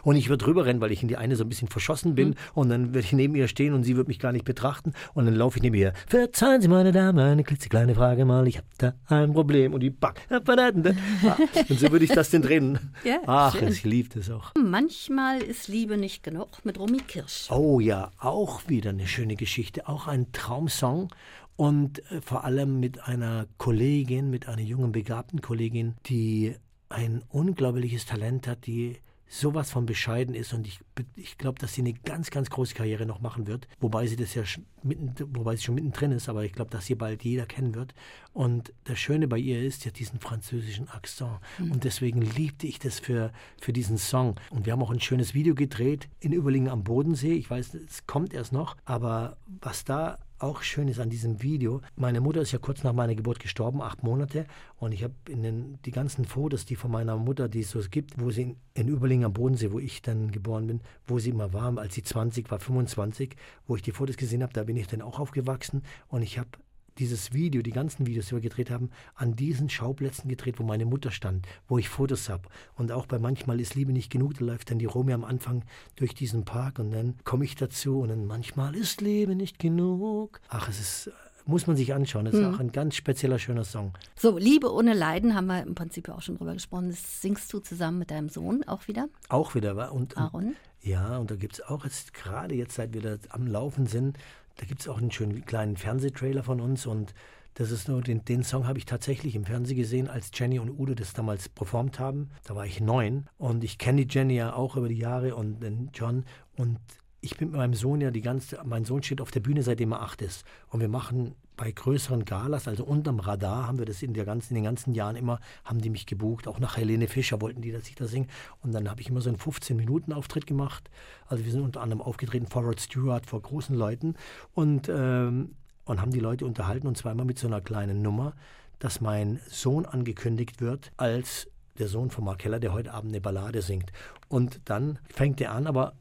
und 0.02 0.16
ich 0.16 0.28
würde 0.28 0.44
drüber 0.44 0.66
rennen, 0.66 0.80
weil 0.80 0.92
ich 0.92 1.02
in 1.02 1.08
die 1.08 1.16
eine 1.16 1.36
so 1.36 1.44
ein 1.44 1.48
bisschen 1.48 1.68
verschossen 1.68 2.14
bin. 2.14 2.30
Mhm. 2.30 2.34
Und 2.54 2.68
dann 2.68 2.88
würde 2.88 3.00
ich 3.00 3.12
neben 3.12 3.34
ihr 3.34 3.48
stehen 3.48 3.74
und 3.74 3.84
sie 3.84 3.96
würde 3.96 4.08
mich 4.08 4.18
gar 4.18 4.32
nicht 4.32 4.44
betrachten. 4.44 4.92
Und 5.14 5.26
dann 5.26 5.34
laufe 5.34 5.58
ich 5.58 5.62
neben 5.62 5.76
ihr. 5.76 5.92
Verzeihen 6.06 6.60
Sie, 6.60 6.68
meine 6.68 6.92
Dame, 6.92 7.24
eine 7.24 7.44
klitzekleine 7.44 7.94
Frage 7.94 8.24
mal. 8.24 8.46
Ich 8.48 8.58
habe 8.58 8.66
da 8.78 8.94
ein 9.06 9.32
Problem. 9.32 9.72
Und 9.74 9.80
die 9.80 9.90
back. 9.90 10.20
Und 10.30 11.80
so 11.80 11.90
würde 11.90 12.04
ich 12.04 12.12
das 12.12 12.30
denn 12.30 12.42
drehen. 12.42 12.78
Ja, 13.04 13.20
Ach, 13.26 13.56
schön. 13.56 13.68
ich 13.68 13.84
liebe 13.84 14.08
das 14.14 14.30
auch. 14.30 14.52
Manchmal 14.54 15.42
ist 15.42 15.68
Liebe 15.68 15.96
nicht 15.96 16.22
genug 16.22 16.64
mit 16.64 16.78
Romy 16.78 16.98
Kirsch. 16.98 17.50
Oh 17.50 17.80
ja, 17.80 18.10
auch 18.18 18.68
wieder 18.68 18.90
eine 18.90 19.06
schöne 19.06 19.36
Geschichte. 19.36 19.88
Auch 19.88 20.06
ein 20.06 20.32
Traumsong 20.32 21.08
und 21.56 21.98
äh, 22.12 22.20
vor 22.20 22.44
allem 22.44 22.80
mit 22.80 23.06
einer 23.06 23.46
Kollegin, 23.58 24.30
mit 24.30 24.48
einer 24.48 24.62
jungen, 24.62 24.92
begabten 24.92 25.40
Kollegin, 25.40 25.96
die 26.06 26.54
ein 26.88 27.22
unglaubliches 27.28 28.06
Talent 28.06 28.46
hat, 28.46 28.66
die 28.66 28.98
sowas 29.28 29.70
von 29.70 29.86
bescheiden 29.86 30.34
ist 30.34 30.54
und 30.54 30.66
ich, 30.66 30.80
ich 31.16 31.36
glaube, 31.36 31.58
dass 31.58 31.74
sie 31.74 31.82
eine 31.82 31.92
ganz, 31.92 32.30
ganz 32.30 32.48
große 32.48 32.74
Karriere 32.74 33.04
noch 33.04 33.20
machen 33.20 33.46
wird, 33.46 33.68
wobei 33.78 34.06
sie 34.06 34.16
das 34.16 34.34
ja 34.34 34.42
mitten, 34.82 35.14
wobei 35.36 35.56
sie 35.56 35.64
schon 35.64 35.74
mittendrin 35.74 36.12
ist, 36.12 36.28
aber 36.28 36.44
ich 36.44 36.52
glaube, 36.52 36.70
dass 36.70 36.86
sie 36.86 36.94
bald 36.94 37.22
jeder 37.22 37.46
kennen 37.46 37.74
wird. 37.74 37.94
Und 38.32 38.72
das 38.84 38.98
Schöne 38.98 39.28
bei 39.28 39.38
ihr 39.38 39.62
ist 39.62 39.84
ja 39.84 39.90
diesen 39.90 40.20
französischen 40.20 40.88
Akzent 40.88 41.40
mhm. 41.58 41.72
und 41.72 41.84
deswegen 41.84 42.22
liebte 42.22 42.66
ich 42.66 42.78
das 42.78 42.98
für, 42.98 43.32
für 43.60 43.72
diesen 43.72 43.98
Song. 43.98 44.36
Und 44.50 44.66
wir 44.66 44.72
haben 44.72 44.82
auch 44.82 44.90
ein 44.90 45.00
schönes 45.00 45.34
Video 45.34 45.54
gedreht 45.54 46.08
in 46.20 46.32
Überlingen 46.32 46.68
am 46.68 46.84
Bodensee. 46.84 47.34
Ich 47.34 47.50
weiß, 47.50 47.74
es 47.74 48.06
kommt 48.06 48.32
erst 48.32 48.52
noch, 48.52 48.76
aber 48.84 49.36
was 49.60 49.84
da 49.84 50.18
auch 50.38 50.62
schön 50.62 50.88
ist 50.88 51.00
an 51.00 51.10
diesem 51.10 51.42
Video, 51.42 51.80
meine 51.96 52.20
Mutter 52.20 52.40
ist 52.40 52.52
ja 52.52 52.58
kurz 52.58 52.84
nach 52.84 52.92
meiner 52.92 53.14
Geburt 53.14 53.40
gestorben, 53.40 53.82
acht 53.82 54.02
Monate. 54.02 54.46
Und 54.76 54.92
ich 54.92 55.02
habe 55.02 55.14
in 55.28 55.42
den 55.42 55.78
die 55.84 55.90
ganzen 55.90 56.24
Fotos, 56.24 56.64
die 56.64 56.76
von 56.76 56.90
meiner 56.90 57.16
Mutter, 57.16 57.48
die 57.48 57.60
es 57.60 57.70
so 57.70 57.80
gibt, 57.90 58.20
wo 58.20 58.30
sie 58.30 58.42
in, 58.42 58.56
in 58.74 58.88
Überlingen 58.88 59.24
am 59.24 59.32
Bodensee, 59.32 59.72
wo 59.72 59.78
ich 59.78 60.02
dann 60.02 60.30
geboren 60.30 60.66
bin, 60.66 60.80
wo 61.06 61.18
sie 61.18 61.30
immer 61.30 61.52
war, 61.52 61.76
als 61.78 61.94
sie 61.94 62.02
20 62.02 62.50
war, 62.50 62.60
25, 62.60 63.36
wo 63.66 63.76
ich 63.76 63.82
die 63.82 63.92
Fotos 63.92 64.16
gesehen 64.16 64.42
habe, 64.42 64.52
da 64.52 64.64
bin 64.64 64.76
ich 64.76 64.86
dann 64.86 65.02
auch 65.02 65.18
aufgewachsen. 65.18 65.82
Und 66.08 66.22
ich 66.22 66.38
habe 66.38 66.50
dieses 66.98 67.32
Video, 67.32 67.62
die 67.62 67.70
ganzen 67.70 68.06
Videos, 68.06 68.26
die 68.26 68.32
wir 68.32 68.40
gedreht 68.40 68.70
haben, 68.70 68.90
an 69.14 69.36
diesen 69.36 69.68
Schauplätzen 69.70 70.28
gedreht, 70.28 70.58
wo 70.58 70.64
meine 70.64 70.84
Mutter 70.84 71.10
stand, 71.10 71.46
wo 71.68 71.78
ich 71.78 71.88
Fotos 71.88 72.28
habe. 72.28 72.48
Und 72.76 72.92
auch 72.92 73.06
bei 73.06 73.18
Manchmal 73.18 73.60
ist 73.60 73.74
Liebe 73.74 73.92
nicht 73.92 74.10
genug, 74.10 74.34
da 74.34 74.44
läuft 74.44 74.70
dann 74.70 74.78
die 74.78 74.86
Romy 74.86 75.12
am 75.12 75.24
Anfang 75.24 75.64
durch 75.96 76.14
diesen 76.14 76.44
Park 76.44 76.78
und 76.78 76.90
dann 76.90 77.14
komme 77.24 77.44
ich 77.44 77.54
dazu 77.54 78.00
und 78.00 78.08
dann 78.08 78.26
Manchmal 78.26 78.74
ist 78.74 79.00
Liebe 79.00 79.34
nicht 79.34 79.58
genug. 79.58 80.40
Ach, 80.48 80.68
es 80.68 80.80
ist 80.80 81.10
muss 81.48 81.66
man 81.66 81.76
sich 81.76 81.94
anschauen. 81.94 82.26
Das 82.26 82.34
ist 82.34 82.44
hm. 82.44 82.54
auch 82.54 82.58
ein 82.60 82.72
ganz 82.72 82.94
spezieller, 82.94 83.38
schöner 83.38 83.64
Song. 83.64 83.94
So, 84.14 84.36
Liebe 84.36 84.70
ohne 84.70 84.92
Leiden 84.92 85.34
haben 85.34 85.46
wir 85.46 85.62
im 85.62 85.74
Prinzip 85.74 86.08
auch 86.10 86.20
schon 86.20 86.36
drüber 86.36 86.52
gesprochen. 86.52 86.90
Das 86.90 87.22
singst 87.22 87.50
du 87.52 87.58
zusammen 87.58 87.98
mit 87.98 88.10
deinem 88.10 88.28
Sohn 88.28 88.64
auch 88.64 88.86
wieder? 88.86 89.08
Auch 89.30 89.54
wieder. 89.54 89.92
Und, 89.92 90.18
Aaron? 90.18 90.56
Ja, 90.82 91.16
und 91.16 91.30
da 91.30 91.36
gibt 91.36 91.54
es 91.54 91.62
auch 91.62 91.84
jetzt, 91.84 92.12
gerade 92.12 92.54
jetzt, 92.54 92.74
seit 92.74 92.92
wir 92.92 93.00
da 93.00 93.16
am 93.30 93.46
Laufen 93.46 93.86
sind, 93.86 94.18
da 94.58 94.66
gibt 94.66 94.82
es 94.82 94.88
auch 94.88 94.98
einen 94.98 95.10
schönen 95.10 95.44
kleinen 95.44 95.76
Fernsehtrailer 95.76 96.42
von 96.42 96.60
uns 96.60 96.86
und 96.86 97.14
das 97.54 97.72
ist 97.72 97.88
nur, 97.88 98.02
den, 98.02 98.24
den 98.24 98.44
Song 98.44 98.68
habe 98.68 98.78
ich 98.78 98.84
tatsächlich 98.84 99.34
im 99.34 99.44
Fernsehen 99.44 99.76
gesehen, 99.76 100.08
als 100.08 100.30
Jenny 100.32 100.60
und 100.60 100.70
Udo 100.70 100.94
das 100.94 101.12
damals 101.12 101.48
performt 101.48 101.98
haben. 101.98 102.30
Da 102.44 102.54
war 102.54 102.64
ich 102.64 102.80
neun 102.80 103.28
und 103.36 103.64
ich 103.64 103.78
kenne 103.78 104.04
die 104.04 104.14
Jenny 104.14 104.36
ja 104.36 104.52
auch 104.52 104.76
über 104.76 104.88
die 104.88 104.98
Jahre 104.98 105.34
und 105.34 105.60
den 105.60 105.90
John 105.92 106.24
und 106.56 106.78
ich 107.20 107.36
bin 107.36 107.50
mit 107.50 107.56
meinem 107.56 107.74
Sohn 107.74 108.00
ja 108.00 108.12
die 108.12 108.20
ganze, 108.20 108.60
mein 108.64 108.84
Sohn 108.84 109.02
steht 109.02 109.20
auf 109.20 109.32
der 109.32 109.40
Bühne, 109.40 109.62
seitdem 109.62 109.92
er 109.92 110.02
acht 110.02 110.22
ist. 110.22 110.44
Und 110.68 110.80
wir 110.80 110.88
machen 110.88 111.34
bei 111.58 111.70
größeren 111.72 112.24
Galas, 112.24 112.68
also 112.68 112.84
unterm 112.84 113.18
Radar, 113.20 113.66
haben 113.66 113.78
wir 113.78 113.84
das 113.84 114.00
in, 114.02 114.14
der 114.14 114.24
ganzen, 114.24 114.54
in 114.54 114.62
den 114.62 114.64
ganzen 114.64 114.94
Jahren 114.94 115.16
immer, 115.16 115.40
haben 115.64 115.80
die 115.80 115.90
mich 115.90 116.06
gebucht. 116.06 116.48
Auch 116.48 116.60
nach 116.60 116.78
Helene 116.78 117.08
Fischer 117.08 117.42
wollten 117.42 117.60
die, 117.60 117.72
dass 117.72 117.88
ich 117.88 117.96
da 117.96 118.06
singe. 118.06 118.28
Und 118.62 118.72
dann 118.72 118.88
habe 118.88 119.02
ich 119.02 119.10
immer 119.10 119.20
so 119.20 119.28
einen 119.28 119.38
15-Minuten-Auftritt 119.38 120.46
gemacht. 120.46 120.88
Also 121.26 121.44
wir 121.44 121.52
sind 121.52 121.60
unter 121.60 121.82
anderem 121.82 122.00
aufgetreten 122.00 122.46
Rod 122.54 122.80
Stewart, 122.80 123.26
vor 123.26 123.42
großen 123.42 123.76
Leuten. 123.76 124.14
Und, 124.54 124.88
ähm, 124.88 125.56
und 125.84 126.00
haben 126.00 126.12
die 126.12 126.20
Leute 126.20 126.46
unterhalten 126.46 126.86
und 126.86 127.04
immer 127.04 127.24
mit 127.24 127.38
so 127.38 127.48
einer 127.48 127.60
kleinen 127.60 128.00
Nummer, 128.00 128.34
dass 128.78 129.00
mein 129.00 129.40
Sohn 129.48 129.84
angekündigt 129.84 130.60
wird 130.60 130.92
als 130.96 131.48
der 131.78 131.88
Sohn 131.88 132.10
von 132.10 132.24
Mark 132.24 132.38
Keller, 132.38 132.60
der 132.60 132.72
heute 132.72 132.94
Abend 132.94 133.10
eine 133.10 133.20
Ballade 133.20 133.62
singt. 133.62 133.92
Und 134.28 134.60
dann 134.64 135.00
fängt 135.08 135.40
er 135.40 135.52
an, 135.52 135.66
aber 135.66 135.94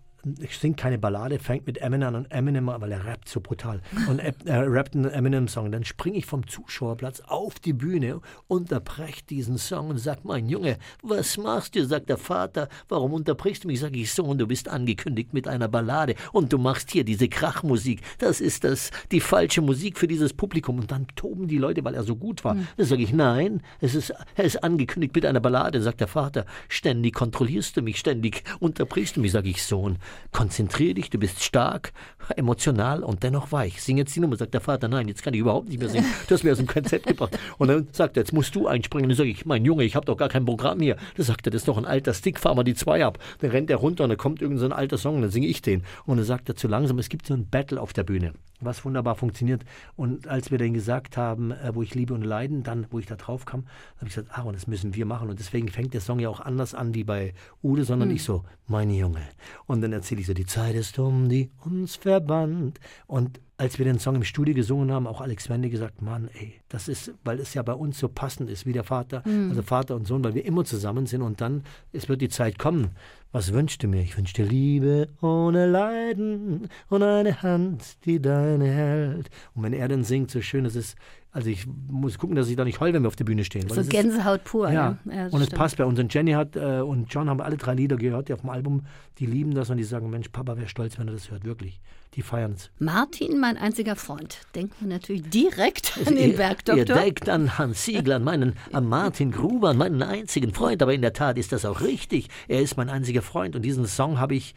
singt 0.60 0.78
keine 0.78 0.98
Ballade, 0.98 1.40
fängt 1.40 1.68
mit 1.68 1.78
Eminem 1.80 2.16
an 2.16 2.26
Eminem, 2.30 2.68
weil 2.68 2.92
er 2.92 3.06
rappt 3.06 3.30
so 3.30 3.40
brutal. 3.40 3.82
Und 4.10 4.20
er 4.20 4.72
rappt 4.72 4.96
einen 4.96 5.06
Eminem-Song. 5.06 5.72
Dann 5.72 5.84
springe 5.84 6.18
ich 6.18 6.26
vom 6.26 6.48
Zuschauerplatz 6.48 7.22
auf 7.22 7.60
die 7.60 7.74
Bühne, 7.74 8.22
unterbreche 8.48 9.24
diesen 9.30 9.58
Song 9.58 9.90
und 9.90 9.98
sage, 9.98 10.22
mein 10.24 10.50
Junge, 10.50 10.78
was 11.02 11.38
machst 11.38 11.76
du? 11.76 11.86
Sagt 11.86 12.10
der 12.10 12.18
Vater, 12.18 12.68
warum 12.90 13.14
unterbrichst 13.14 13.64
du 13.64 13.68
mich? 13.68 13.80
Sag 13.80 13.96
ich, 13.96 14.12
Sohn, 14.12 14.38
du 14.38 14.48
bist 14.48 14.70
angekündigt 14.70 15.34
mit 15.34 15.48
einer 15.48 15.68
Ballade 15.68 16.16
und 16.32 16.52
du 16.52 16.58
machst 16.58 16.92
hier 16.92 17.04
diese 17.04 17.30
Krachmusik. 17.30 18.02
Das 18.20 18.42
ist 18.42 18.64
das, 18.64 18.92
die 19.12 19.20
falsche 19.20 19.62
Musik 19.62 19.98
für 19.98 20.08
dieses 20.08 20.34
Publikum. 20.34 20.80
Und 20.80 20.92
dann 20.92 21.08
toben 21.16 21.48
die 21.48 21.58
Leute, 21.58 21.84
weil 21.84 21.96
er 21.96 22.04
so 22.04 22.16
gut 22.16 22.44
war. 22.44 22.56
Mhm. 22.56 22.68
Dann 22.78 22.86
sage 22.86 23.04
ich, 23.04 23.14
nein, 23.14 23.62
es 23.80 23.96
ist, 23.96 24.14
er 24.36 24.44
ist 24.44 24.64
angekündigt 24.64 25.16
mit 25.16 25.26
einer 25.26 25.40
Ballade. 25.40 25.82
Sagt 25.82 26.02
der 26.02 26.08
Vater, 26.08 26.46
ständig 26.70 27.14
kontrollierst 27.14 27.78
du 27.78 27.82
mich, 27.82 27.98
ständig 27.98 28.44
unterbrichst 28.60 29.18
du 29.18 29.22
mich. 29.22 29.32
Sag 29.32 29.46
ich, 29.46 29.64
Sohn, 29.64 29.98
konzentrier 30.32 30.94
dich, 30.94 31.10
du 31.10 31.18
bist 31.18 31.44
stark, 31.44 31.94
emotional 32.36 33.04
und 33.04 33.24
dennoch 33.24 33.52
weich. 33.52 33.82
Sing 33.82 33.98
jetzt 33.98 34.16
die 34.16 34.20
Nummer. 34.20 34.36
Sagt 34.36 34.54
der 34.54 34.62
Vater, 34.62 34.88
nein, 34.88 35.08
jetzt 35.08 35.24
kann 35.24 35.34
ich 35.34 35.40
überhaupt 35.40 35.70
nicht 35.70 35.80
mehr 35.80 35.90
singen. 35.90 36.06
Du 36.28 36.36
hast 36.36 36.44
mir 36.44 36.52
aus 36.52 36.58
dem 36.58 36.68
Konzept 36.68 37.08
gebracht. 37.08 37.38
Und 37.58 37.70
dann 37.70 37.88
sagt 37.92 38.18
er, 38.18 38.22
jetzt 38.22 38.34
musst 38.34 38.54
du 38.56 38.68
einspringen. 38.68 39.10
Dann 39.10 39.18
sage 39.18 39.30
ich, 39.30 39.46
mein 39.46 39.66
Junge, 39.66 39.84
ich 39.84 39.96
habe 39.96 40.06
doch 40.06 40.18
gar 40.18 40.30
kein 40.30 40.46
Programm 40.46 40.80
hier. 40.80 40.98
Dann 41.16 41.26
sagt 41.26 41.48
er, 41.48 41.52
das 41.52 41.62
ist 41.62 41.68
doch 41.68 41.78
ein 41.78 41.86
alter 41.86 42.14
Stick, 42.14 42.40
fahr 42.40 42.56
mal 42.56 42.64
die 42.64 42.76
zwei 42.76 43.06
ab. 43.06 43.20
Dann 43.40 43.52
rennt 43.52 43.70
er 43.70 43.78
runter 43.78 44.04
und 44.04 44.10
dann 44.10 44.18
kommt 44.18 44.42
irgendein 44.42 44.70
so 44.70 44.76
alter 44.76 44.98
Song 44.98 45.22
dann 45.22 45.32
singe 45.32 45.48
ich 45.48 45.62
den. 45.62 45.84
Und 46.06 46.18
dann 46.18 46.26
sagt 46.26 46.50
er 46.50 46.56
zu 46.56 46.68
langsam, 46.68 47.00
es 47.00 47.10
gibt 47.10 47.28
so 47.28 47.34
ein 47.34 47.48
Battle 47.50 47.82
auf 47.82 47.94
der 47.94 48.04
Bühne 48.04 48.34
was 48.60 48.84
wunderbar 48.86 49.16
funktioniert. 49.16 49.64
Und 49.96 50.28
als 50.28 50.52
wir 50.52 50.58
dann 50.58 50.74
gesagt 50.74 51.18
haben, 51.18 51.52
äh, 51.52 51.74
wo 51.74 51.82
ich 51.82 51.96
Liebe 51.96 52.14
und 52.14 52.24
Leiden, 52.24 52.64
dann, 52.64 52.88
wo 52.90 53.00
ich 53.00 53.06
da 53.06 53.16
drauf 53.16 53.46
kam, 53.46 53.66
habe 53.98 54.08
ich 54.08 54.16
gesagt, 54.16 54.38
ah, 54.38 54.44
und 54.44 54.56
das 54.56 54.68
müssen 54.68 54.96
wir 54.96 55.06
machen. 55.06 55.30
Und 55.30 55.40
deswegen 55.40 55.70
fängt 55.70 55.94
der 55.94 56.02
Song 56.02 56.20
ja 56.20 56.30
auch 56.30 56.40
anders 56.40 56.74
an 56.74 56.94
wie 56.94 57.04
bei 57.04 57.34
Ude, 57.62 57.84
sondern 57.84 58.10
mhm. 58.10 58.16
ich 58.16 58.24
so, 58.24 58.44
meine 58.68 58.94
Junge. 58.94 59.22
Und 59.66 59.82
dann 59.82 59.94
erzähle 59.94 60.22
ich 60.22 60.28
so, 60.28 60.34
die 60.34 60.46
Zeit 60.46 60.76
ist 60.76 60.98
um, 61.00 61.30
die 61.30 61.52
uns 61.64 61.96
verband. 61.96 62.80
Und 63.06 63.40
als 63.60 63.80
wir 63.80 63.86
den 63.86 63.98
Song 63.98 64.16
im 64.16 64.24
Studio 64.24 64.54
gesungen 64.54 64.92
haben, 64.92 65.08
auch 65.08 65.20
Alex 65.20 65.50
Wende 65.50 65.70
gesagt, 65.70 66.04
Mann, 66.04 66.30
ey, 66.40 66.54
das 66.70 66.88
ist, 66.88 67.14
weil 67.24 67.40
es 67.40 67.56
ja 67.56 67.64
bei 67.64 67.74
uns 67.74 67.98
so 67.98 68.08
passend 68.08 68.52
ist, 68.52 68.68
wie 68.68 68.74
der 68.74 68.84
Vater, 68.84 69.24
mhm. 69.26 69.50
also 69.50 69.64
Vater 69.64 69.96
und 69.96 70.06
Sohn, 70.06 70.24
weil 70.24 70.36
wir 70.36 70.46
immer 70.46 70.64
zusammen 70.64 71.08
sind 71.08 71.24
und 71.24 71.42
dann, 71.42 71.64
es 71.92 72.08
wird 72.08 72.22
die 72.22 72.30
Zeit 72.30 72.60
kommen. 72.60 72.92
Was 73.32 73.54
wünschst 73.54 73.82
du 73.82 73.88
mir? 73.88 74.02
Ich 74.02 74.16
wünschte 74.16 74.44
Liebe 74.44 75.10
ohne 75.22 75.68
Leiden 75.68 76.70
und 76.90 77.04
eine 77.04 77.42
Hand, 77.42 78.06
die 78.06 78.22
deine 78.22 78.66
hält. 78.66 79.30
Und 79.54 79.64
wenn 79.64 79.74
er 79.74 79.88
dann 79.88 80.04
singt, 80.04 80.32
so 80.32 80.40
schön, 80.42 80.66
es 80.66 80.76
ist, 80.76 80.96
Also 81.32 81.50
ich 81.50 81.68
muss 81.68 82.18
gucken, 82.18 82.36
dass 82.36 82.50
ich 82.50 82.56
da 82.56 82.64
nicht 82.64 82.80
heul, 82.80 82.94
wenn 82.94 83.04
wir 83.04 83.08
auf 83.08 83.16
der 83.16 83.26
Bühne 83.26 83.44
stehen. 83.44 83.68
So 83.68 83.84
Gänsehaut 83.84 84.44
pur. 84.44 84.72
Ja, 84.72 84.98
ja. 85.06 85.14
ja 85.14 85.28
und 85.28 85.42
es 85.42 85.50
passt 85.50 85.78
bei 85.78 85.86
uns. 85.86 86.00
Und 86.00 86.14
Jenny 86.14 86.32
hat 86.32 86.56
äh, 86.56 86.80
und 86.80 87.14
John 87.14 87.30
haben 87.30 87.42
alle 87.42 87.58
drei 87.58 87.74
Lieder 87.74 87.98
gehört, 87.98 88.30
die 88.30 88.34
auf 88.34 88.42
dem 88.42 88.50
Album, 88.50 88.86
die 89.20 89.26
lieben 89.26 89.54
das 89.54 89.70
und 89.70 89.78
die 89.78 89.84
sagen, 89.84 90.10
Mensch, 90.10 90.30
Papa 90.30 90.58
wäre 90.58 90.68
stolz, 90.68 90.98
wenn 90.98 91.08
er 91.08 91.14
das 91.14 91.30
hört, 91.30 91.44
wirklich. 91.44 91.80
Die 92.18 92.24
feiern 92.24 92.54
es. 92.54 92.72
Martin, 92.80 93.40
mein 93.40 93.58
einziger 93.58 93.96
Freund, 93.96 94.40
denkt 94.56 94.82
man 94.82 94.90
natürlich 94.90 95.30
direkt 95.30 96.00
an 96.04 96.16
den 96.16 96.36
Bergdoktor. 96.36 96.80
Ihr 96.98 97.04
denkt 97.04 97.30
an 97.30 97.60
Hans 97.60 97.86
Siegler, 97.86 98.16
an 98.16 98.24
meinen, 98.24 98.56
an 98.74 98.90
Martin 98.90 99.32
Gruber, 99.32 99.70
an 99.70 99.78
meinen 99.78 100.02
einzigen 100.02 100.52
Freund, 100.52 100.82
aber 100.82 100.96
in 100.96 101.04
der 101.04 101.14
Tat 101.14 101.38
ist 101.38 101.52
das 101.52 101.64
auch 101.64 101.80
richtig. 101.82 102.30
Er 102.48 102.64
ist 102.64 102.76
mein 102.76 102.90
einziger 102.90 103.22
Freund 103.22 103.56
und 103.56 103.62
diesen 103.62 103.86
Song 103.86 104.20
habe 104.20 104.34
ich 104.34 104.56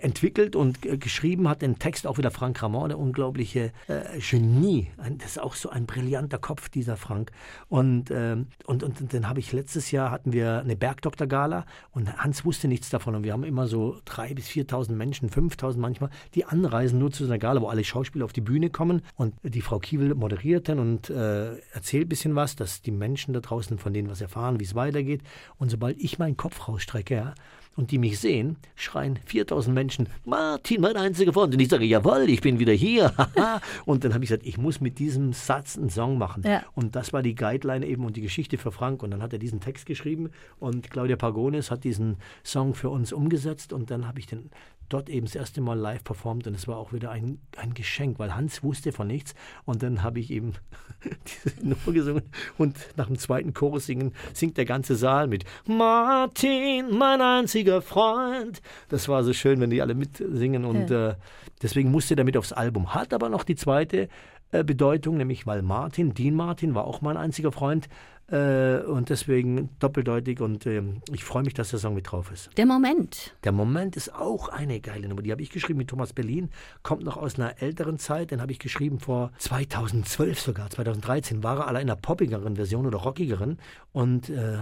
entwickelt 0.00 0.56
und 0.56 0.84
äh, 0.84 0.98
geschrieben, 0.98 1.48
hat 1.48 1.62
den 1.62 1.78
Text 1.78 2.08
auch 2.08 2.18
wieder 2.18 2.32
Frank 2.32 2.60
Ramon, 2.60 2.88
der 2.88 2.98
unglaubliche 2.98 3.70
äh, 3.86 4.18
Genie. 4.18 4.88
Das 5.18 5.32
ist 5.32 5.40
auch 5.40 5.54
so 5.54 5.70
ein 5.70 5.86
brillanter 5.86 6.38
Kopf, 6.38 6.68
dieser 6.68 6.96
Frank. 6.96 7.30
Und, 7.68 8.10
ähm, 8.10 8.48
und, 8.64 8.82
und, 8.82 9.00
und 9.00 9.14
dann 9.14 9.28
habe 9.28 9.38
ich 9.38 9.52
letztes 9.52 9.92
Jahr 9.92 10.10
hatten 10.10 10.32
wir 10.32 10.58
eine 10.58 10.74
Bergdoktor-Gala 10.74 11.66
und 11.92 12.12
Hans 12.16 12.44
wusste 12.44 12.66
nichts 12.66 12.90
davon 12.90 13.14
und 13.14 13.22
wir 13.22 13.32
haben 13.32 13.44
immer 13.44 13.68
so 13.68 14.00
drei 14.04 14.34
bis 14.34 14.48
4.000 14.48 14.90
Menschen, 14.94 15.30
5.000 15.30 15.78
manchmal, 15.78 16.10
die 16.34 16.44
anreisen 16.44 16.95
nur 16.98 17.12
zu 17.12 17.24
einer 17.24 17.38
Gala, 17.38 17.60
wo 17.60 17.68
alle 17.68 17.84
Schauspieler 17.84 18.24
auf 18.24 18.32
die 18.32 18.40
Bühne 18.40 18.70
kommen 18.70 19.02
und 19.16 19.34
die 19.42 19.60
Frau 19.60 19.78
Kiewel 19.78 20.14
moderiert 20.14 20.68
dann 20.68 20.78
und 20.78 21.10
äh, 21.10 21.56
erzählt 21.72 22.06
ein 22.06 22.08
bisschen 22.08 22.34
was, 22.34 22.56
dass 22.56 22.82
die 22.82 22.90
Menschen 22.90 23.34
da 23.34 23.40
draußen 23.40 23.78
von 23.78 23.92
denen 23.92 24.10
was 24.10 24.20
erfahren, 24.20 24.60
wie 24.60 24.64
es 24.64 24.74
weitergeht. 24.74 25.22
Und 25.58 25.70
sobald 25.70 25.98
ich 25.98 26.18
meinen 26.18 26.36
Kopf 26.36 26.68
rausstrecke, 26.68 27.14
ja, 27.14 27.34
und 27.76 27.90
die 27.90 27.98
mich 27.98 28.18
sehen, 28.18 28.56
schreien 28.74 29.18
4000 29.26 29.74
Menschen, 29.74 30.08
Martin, 30.24 30.80
mein 30.80 30.96
einziger 30.96 31.32
Freund. 31.32 31.54
Und 31.54 31.60
ich 31.60 31.68
sage, 31.68 31.84
jawohl, 31.84 32.28
ich 32.28 32.40
bin 32.40 32.58
wieder 32.58 32.72
hier. 32.72 33.12
und 33.84 34.04
dann 34.04 34.14
habe 34.14 34.24
ich 34.24 34.30
gesagt, 34.30 34.46
ich 34.46 34.58
muss 34.58 34.80
mit 34.80 34.98
diesem 34.98 35.32
Satz 35.32 35.76
einen 35.76 35.90
Song 35.90 36.18
machen. 36.18 36.42
Ja. 36.44 36.64
Und 36.74 36.96
das 36.96 37.12
war 37.12 37.22
die 37.22 37.34
Guideline 37.34 37.86
eben 37.86 38.04
und 38.04 38.16
die 38.16 38.22
Geschichte 38.22 38.58
für 38.58 38.72
Frank. 38.72 39.02
Und 39.02 39.10
dann 39.10 39.22
hat 39.22 39.32
er 39.32 39.38
diesen 39.38 39.60
Text 39.60 39.86
geschrieben 39.86 40.30
und 40.58 40.90
Claudia 40.90 41.16
Pagonis 41.16 41.70
hat 41.70 41.84
diesen 41.84 42.16
Song 42.42 42.74
für 42.74 42.88
uns 42.88 43.12
umgesetzt. 43.12 43.72
Und 43.72 43.90
dann 43.90 44.08
habe 44.08 44.18
ich 44.18 44.26
den 44.26 44.50
dort 44.88 45.08
eben 45.08 45.26
das 45.26 45.34
erste 45.34 45.60
Mal 45.60 45.78
live 45.78 46.04
performt 46.04 46.46
und 46.46 46.54
es 46.54 46.68
war 46.68 46.76
auch 46.76 46.92
wieder 46.92 47.10
ein, 47.10 47.40
ein 47.56 47.74
Geschenk, 47.74 48.18
weil 48.18 48.34
Hans 48.34 48.62
wusste 48.62 48.92
von 48.92 49.06
nichts 49.06 49.34
und 49.64 49.82
dann 49.82 50.02
habe 50.02 50.20
ich 50.20 50.30
eben 50.30 50.54
diese 51.44 51.66
Nummer 51.66 51.92
gesungen 51.92 52.22
und 52.58 52.76
nach 52.96 53.06
dem 53.06 53.18
zweiten 53.18 53.52
Chorus 53.52 53.86
singen, 53.86 54.12
singt 54.32 54.56
der 54.56 54.64
ganze 54.64 54.96
Saal 54.96 55.26
mit 55.26 55.44
Martin, 55.66 56.96
mein 56.96 57.20
einziger 57.20 57.65
Freund. 57.82 58.62
Das 58.88 59.08
war 59.08 59.24
so 59.24 59.32
schön, 59.32 59.60
wenn 59.60 59.70
die 59.70 59.82
alle 59.82 59.94
mitsingen 59.94 60.64
und 60.64 60.90
ja. 60.90 61.10
äh, 61.10 61.14
deswegen 61.62 61.90
musste 61.90 62.16
der 62.16 62.24
mit 62.24 62.36
aufs 62.36 62.52
Album. 62.52 62.94
Hat 62.94 63.12
aber 63.12 63.28
noch 63.28 63.44
die 63.44 63.56
zweite 63.56 64.08
äh, 64.52 64.64
Bedeutung, 64.64 65.16
nämlich 65.16 65.46
weil 65.46 65.62
Martin, 65.62 66.14
Dean 66.14 66.34
Martin 66.34 66.74
war 66.74 66.84
auch 66.84 67.00
mein 67.00 67.16
einziger 67.16 67.52
Freund, 67.52 67.88
äh, 68.28 68.78
und 68.78 69.08
deswegen 69.08 69.70
doppeldeutig 69.78 70.40
und 70.40 70.66
äh, 70.66 70.82
ich 71.12 71.22
freue 71.22 71.44
mich, 71.44 71.54
dass 71.54 71.70
der 71.70 71.78
Song 71.78 71.94
mit 71.94 72.10
drauf 72.10 72.32
ist. 72.32 72.50
Der 72.56 72.66
Moment. 72.66 73.36
Der 73.44 73.52
Moment 73.52 73.96
ist 73.96 74.12
auch 74.12 74.48
eine 74.48 74.80
geile 74.80 75.08
Nummer. 75.08 75.22
Die 75.22 75.30
habe 75.30 75.42
ich 75.42 75.50
geschrieben 75.50 75.78
mit 75.78 75.88
Thomas 75.88 76.12
Berlin. 76.12 76.50
Kommt 76.82 77.04
noch 77.04 77.16
aus 77.16 77.38
einer 77.38 77.62
älteren 77.62 77.98
Zeit. 77.98 78.32
Den 78.32 78.40
habe 78.40 78.50
ich 78.50 78.58
geschrieben 78.58 78.98
vor 78.98 79.30
2012 79.38 80.40
sogar, 80.40 80.70
2013. 80.70 81.44
War 81.44 81.58
er 81.58 81.68
alle 81.68 81.80
in 81.80 81.88
einer 81.88 81.96
poppigeren 81.96 82.56
Version 82.56 82.86
oder 82.86 82.98
rockigeren. 82.98 83.58
Und 83.92 84.28
äh, 84.28 84.58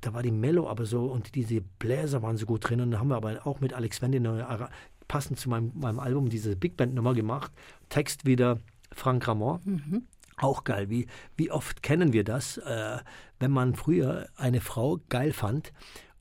da 0.00 0.14
war 0.14 0.22
die 0.22 0.30
Mello 0.30 0.68
aber 0.68 0.86
so 0.86 1.06
und 1.06 1.34
diese 1.34 1.60
Bläser 1.60 2.22
waren 2.22 2.36
so 2.36 2.46
gut 2.46 2.68
drin. 2.68 2.80
Und 2.80 2.90
dann 2.90 3.00
haben 3.00 3.08
wir 3.08 3.16
aber 3.16 3.46
auch 3.46 3.60
mit 3.60 3.72
Alex 3.72 4.02
Wendy 4.02 4.20
passend 5.08 5.38
zu 5.38 5.48
meinem, 5.48 5.72
meinem 5.74 5.98
Album 5.98 6.28
diese 6.28 6.56
Big 6.56 6.76
Band 6.76 6.94
Nummer 6.94 7.14
gemacht. 7.14 7.52
Text 7.88 8.26
wieder 8.26 8.58
Frank 8.92 9.26
Ramon. 9.26 9.60
Mhm. 9.64 10.02
Auch 10.36 10.64
geil. 10.64 10.90
Wie, 10.90 11.06
wie 11.36 11.50
oft 11.50 11.82
kennen 11.82 12.12
wir 12.12 12.24
das, 12.24 12.58
äh, 12.58 12.98
wenn 13.38 13.50
man 13.50 13.74
früher 13.74 14.28
eine 14.36 14.60
Frau 14.60 15.00
geil 15.08 15.32
fand 15.32 15.72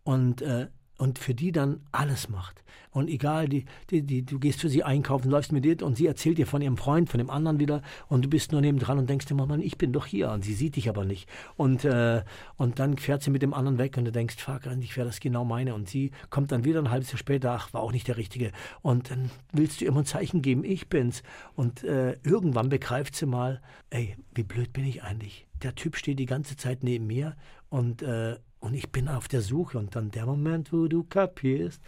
und, 0.03 0.41
äh, 0.41 0.67
und 0.97 1.19
für 1.19 1.33
die 1.33 1.51
dann 1.51 1.81
alles 1.91 2.29
macht. 2.29 2.63
Und 2.95 3.09
egal, 3.09 3.49
die, 3.49 3.65
die, 3.89 4.03
die, 4.03 4.25
du 4.25 4.39
gehst 4.39 4.61
für 4.61 4.69
sie 4.69 4.83
einkaufen, 4.83 5.29
läufst 5.29 5.51
mit 5.51 5.65
ihr 5.65 5.83
und 5.83 5.97
sie 5.97 6.07
erzählt 6.07 6.37
dir 6.37 6.47
von 6.47 6.61
ihrem 6.61 6.77
Freund, 6.77 7.09
von 7.09 7.17
dem 7.17 7.29
anderen 7.29 7.59
wieder 7.59 7.81
und 8.07 8.23
du 8.23 8.29
bist 8.29 8.53
nur 8.53 8.61
nebendran 8.61 8.97
und 8.97 9.09
denkst 9.09 9.29
immer, 9.31 9.45
Mann, 9.45 9.61
ich 9.61 9.77
bin 9.77 9.91
doch 9.91 10.05
hier 10.05 10.31
und 10.31 10.45
sie 10.45 10.53
sieht 10.53 10.77
dich 10.77 10.87
aber 10.87 11.03
nicht. 11.03 11.27
Und, 11.57 11.83
äh, 11.83 12.23
und 12.55 12.79
dann 12.79 12.97
fährt 12.97 13.21
sie 13.21 13.31
mit 13.31 13.41
dem 13.41 13.53
anderen 13.53 13.77
weg 13.77 13.97
und 13.97 14.05
du 14.05 14.13
denkst, 14.13 14.37
fuck, 14.37 14.65
eigentlich 14.67 14.95
wäre 14.95 15.07
das 15.07 15.19
genau 15.19 15.43
meine. 15.43 15.75
Und 15.75 15.89
sie 15.89 16.11
kommt 16.29 16.53
dann 16.53 16.63
wieder 16.63 16.79
ein 16.79 16.89
halbes 16.89 17.11
Jahr 17.11 17.19
später, 17.19 17.51
ach, 17.51 17.73
war 17.73 17.81
auch 17.81 17.91
nicht 17.91 18.07
der 18.07 18.15
Richtige. 18.15 18.53
Und 18.81 19.11
dann 19.11 19.29
willst 19.51 19.81
du 19.81 19.85
immer 19.85 19.99
ein 19.99 20.05
Zeichen 20.05 20.41
geben, 20.41 20.63
ich 20.63 20.87
bin's. 20.87 21.21
Und 21.55 21.83
äh, 21.83 22.13
irgendwann 22.23 22.69
begreift 22.69 23.17
sie 23.17 23.25
mal, 23.25 23.61
ey, 23.89 24.15
wie 24.33 24.43
blöd 24.43 24.71
bin 24.71 24.85
ich 24.85 25.03
eigentlich? 25.03 25.47
Der 25.63 25.75
Typ 25.75 25.97
steht 25.97 26.17
die 26.17 26.25
ganze 26.25 26.55
Zeit 26.55 26.81
neben 26.81 27.07
mir 27.07 27.35
und 27.69 28.01
äh, 28.03 28.37
und 28.65 28.73
ich 28.73 28.89
bin 28.91 29.07
auf 29.07 29.27
der 29.27 29.41
Suche 29.41 29.77
und 29.77 29.95
dann 29.95 30.09
der 30.09 30.25
Moment, 30.25 30.73
wo 30.73 30.87
du 30.87 31.03
kapierst. 31.03 31.79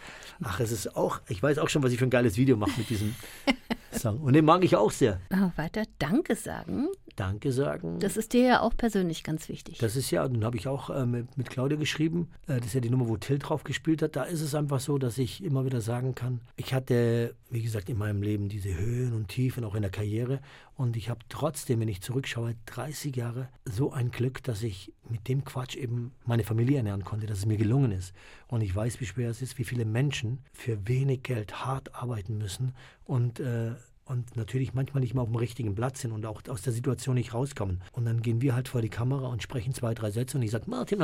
Ach, 0.42 0.60
es 0.60 0.70
ist 0.70 0.96
auch, 0.96 1.20
ich 1.28 1.42
weiß 1.42 1.58
auch 1.58 1.68
schon, 1.68 1.82
was 1.82 1.92
ich 1.92 1.98
für 1.98 2.06
ein 2.06 2.10
geiles 2.10 2.36
Video 2.36 2.56
mache 2.56 2.78
mit 2.78 2.88
diesem 2.88 3.16
Song. 3.92 4.20
Und 4.20 4.34
den 4.34 4.44
mag 4.44 4.62
ich 4.62 4.76
auch 4.76 4.92
sehr. 4.92 5.20
Oh, 5.32 5.50
weiter 5.56 5.82
Danke 5.98 6.36
sagen. 6.36 6.86
Danke 7.18 7.50
sagen. 7.50 7.98
Das 7.98 8.16
ist 8.16 8.32
dir 8.32 8.46
ja 8.46 8.60
auch 8.60 8.76
persönlich 8.76 9.24
ganz 9.24 9.48
wichtig. 9.48 9.78
Das 9.78 9.96
ist 9.96 10.12
ja, 10.12 10.26
dann 10.28 10.44
habe 10.44 10.56
ich 10.56 10.68
auch 10.68 10.88
äh, 10.88 11.04
mit, 11.04 11.36
mit, 11.36 11.50
Claudia 11.50 11.76
geschrieben. 11.76 12.28
Äh, 12.46 12.58
das 12.58 12.66
ist 12.66 12.74
ja 12.74 12.80
die 12.80 12.90
Nummer, 12.90 13.08
wo 13.08 13.16
Till 13.16 13.40
drauf 13.40 13.64
gespielt 13.64 14.02
hat. 14.02 14.14
Da 14.14 14.22
ist 14.22 14.40
es 14.40 14.54
einfach 14.54 14.78
so, 14.78 14.98
dass 14.98 15.18
ich 15.18 15.42
immer 15.42 15.64
wieder 15.64 15.80
sagen 15.80 16.14
kann, 16.14 16.40
ich 16.56 16.74
hatte, 16.74 17.34
wie 17.50 17.62
gesagt, 17.62 17.88
in 17.88 17.98
meinem 17.98 18.22
Leben 18.22 18.48
diese 18.48 18.72
Höhen 18.72 19.14
und 19.14 19.26
Tiefen, 19.28 19.64
auch 19.64 19.74
in 19.74 19.82
der 19.82 19.90
Karriere. 19.90 20.40
Und 20.76 20.96
ich 20.96 21.10
habe 21.10 21.18
trotzdem, 21.28 21.80
wenn 21.80 21.88
ich 21.88 22.02
zurückschaue, 22.02 22.54
30 22.66 23.16
Jahre 23.16 23.48
so 23.64 23.90
ein 23.90 24.12
Glück, 24.12 24.44
dass 24.44 24.62
ich 24.62 24.92
mit 25.08 25.26
dem 25.26 25.44
Quatsch 25.44 25.74
eben 25.74 26.12
meine 26.24 26.44
Familie 26.44 26.76
ernähren 26.76 27.02
konnte, 27.02 27.26
dass 27.26 27.38
es 27.38 27.46
mir 27.46 27.56
gelungen 27.56 27.90
ist. 27.90 28.14
Und 28.46 28.60
ich 28.60 28.74
weiß, 28.74 29.00
wie 29.00 29.06
schwer 29.06 29.30
es 29.30 29.42
ist, 29.42 29.58
wie 29.58 29.64
viele 29.64 29.84
Menschen 29.84 30.38
für 30.52 30.86
wenig 30.86 31.24
Geld 31.24 31.64
hart 31.64 31.96
arbeiten 31.96 32.38
müssen 32.38 32.74
und 33.04 33.40
äh, 33.40 33.72
und 34.08 34.36
natürlich 34.36 34.72
manchmal 34.72 35.02
nicht 35.02 35.14
mal 35.14 35.22
auf 35.22 35.28
dem 35.28 35.36
richtigen 35.36 35.74
Platz 35.74 36.00
sind 36.00 36.12
und 36.12 36.24
auch 36.24 36.40
aus 36.48 36.62
der 36.62 36.72
Situation 36.72 37.14
nicht 37.14 37.34
rauskommen. 37.34 37.82
Und 37.92 38.06
dann 38.06 38.22
gehen 38.22 38.40
wir 38.40 38.54
halt 38.54 38.68
vor 38.68 38.80
die 38.80 38.88
Kamera 38.88 39.28
und 39.28 39.42
sprechen 39.42 39.74
zwei, 39.74 39.92
drei 39.94 40.10
Sätze 40.10 40.38
und 40.38 40.42
ich 40.42 40.50
sage, 40.50 40.64
Martin, 40.66 40.98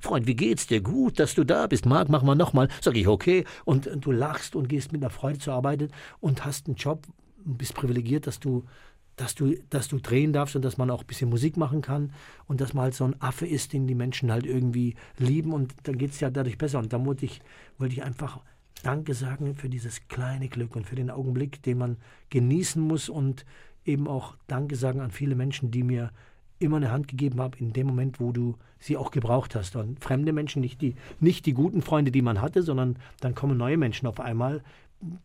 Freund, 0.00 0.26
wie 0.26 0.36
geht's 0.36 0.66
dir? 0.66 0.82
Gut, 0.82 1.18
dass 1.18 1.34
du 1.34 1.44
da 1.44 1.66
bist. 1.66 1.86
Marc, 1.86 2.10
mach 2.10 2.22
mal 2.22 2.34
nochmal. 2.34 2.68
Sag 2.80 2.96
ich, 2.96 3.08
okay. 3.08 3.44
Und, 3.64 3.86
und 3.86 4.04
du 4.04 4.12
lachst 4.12 4.54
und 4.54 4.68
gehst 4.68 4.92
mit 4.92 5.02
einer 5.02 5.10
Freude 5.10 5.38
zur 5.38 5.54
Arbeit 5.54 5.90
und 6.20 6.44
hast 6.44 6.66
einen 6.66 6.76
Job, 6.76 7.06
bist 7.44 7.74
privilegiert, 7.74 8.26
dass 8.26 8.38
du 8.38 8.64
dass 9.16 9.34
du, 9.34 9.54
dass 9.68 9.88
du 9.88 9.98
drehen 9.98 10.32
darfst 10.32 10.56
und 10.56 10.62
dass 10.62 10.78
man 10.78 10.90
auch 10.90 11.02
ein 11.02 11.06
bisschen 11.06 11.28
Musik 11.28 11.58
machen 11.58 11.82
kann 11.82 12.12
und 12.46 12.62
dass 12.62 12.72
man 12.72 12.84
halt 12.84 12.94
so 12.94 13.04
ein 13.04 13.20
Affe 13.20 13.46
ist, 13.46 13.74
den 13.74 13.86
die 13.86 13.94
Menschen 13.94 14.32
halt 14.32 14.46
irgendwie 14.46 14.94
lieben 15.18 15.52
und 15.52 15.74
dann 15.82 15.98
geht 15.98 16.12
es 16.12 16.20
ja 16.20 16.30
dadurch 16.30 16.56
besser. 16.56 16.78
Und 16.78 16.94
da 16.94 17.04
wollte 17.04 17.26
ich, 17.26 17.42
wollte 17.78 17.92
ich 17.92 18.02
einfach 18.02 18.40
Danke 18.82 19.14
sagen 19.14 19.54
für 19.54 19.68
dieses 19.68 20.08
kleine 20.08 20.48
Glück 20.48 20.76
und 20.76 20.86
für 20.86 20.96
den 20.96 21.10
Augenblick, 21.10 21.62
den 21.62 21.78
man 21.78 21.96
genießen 22.30 22.82
muss 22.82 23.08
und 23.08 23.44
eben 23.84 24.08
auch 24.08 24.36
Danke 24.46 24.76
sagen 24.76 25.00
an 25.00 25.10
viele 25.10 25.34
Menschen, 25.34 25.70
die 25.70 25.82
mir 25.82 26.10
immer 26.58 26.76
eine 26.76 26.92
Hand 26.92 27.08
gegeben 27.08 27.40
haben 27.40 27.54
in 27.58 27.72
dem 27.72 27.86
Moment, 27.86 28.20
wo 28.20 28.32
du 28.32 28.56
sie 28.78 28.96
auch 28.96 29.10
gebraucht 29.10 29.54
hast. 29.54 29.76
Und 29.76 30.02
fremde 30.02 30.32
Menschen, 30.32 30.60
nicht 30.60 30.80
die, 30.80 30.94
nicht 31.20 31.46
die 31.46 31.54
guten 31.54 31.82
Freunde, 31.82 32.10
die 32.10 32.22
man 32.22 32.40
hatte, 32.40 32.62
sondern 32.62 32.96
dann 33.20 33.34
kommen 33.34 33.56
neue 33.56 33.76
Menschen 33.76 34.06
auf 34.06 34.20
einmal, 34.20 34.62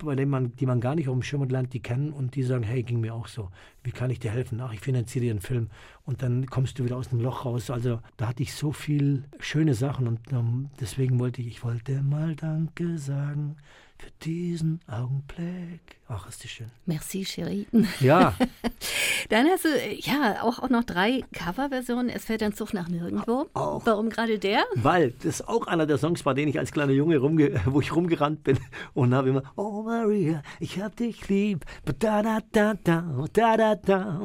bei 0.03 0.15
denen 0.15 0.31
man, 0.31 0.55
die 0.55 0.65
man 0.65 0.81
gar 0.81 0.95
nicht 0.95 1.07
auf 1.07 1.13
dem 1.15 1.21
Schirm 1.21 1.47
lernt, 1.47 1.73
die 1.73 1.79
kennen 1.79 2.11
und 2.11 2.35
die 2.35 2.43
sagen, 2.43 2.63
hey, 2.63 2.83
ging 2.83 2.99
mir 2.99 3.13
auch 3.13 3.27
so. 3.27 3.49
Wie 3.83 3.91
kann 3.91 4.09
ich 4.09 4.19
dir 4.19 4.31
helfen? 4.31 4.59
Ach, 4.61 4.73
ich 4.73 4.79
finanziere 4.79 5.25
dir 5.25 5.31
einen 5.31 5.41
Film. 5.41 5.69
Und 6.05 6.21
dann 6.23 6.47
kommst 6.47 6.79
du 6.79 6.83
wieder 6.83 6.97
aus 6.97 7.09
dem 7.09 7.21
Loch 7.21 7.45
raus. 7.45 7.69
Also 7.69 7.99
da 8.17 8.27
hatte 8.27 8.43
ich 8.43 8.53
so 8.53 8.71
viel 8.71 9.25
schöne 9.39 9.73
Sachen 9.73 10.07
und 10.07 10.31
um, 10.31 10.37
ähm, 10.37 10.69
deswegen 10.79 11.19
wollte 11.19 11.41
ich, 11.41 11.47
ich 11.47 11.63
wollte 11.63 12.01
mal 12.01 12.35
Danke 12.35 12.97
sagen 12.97 13.57
für 13.97 14.11
diesen 14.23 14.79
Augenblick. 14.87 15.97
Ach, 16.07 16.29
ist 16.29 16.43
das 16.43 16.51
schön. 16.51 16.71
Merci, 16.85 17.23
Chérie. 17.23 17.65
Ja. 17.99 18.33
Dann 19.29 19.47
hast 19.47 19.65
du 19.65 19.69
ja 19.99 20.41
auch, 20.41 20.59
auch 20.59 20.69
noch 20.69 20.85
drei 20.85 21.23
Coverversionen. 21.33 22.09
Es 22.09 22.25
fährt 22.25 22.43
ein 22.43 22.53
Zug 22.53 22.73
nach 22.73 22.87
nirgendwo. 22.87 23.47
Auch. 23.53 23.85
Warum 23.85 24.09
gerade 24.09 24.39
der? 24.39 24.63
Weil 24.75 25.13
das 25.23 25.45
auch 25.45 25.67
einer 25.67 25.85
der 25.85 25.97
Songs 25.97 26.25
war, 26.25 26.33
den 26.33 26.47
ich 26.47 26.59
als 26.59 26.71
kleiner 26.71 26.93
Junge 26.93 27.17
rumge 27.17 27.59
wo 27.65 27.81
ich 27.81 27.93
rumgerannt 27.93 28.43
bin 28.43 28.57
und 28.93 29.13
habe 29.13 29.29
immer 29.29 29.43
Oh 29.55 29.83
Maria, 29.83 30.41
ich 30.59 30.79
hab 30.79 30.95
dich 30.95 31.27
lieb. 31.27 31.65
Da 31.99 32.21
da 32.21 32.39
da 32.51 32.75
da 32.75 33.25
da 33.33 33.57
da 33.57 33.75
da. 33.75 34.21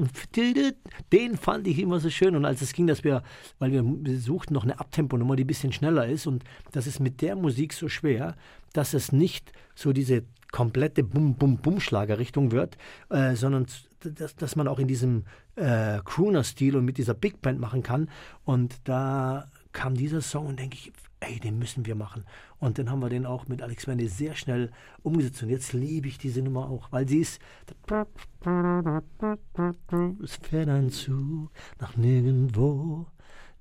Den 1.12 1.36
fand 1.36 1.66
ich 1.66 1.78
immer 1.78 1.98
so 1.98 2.10
schön. 2.10 2.36
Und 2.36 2.44
als 2.44 2.62
es 2.62 2.72
ging, 2.72 2.86
dass 2.86 3.02
wir, 3.02 3.22
weil 3.58 3.72
wir, 3.72 3.82
wir 3.84 4.18
suchten 4.20 4.54
noch 4.54 4.62
eine 4.62 4.78
Abtemponummer, 4.78 5.34
die 5.34 5.44
ein 5.44 5.48
bisschen 5.48 5.72
schneller 5.72 6.06
ist 6.06 6.26
und 6.26 6.44
das 6.70 6.86
ist 6.86 7.00
mit 7.00 7.22
der 7.22 7.34
Musik 7.34 7.72
so 7.72 7.88
schwer, 7.88 8.36
dass 8.72 8.94
es 8.94 9.12
nicht 9.12 9.52
so 9.74 9.92
diese 9.92 10.24
komplette 10.52 11.02
Bum-Bum-Bum-Schlagerrichtung 11.02 12.52
wird, 12.52 12.76
äh, 13.08 13.34
sondern 13.34 13.66
dass, 14.00 14.36
dass 14.36 14.56
man 14.56 14.68
auch 14.68 14.78
in 14.78 14.86
diesem 14.88 15.24
äh, 15.56 16.00
Crooner-Stil 16.04 16.76
und 16.76 16.84
mit 16.84 16.98
dieser 16.98 17.14
Big 17.14 17.40
Band 17.40 17.58
machen 17.58 17.82
kann. 17.82 18.08
Und 18.44 18.76
da 18.84 19.46
kam 19.72 19.94
dieser 19.94 20.20
Song 20.20 20.46
und 20.46 20.58
denke 20.58 20.76
ich, 20.76 20.92
ey, 21.20 21.38
den 21.40 21.58
müssen 21.58 21.86
wir 21.86 21.94
machen. 21.94 22.24
Und 22.58 22.78
dann 22.78 22.90
haben 22.90 23.00
wir 23.00 23.08
den 23.08 23.26
auch 23.26 23.48
mit 23.48 23.62
Alex 23.62 23.86
Wendy 23.86 24.08
sehr 24.08 24.34
schnell 24.34 24.70
umgesetzt. 25.02 25.42
Und 25.42 25.50
jetzt 25.50 25.72
liebe 25.72 26.08
ich 26.08 26.18
diese 26.18 26.42
Nummer 26.42 26.68
auch, 26.68 26.90
weil 26.92 27.08
sie 27.08 27.18
ist. 27.18 27.40
Es 30.22 30.36
fährt 30.36 30.68
ein 30.68 30.90
Zug 30.90 31.50
nach 31.80 31.96
nirgendwo, 31.96 33.06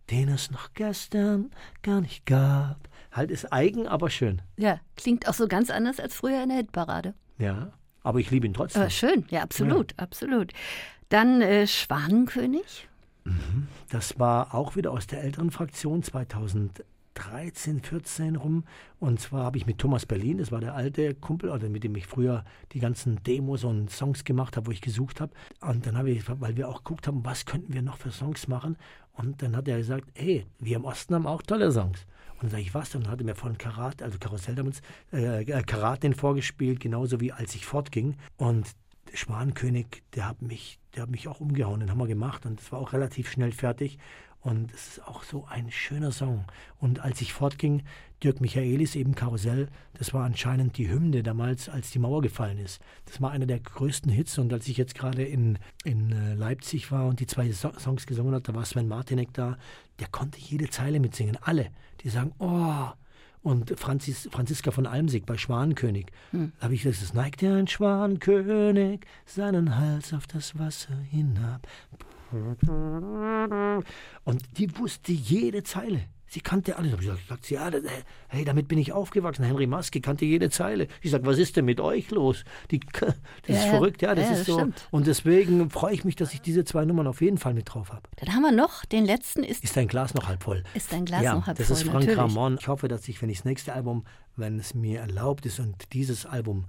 den 0.10 0.30
es 0.30 0.52
noch 0.52 0.74
gestern 0.74 1.52
gar 1.82 2.02
nicht 2.02 2.26
gab. 2.26 2.90
Halt 3.12 3.30
ist 3.30 3.52
eigen, 3.52 3.88
aber 3.88 4.10
schön. 4.10 4.42
Ja, 4.58 4.80
klingt 4.96 5.28
auch 5.28 5.34
so 5.34 5.48
ganz 5.48 5.70
anders 5.70 6.00
als 6.00 6.16
früher 6.16 6.42
in 6.44 6.50
der 6.50 6.60
Hitparade. 6.60 7.14
Ja, 7.38 7.74
aber 8.04 8.20
ich 8.20 8.32
liebe 8.32 8.48
ihn 8.48 8.54
trotzdem. 8.54 8.84
Aber 8.84 8.92
schön, 8.92 9.26
ja, 9.30 9.42
absolut, 9.42 9.92
ja. 9.92 10.00
absolut. 10.00 10.54
Dann 11.10 11.42
äh, 11.42 11.68
Schwanenkönig. 11.68 12.88
Mhm. 13.26 13.68
Das 13.90 14.18
war 14.18 14.56
auch 14.56 14.76
wieder 14.76 14.92
aus 14.92 15.08
der 15.08 15.24
älteren 15.24 15.52
Fraktion 15.52 16.02
2013, 16.04 17.82
14 17.82 18.38
rum. 18.38 18.64
Und 19.00 19.20
zwar 19.20 19.44
habe 19.44 19.58
ich 19.58 19.66
mit 19.66 19.78
Thomas 19.78 20.06
Berlin, 20.06 20.38
das 20.38 20.52
war 20.52 20.62
der 20.62 20.74
alte 20.74 21.14
Kumpel, 21.14 21.50
oder 21.50 21.68
mit 21.68 21.84
dem 21.84 21.96
ich 21.96 22.08
früher 22.08 22.46
die 22.72 22.80
ganzen 22.80 23.22
Demos 23.24 23.66
und 23.66 23.92
Songs 23.92 24.24
gemacht 24.24 24.56
habe, 24.56 24.68
wo 24.68 24.72
ich 24.72 24.82
gesucht 24.82 25.20
habe. 25.20 25.34
Und 25.60 25.86
dann 25.86 25.98
habe 25.98 26.12
ich, 26.12 26.24
weil 26.28 26.56
wir 26.56 26.70
auch 26.70 26.84
geguckt 26.84 27.08
haben, 27.08 27.26
was 27.26 27.46
könnten 27.46 27.74
wir 27.74 27.82
noch 27.82 27.98
für 27.98 28.12
Songs 28.12 28.48
machen. 28.48 28.78
Und 29.14 29.42
dann 29.42 29.56
hat 29.58 29.68
er 29.68 29.78
gesagt, 29.78 30.08
hey, 30.16 30.46
wir 30.60 30.78
im 30.78 30.86
Osten 30.86 31.14
haben 31.14 31.28
auch 31.28 31.42
tolle 31.42 31.72
Songs. 31.72 32.06
Und 32.42 32.48
dann 32.48 32.52
sage 32.52 32.64
ich, 32.64 32.74
was? 32.74 32.96
Und 32.96 33.06
dann 33.06 33.12
hat 33.12 33.20
er 33.20 33.26
mir 33.26 33.36
von 33.36 33.58
Karat, 33.58 34.02
also 34.02 34.18
Karussell 34.18 34.56
damals, 34.56 34.82
äh, 35.14 35.44
äh, 35.44 35.64
Karat 35.64 36.02
den 36.02 36.16
vorgespielt, 36.16 36.80
genauso 36.80 37.20
wie 37.20 37.32
als 37.32 37.54
ich 37.54 37.66
fortging. 37.66 38.18
Und 38.38 38.66
Schwanenkönig, 39.14 40.04
der 40.16 40.28
hat 40.28 40.42
mich, 40.42 40.80
der 40.96 41.04
hat 41.04 41.10
mich 41.10 41.28
auch 41.28 41.40
umgehauen, 41.40 41.82
den 41.82 41.92
haben 41.92 42.00
wir 42.00 42.08
gemacht 42.08 42.46
und 42.46 42.60
es 42.60 42.72
war 42.72 42.80
auch 42.80 42.94
relativ 42.94 43.30
schnell 43.30 43.52
fertig. 43.52 44.00
Und 44.42 44.74
es 44.74 44.88
ist 44.88 45.08
auch 45.08 45.24
so 45.24 45.46
ein 45.50 45.72
schöner 45.72 46.12
Song. 46.12 46.46
Und 46.80 47.00
als 47.00 47.22
ich 47.22 47.32
fortging, 47.32 47.84
Dirk 48.24 48.42
Michaelis, 48.42 48.96
eben 48.96 49.16
Karussell, 49.16 49.70
das 49.94 50.14
war 50.14 50.26
anscheinend 50.26 50.78
die 50.78 50.90
Hymne 50.90 51.22
damals, 51.22 51.70
als 51.70 51.92
die 51.92 52.00
Mauer 52.00 52.22
gefallen 52.22 52.58
ist. 52.58 52.82
Das 53.06 53.22
war 53.22 53.32
einer 53.32 53.46
der 53.46 53.60
größten 53.60 54.12
Hits. 54.12 54.38
Und 54.40 54.52
als 54.52 54.68
ich 54.68 54.78
jetzt 54.78 54.96
gerade 54.96 55.24
in, 55.24 55.60
in 55.84 56.12
äh, 56.12 56.34
Leipzig 56.34 56.92
war 56.92 57.06
und 57.06 57.20
die 57.20 57.28
zwei 57.28 57.52
Songs 57.52 58.08
gesungen 58.08 58.34
habe, 58.34 58.44
da 58.44 58.56
war 58.56 58.66
Sven 58.66 58.88
Martinek 58.88 59.34
da, 59.34 59.58
der 60.00 60.08
konnte 60.08 60.40
jede 60.40 60.70
Zeile 60.70 61.00
mitsingen. 61.00 61.38
Alle. 61.42 61.70
Die 62.02 62.10
sagen, 62.10 62.34
oh, 62.40 62.88
und 63.44 63.80
Franzis, 63.80 64.30
Franziska 64.32 64.72
von 64.72 64.86
Almsig 64.86 65.26
bei 65.26 65.38
Schwanenkönig. 65.38 66.08
Hm. 66.32 66.52
Da 66.58 66.66
habe 66.66 66.76
ich 66.76 66.84
gesagt, 66.84 67.04
es 67.04 67.14
neigt 67.14 67.42
ja 67.42 67.56
ein 67.56 67.68
Schwanenkönig 67.68 69.02
seinen 69.26 69.78
Hals 69.78 70.14
auf 70.14 70.28
das 70.28 70.58
Wasser 70.60 70.96
hinab. 71.10 71.68
Und 74.24 74.58
die 74.58 74.78
wusste 74.78 75.12
jede 75.12 75.64
Zeile. 75.64 76.02
Sie 76.32 76.40
kannte 76.40 76.78
alles. 76.78 76.94
Ich 76.94 77.00
gesagt, 77.00 77.50
ja, 77.50 77.70
hey, 78.30 78.46
damit 78.46 78.70
bin 78.70 78.80
ich 78.80 78.94
aufgewachsen. 78.94 79.44
Henry 79.44 79.68
Maske 79.68 80.00
kannte 80.00 80.24
jede 80.24 80.50
Zeile. 80.50 80.88
Ich 81.02 81.12
sage, 81.12 81.26
was 81.26 81.38
ist 81.38 81.58
denn 81.58 81.66
mit 81.66 81.82
euch 81.82 82.10
los? 82.10 82.46
Die, 82.72 82.80
das 83.02 83.16
ja, 83.48 83.56
ist 83.56 83.66
verrückt, 83.66 84.02
ja, 84.02 84.16
das 84.16 84.30
ja, 84.30 84.36
ist 84.36 84.46
so. 84.46 84.54
Stimmt. 84.54 84.88
Und 84.92 85.08
deswegen 85.08 85.70
freue 85.70 85.94
ich 85.94 86.06
mich, 86.06 86.16
dass 86.16 86.34
ich 86.34 86.42
diese 86.42 86.64
zwei 86.64 86.86
Nummern 86.86 87.08
auf 87.08 87.20
jeden 87.20 87.38
Fall 87.38 87.54
mit 87.54 87.74
drauf 87.74 87.92
habe. 87.92 88.04
Dann 88.16 88.34
haben 88.34 88.44
wir 88.44 88.54
noch 88.54 88.86
den 88.86 89.04
letzten. 89.04 89.44
Ist, 89.44 89.62
ist 89.62 89.76
dein 89.76 89.90
Glas 89.90 90.14
noch 90.14 90.30
halb 90.30 90.42
voll? 90.42 90.64
Ist 90.74 90.94
dein 90.94 91.04
Glas 91.04 91.22
ja, 91.22 91.34
noch 91.36 91.48
halb 91.48 91.58
voll? 91.58 91.66
Das 91.68 91.78
ist 91.78 91.90
Frank 91.90 92.16
Ramon. 92.16 92.58
Ich 92.62 92.70
hoffe, 92.70 92.88
dass 92.88 93.10
ich, 93.10 93.22
wenn 93.22 93.30
ich 93.30 93.40
das 93.40 93.46
nächste 93.46 93.74
Album, 93.74 94.06
wenn 94.38 94.58
es 94.58 94.74
mir 94.74 95.02
erlaubt 95.02 95.46
ist 95.46 95.60
und 95.60 95.92
dieses 95.92 96.26
Album 96.26 96.64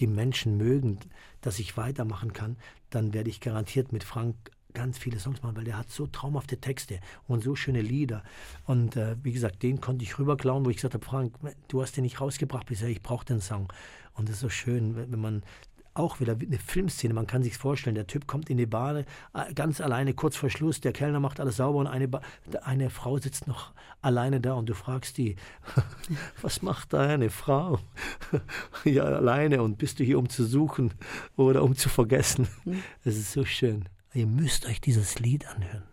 die 0.00 0.06
Menschen 0.06 0.56
mögen, 0.56 0.98
dass 1.42 1.58
ich 1.58 1.76
weitermachen 1.76 2.32
kann, 2.32 2.56
dann 2.88 3.12
werde 3.12 3.28
ich 3.28 3.40
garantiert 3.40 3.92
mit 3.92 4.04
Frank 4.04 4.36
ganz 4.74 4.98
viele 4.98 5.18
Songs 5.18 5.42
machen, 5.42 5.56
weil 5.56 5.64
der 5.64 5.78
hat 5.78 5.90
so 5.90 6.06
traumhafte 6.06 6.58
Texte 6.58 7.00
und 7.28 7.42
so 7.42 7.54
schöne 7.54 7.82
Lieder. 7.82 8.22
Und 8.66 8.96
äh, 8.96 9.16
wie 9.22 9.32
gesagt, 9.32 9.62
den 9.62 9.80
konnte 9.80 10.04
ich 10.04 10.18
rüberklauen, 10.18 10.64
wo 10.64 10.70
ich 10.70 10.76
gesagt 10.76 10.94
habe, 10.94 11.04
Frank, 11.04 11.34
du 11.68 11.82
hast 11.82 11.96
den 11.96 12.04
nicht 12.04 12.20
rausgebracht 12.20 12.66
bisher, 12.66 12.88
ich 12.88 13.02
brauche 13.02 13.24
den 13.24 13.40
Song. 13.40 13.72
Und 14.14 14.28
das 14.28 14.36
ist 14.36 14.42
so 14.42 14.48
schön, 14.48 14.96
wenn 14.96 15.20
man 15.20 15.42
auch 15.94 16.20
wieder 16.20 16.36
eine 16.40 16.58
Filmszene, 16.58 17.12
man 17.12 17.26
kann 17.26 17.42
sich 17.42 17.58
vorstellen, 17.58 17.94
der 17.94 18.06
Typ 18.06 18.26
kommt 18.26 18.48
in 18.48 18.56
die 18.56 18.66
Bar 18.66 18.96
äh, 18.98 19.04
ganz 19.54 19.80
alleine, 19.80 20.14
kurz 20.14 20.36
vor 20.36 20.48
Schluss, 20.48 20.80
der 20.80 20.92
Kellner 20.92 21.20
macht 21.20 21.38
alles 21.38 21.56
sauber 21.56 21.78
und 21.78 21.86
eine, 21.86 22.08
eine 22.62 22.90
Frau 22.90 23.18
sitzt 23.18 23.46
noch 23.46 23.72
alleine 24.00 24.40
da 24.40 24.54
und 24.54 24.68
du 24.68 24.74
fragst 24.74 25.18
die, 25.18 25.36
was 26.42 26.62
macht 26.62 26.92
da 26.92 27.00
eine 27.00 27.30
Frau? 27.30 27.78
ja, 28.84 29.04
alleine 29.04 29.62
und 29.62 29.78
bist 29.78 29.98
du 29.98 30.04
hier, 30.04 30.18
um 30.18 30.28
zu 30.28 30.44
suchen 30.44 30.94
oder 31.36 31.62
um 31.62 31.76
zu 31.76 31.88
vergessen? 31.88 32.48
Hm. 32.64 32.82
Es 33.04 33.16
ist 33.16 33.32
so 33.32 33.44
schön. 33.44 33.88
Ihr 34.14 34.26
müsst 34.26 34.66
euch 34.66 34.80
dieses 34.80 35.18
Lied 35.18 35.46
anhören. 35.48 35.84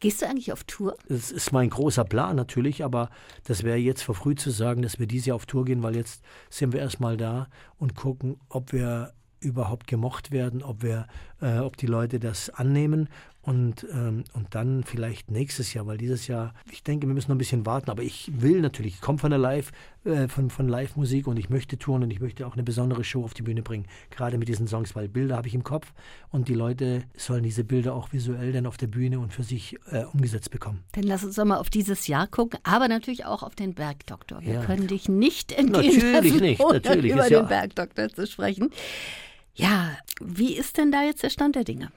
Gehst 0.00 0.20
du 0.20 0.26
eigentlich 0.26 0.52
auf 0.52 0.64
Tour? 0.64 0.96
Das 1.08 1.30
ist 1.30 1.52
mein 1.52 1.70
großer 1.70 2.04
Plan 2.04 2.36
natürlich, 2.36 2.84
aber 2.84 3.08
das 3.44 3.62
wäre 3.62 3.78
jetzt 3.78 4.02
verfrüht 4.02 4.40
zu 4.40 4.50
sagen, 4.50 4.82
dass 4.82 4.98
wir 4.98 5.06
dieses 5.06 5.26
Jahr 5.26 5.36
auf 5.36 5.46
Tour 5.46 5.64
gehen, 5.64 5.82
weil 5.82 5.96
jetzt 5.96 6.22
sind 6.50 6.72
wir 6.72 6.80
erstmal 6.80 7.16
da 7.16 7.48
und 7.78 7.94
gucken, 7.94 8.38
ob 8.48 8.72
wir 8.72 9.14
überhaupt 9.40 9.86
gemocht 9.86 10.30
werden, 10.30 10.62
ob 10.62 10.82
wir, 10.82 11.06
äh, 11.40 11.58
ob 11.58 11.76
die 11.76 11.86
Leute 11.86 12.20
das 12.20 12.50
annehmen 12.50 13.08
und, 13.42 13.86
ähm, 13.92 14.24
und 14.34 14.54
dann 14.54 14.84
vielleicht 14.84 15.30
nächstes 15.30 15.74
Jahr, 15.74 15.86
weil 15.86 15.98
dieses 15.98 16.28
Jahr, 16.28 16.54
ich 16.70 16.82
denke, 16.82 17.06
wir 17.06 17.14
müssen 17.14 17.28
noch 17.28 17.34
ein 17.34 17.38
bisschen 17.38 17.66
warten, 17.66 17.90
aber 17.90 18.02
ich 18.02 18.30
will 18.34 18.60
natürlich, 18.60 18.94
ich 18.94 19.00
komme 19.00 19.18
von 19.18 19.30
der 19.30 19.38
Live, 19.38 19.72
äh, 20.04 20.28
von, 20.28 20.48
von 20.48 20.68
Live-Musik 20.68 21.26
und 21.26 21.36
ich 21.36 21.50
möchte 21.50 21.76
touren 21.76 22.04
und 22.04 22.10
ich 22.12 22.20
möchte 22.20 22.46
auch 22.46 22.54
eine 22.54 22.62
besondere 22.62 23.02
Show 23.02 23.24
auf 23.24 23.34
die 23.34 23.42
Bühne 23.42 23.62
bringen, 23.62 23.86
gerade 24.10 24.38
mit 24.38 24.48
diesen 24.48 24.68
Songs, 24.68 24.94
weil 24.94 25.08
Bilder 25.08 25.36
habe 25.36 25.48
ich 25.48 25.54
im 25.54 25.64
Kopf 25.64 25.92
und 26.30 26.48
die 26.48 26.54
Leute 26.54 27.02
sollen 27.16 27.42
diese 27.42 27.64
Bilder 27.64 27.94
auch 27.94 28.12
visuell 28.12 28.52
dann 28.52 28.66
auf 28.66 28.76
der 28.76 28.86
Bühne 28.86 29.18
und 29.18 29.32
für 29.32 29.42
sich 29.42 29.76
äh, 29.90 30.04
umgesetzt 30.04 30.50
bekommen. 30.50 30.84
Dann 30.92 31.04
lass 31.04 31.24
uns 31.24 31.34
doch 31.34 31.44
mal 31.44 31.58
auf 31.58 31.70
dieses 31.70 32.06
Jahr 32.06 32.28
gucken, 32.28 32.60
aber 32.62 32.86
natürlich 32.86 33.24
auch 33.24 33.42
auf 33.42 33.56
den 33.56 33.74
Bergdoktor. 33.74 34.40
Wir 34.42 34.54
ja. 34.54 34.64
können 34.64 34.86
dich 34.86 35.08
nicht 35.08 35.50
entgehen 35.50 35.98
Natürlich 35.98 36.12
lassen, 36.12 36.40
nicht, 36.40 36.60
natürlich. 36.60 37.12
über 37.12 37.28
den 37.28 37.48
Bergdoktor 37.48 38.08
zu 38.08 38.26
sprechen. 38.26 38.70
Ja, 39.54 39.90
wie 40.18 40.54
ist 40.54 40.78
denn 40.78 40.90
da 40.90 41.02
jetzt 41.02 41.22
der 41.22 41.28
Stand 41.28 41.56
der 41.56 41.64
Dinge? 41.64 41.90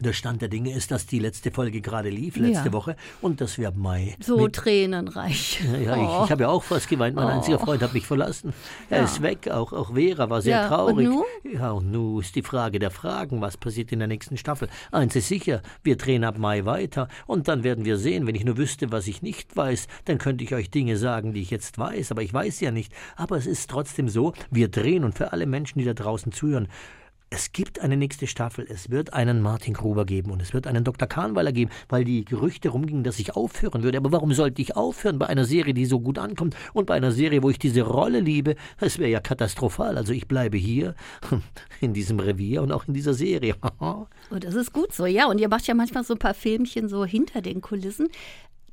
Der 0.00 0.12
Stand 0.12 0.42
der 0.42 0.48
Dinge 0.48 0.72
ist, 0.72 0.90
dass 0.90 1.06
die 1.06 1.20
letzte 1.20 1.52
Folge 1.52 1.80
gerade 1.80 2.08
lief, 2.08 2.36
letzte 2.36 2.66
ja. 2.66 2.72
Woche, 2.72 2.96
und 3.20 3.40
dass 3.40 3.58
wir 3.58 3.68
ab 3.68 3.76
Mai. 3.76 4.16
So 4.20 4.48
tränenreich. 4.48 5.60
Ja, 5.84 5.96
oh. 5.96 6.20
ich, 6.20 6.24
ich 6.24 6.30
habe 6.30 6.42
ja 6.42 6.48
auch 6.48 6.62
fast 6.62 6.88
geweint. 6.88 7.14
Mein 7.14 7.26
oh. 7.26 7.28
einziger 7.28 7.58
Freund 7.58 7.82
hat 7.82 7.94
mich 7.94 8.06
verlassen. 8.06 8.52
Er 8.90 8.98
ja. 8.98 9.04
ist 9.04 9.22
weg. 9.22 9.48
Auch, 9.48 9.72
auch 9.72 9.94
Vera 9.94 10.30
war 10.30 10.42
sehr 10.42 10.62
ja. 10.62 10.68
traurig. 10.68 11.08
Und 11.08 11.14
nu? 11.14 11.24
Ja, 11.52 11.70
und 11.72 11.92
nun 11.92 12.20
ist 12.20 12.34
die 12.34 12.42
Frage 12.42 12.78
der 12.78 12.90
Fragen, 12.90 13.40
was 13.40 13.56
passiert 13.56 13.92
in 13.92 14.00
der 14.00 14.08
nächsten 14.08 14.36
Staffel. 14.36 14.68
Eins 14.90 15.14
ist 15.14 15.28
sicher, 15.28 15.62
wir 15.84 15.96
drehen 15.96 16.24
ab 16.24 16.38
Mai 16.38 16.64
weiter. 16.64 17.08
Und 17.26 17.46
dann 17.46 17.62
werden 17.62 17.84
wir 17.84 17.98
sehen. 17.98 18.26
Wenn 18.26 18.34
ich 18.34 18.44
nur 18.44 18.56
wüsste, 18.56 18.90
was 18.90 19.06
ich 19.06 19.22
nicht 19.22 19.56
weiß, 19.56 19.86
dann 20.06 20.18
könnte 20.18 20.44
ich 20.44 20.54
euch 20.54 20.70
Dinge 20.70 20.96
sagen, 20.96 21.32
die 21.34 21.42
ich 21.42 21.50
jetzt 21.50 21.78
weiß. 21.78 22.10
Aber 22.10 22.22
ich 22.22 22.32
weiß 22.32 22.60
ja 22.60 22.72
nicht. 22.72 22.92
Aber 23.16 23.36
es 23.36 23.46
ist 23.46 23.70
trotzdem 23.70 24.08
so, 24.08 24.32
wir 24.50 24.68
drehen. 24.68 25.04
Und 25.04 25.16
für 25.16 25.32
alle 25.32 25.46
Menschen, 25.46 25.78
die 25.78 25.84
da 25.84 25.94
draußen 25.94 26.32
zuhören, 26.32 26.68
es 27.28 27.52
gibt 27.52 27.80
eine 27.80 27.96
nächste 27.96 28.28
Staffel, 28.28 28.66
es 28.68 28.90
wird 28.90 29.12
einen 29.12 29.42
Martin 29.42 29.74
Gruber 29.74 30.04
geben 30.04 30.30
und 30.30 30.40
es 30.40 30.54
wird 30.54 30.66
einen 30.68 30.84
Dr. 30.84 31.08
Kahnweiler 31.08 31.50
geben, 31.50 31.72
weil 31.88 32.04
die 32.04 32.24
Gerüchte 32.24 32.68
rumgingen, 32.68 33.02
dass 33.02 33.18
ich 33.18 33.34
aufhören 33.34 33.82
würde. 33.82 33.98
Aber 33.98 34.12
warum 34.12 34.32
sollte 34.32 34.62
ich 34.62 34.76
aufhören 34.76 35.18
bei 35.18 35.26
einer 35.26 35.44
Serie, 35.44 35.74
die 35.74 35.86
so 35.86 35.98
gut 35.98 36.18
ankommt 36.18 36.54
und 36.72 36.86
bei 36.86 36.94
einer 36.94 37.10
Serie, 37.10 37.42
wo 37.42 37.50
ich 37.50 37.58
diese 37.58 37.82
Rolle 37.82 38.20
liebe? 38.20 38.54
Es 38.78 38.98
wäre 38.98 39.10
ja 39.10 39.20
katastrophal. 39.20 39.96
Also 39.96 40.12
ich 40.12 40.28
bleibe 40.28 40.56
hier 40.56 40.94
in 41.80 41.94
diesem 41.94 42.20
Revier 42.20 42.62
und 42.62 42.70
auch 42.70 42.86
in 42.86 42.94
dieser 42.94 43.14
Serie. 43.14 43.56
und 44.30 44.44
das 44.44 44.54
ist 44.54 44.72
gut 44.72 44.92
so, 44.92 45.04
ja. 45.04 45.26
Und 45.26 45.40
ihr 45.40 45.48
macht 45.48 45.66
ja 45.66 45.74
manchmal 45.74 46.04
so 46.04 46.14
ein 46.14 46.20
paar 46.20 46.34
Filmchen 46.34 46.88
so 46.88 47.04
hinter 47.04 47.42
den 47.42 47.60
Kulissen. 47.60 48.08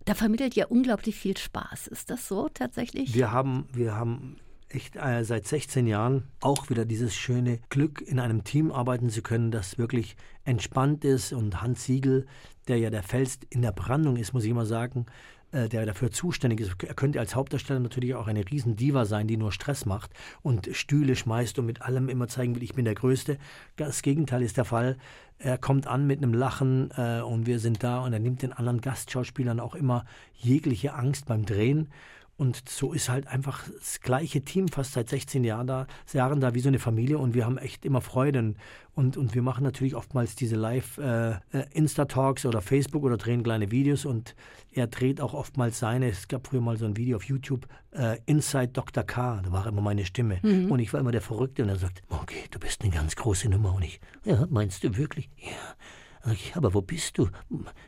Da 0.06 0.14
vermittelt 0.14 0.56
ihr 0.56 0.70
unglaublich 0.70 1.16
viel 1.16 1.38
Spaß. 1.38 1.88
Ist 1.88 2.12
das 2.12 2.28
so 2.28 2.50
tatsächlich? 2.54 3.16
Wir 3.16 3.32
haben, 3.32 3.66
wir 3.74 3.96
haben 3.96 4.38
echt 4.74 4.96
äh, 4.96 5.24
seit 5.24 5.48
16 5.48 5.88
Jahren 5.88 6.24
auch 6.42 6.70
wieder 6.70 6.86
dieses 6.86 7.16
schöne 7.16 7.60
Glück, 7.70 8.02
in 8.02 8.20
einem 8.20 8.44
Team 8.44 8.72
arbeiten 8.72 9.10
zu 9.10 9.22
können, 9.22 9.52
das 9.52 9.78
wirklich 9.78 10.16
entspannt 10.46 11.06
ist. 11.06 11.34
Und 11.34 11.62
Hans 11.62 11.86
Siegel, 11.86 12.26
der 12.68 12.78
ja 12.78 12.90
der 12.90 13.04
Fels 13.04 13.40
in 13.50 13.62
der 13.62 13.72
Brandung 13.72 14.18
ist, 14.18 14.34
muss 14.34 14.44
ich 14.44 14.52
immer 14.52 14.66
sagen, 14.66 15.06
äh, 15.54 15.70
der 15.70 15.86
dafür 15.86 16.12
zuständig 16.12 16.62
ist. 16.62 16.72
Er 16.84 16.96
könnte 16.96 17.20
als 17.20 17.36
Hauptdarsteller 17.36 17.80
natürlich 17.80 18.16
auch 18.16 18.28
eine 18.28 18.50
Riesendiva 18.50 19.06
sein, 19.06 19.28
die 19.28 19.38
nur 19.38 19.52
Stress 19.52 19.86
macht 19.86 20.12
und 20.42 20.70
Stühle 20.72 21.16
schmeißt 21.16 21.60
und 21.60 21.68
mit 21.68 21.82
allem 21.82 22.10
immer 22.10 22.28
zeigen 22.28 22.56
will, 22.56 22.64
ich 22.64 22.74
bin 22.74 22.86
der 22.86 22.96
Größte. 22.96 23.38
Das 23.76 24.02
Gegenteil 24.02 24.42
ist 24.42 24.58
der 24.58 24.66
Fall. 24.66 24.98
Er 25.38 25.58
kommt 25.58 25.86
an 25.88 26.08
mit 26.08 26.24
einem 26.24 26.34
Lachen 26.34 26.90
äh, 26.98 27.22
und 27.22 27.46
wir 27.46 27.60
sind 27.60 27.84
da 27.84 28.04
und 28.04 28.14
er 28.14 28.20
nimmt 28.20 28.42
den 28.42 28.54
anderen 28.54 28.82
Gastschauspielern 28.82 29.60
auch 29.60 29.76
immer 29.76 30.06
jegliche 30.34 30.96
Angst 30.96 31.28
beim 31.28 31.46
Drehen. 31.46 31.90
Und 32.36 32.68
so 32.68 32.94
ist 32.94 33.10
halt 33.10 33.28
einfach 33.28 33.64
das 33.78 34.02
gleiche 34.02 34.42
Team 34.42 34.68
fast 34.68 34.94
seit 34.94 35.08
16 35.08 35.44
Jahren 35.44 35.68
da, 35.68 35.88
Jahren 36.14 36.42
da 36.42 36.56
wie 36.56 36.60
so 36.62 36.68
eine 36.68 36.80
Familie 36.80 37.20
und 37.20 37.36
wir 37.36 37.46
haben 37.46 37.60
echt 37.60 37.86
immer 37.86 38.02
Freude. 38.02 38.56
Und, 38.96 39.18
und 39.18 39.36
wir 39.36 39.44
machen 39.44 39.64
natürlich 39.64 39.96
oftmals 39.96 40.36
diese 40.36 40.56
Live-Insta-Talks 40.56 42.44
äh, 42.44 42.48
äh 42.48 42.50
oder 42.50 42.62
Facebook 42.62 43.04
oder 43.04 43.18
drehen 43.18 43.44
kleine 43.44 43.70
Videos 43.70 44.06
und 44.06 44.36
er 44.72 44.88
dreht 44.88 45.22
auch 45.22 45.36
oftmals 45.36 45.78
seine, 45.78 46.10
es 46.10 46.28
gab 46.28 46.48
früher 46.48 46.62
mal 46.62 46.78
so 46.78 46.86
ein 46.86 46.98
Video 46.98 47.18
auf 47.18 47.24
YouTube, 47.24 47.68
äh, 47.92 48.18
Inside 48.26 48.70
Dr. 48.70 49.04
K, 49.04 49.42
da 49.44 49.52
war 49.52 49.68
immer 49.68 49.82
meine 49.82 50.06
Stimme. 50.06 50.40
Mhm. 50.42 50.72
Und 50.72 50.80
ich 50.80 50.92
war 50.92 51.00
immer 51.00 51.12
der 51.12 51.22
Verrückte 51.22 51.62
und 51.62 51.70
er 51.70 51.76
sagt, 51.76 52.02
okay, 52.10 52.46
du 52.50 52.58
bist 52.58 52.82
eine 52.82 52.92
ganz 52.92 53.16
große 53.16 53.48
Nummer. 53.48 53.76
Und 53.76 53.84
ich, 53.84 54.00
ja, 54.26 54.48
meinst 54.50 54.84
du 54.84 54.98
wirklich? 54.98 55.30
Ja. 55.38 56.32
Ich, 56.32 56.56
aber 56.56 56.74
wo 56.74 56.82
bist 56.82 57.18
du? 57.18 57.30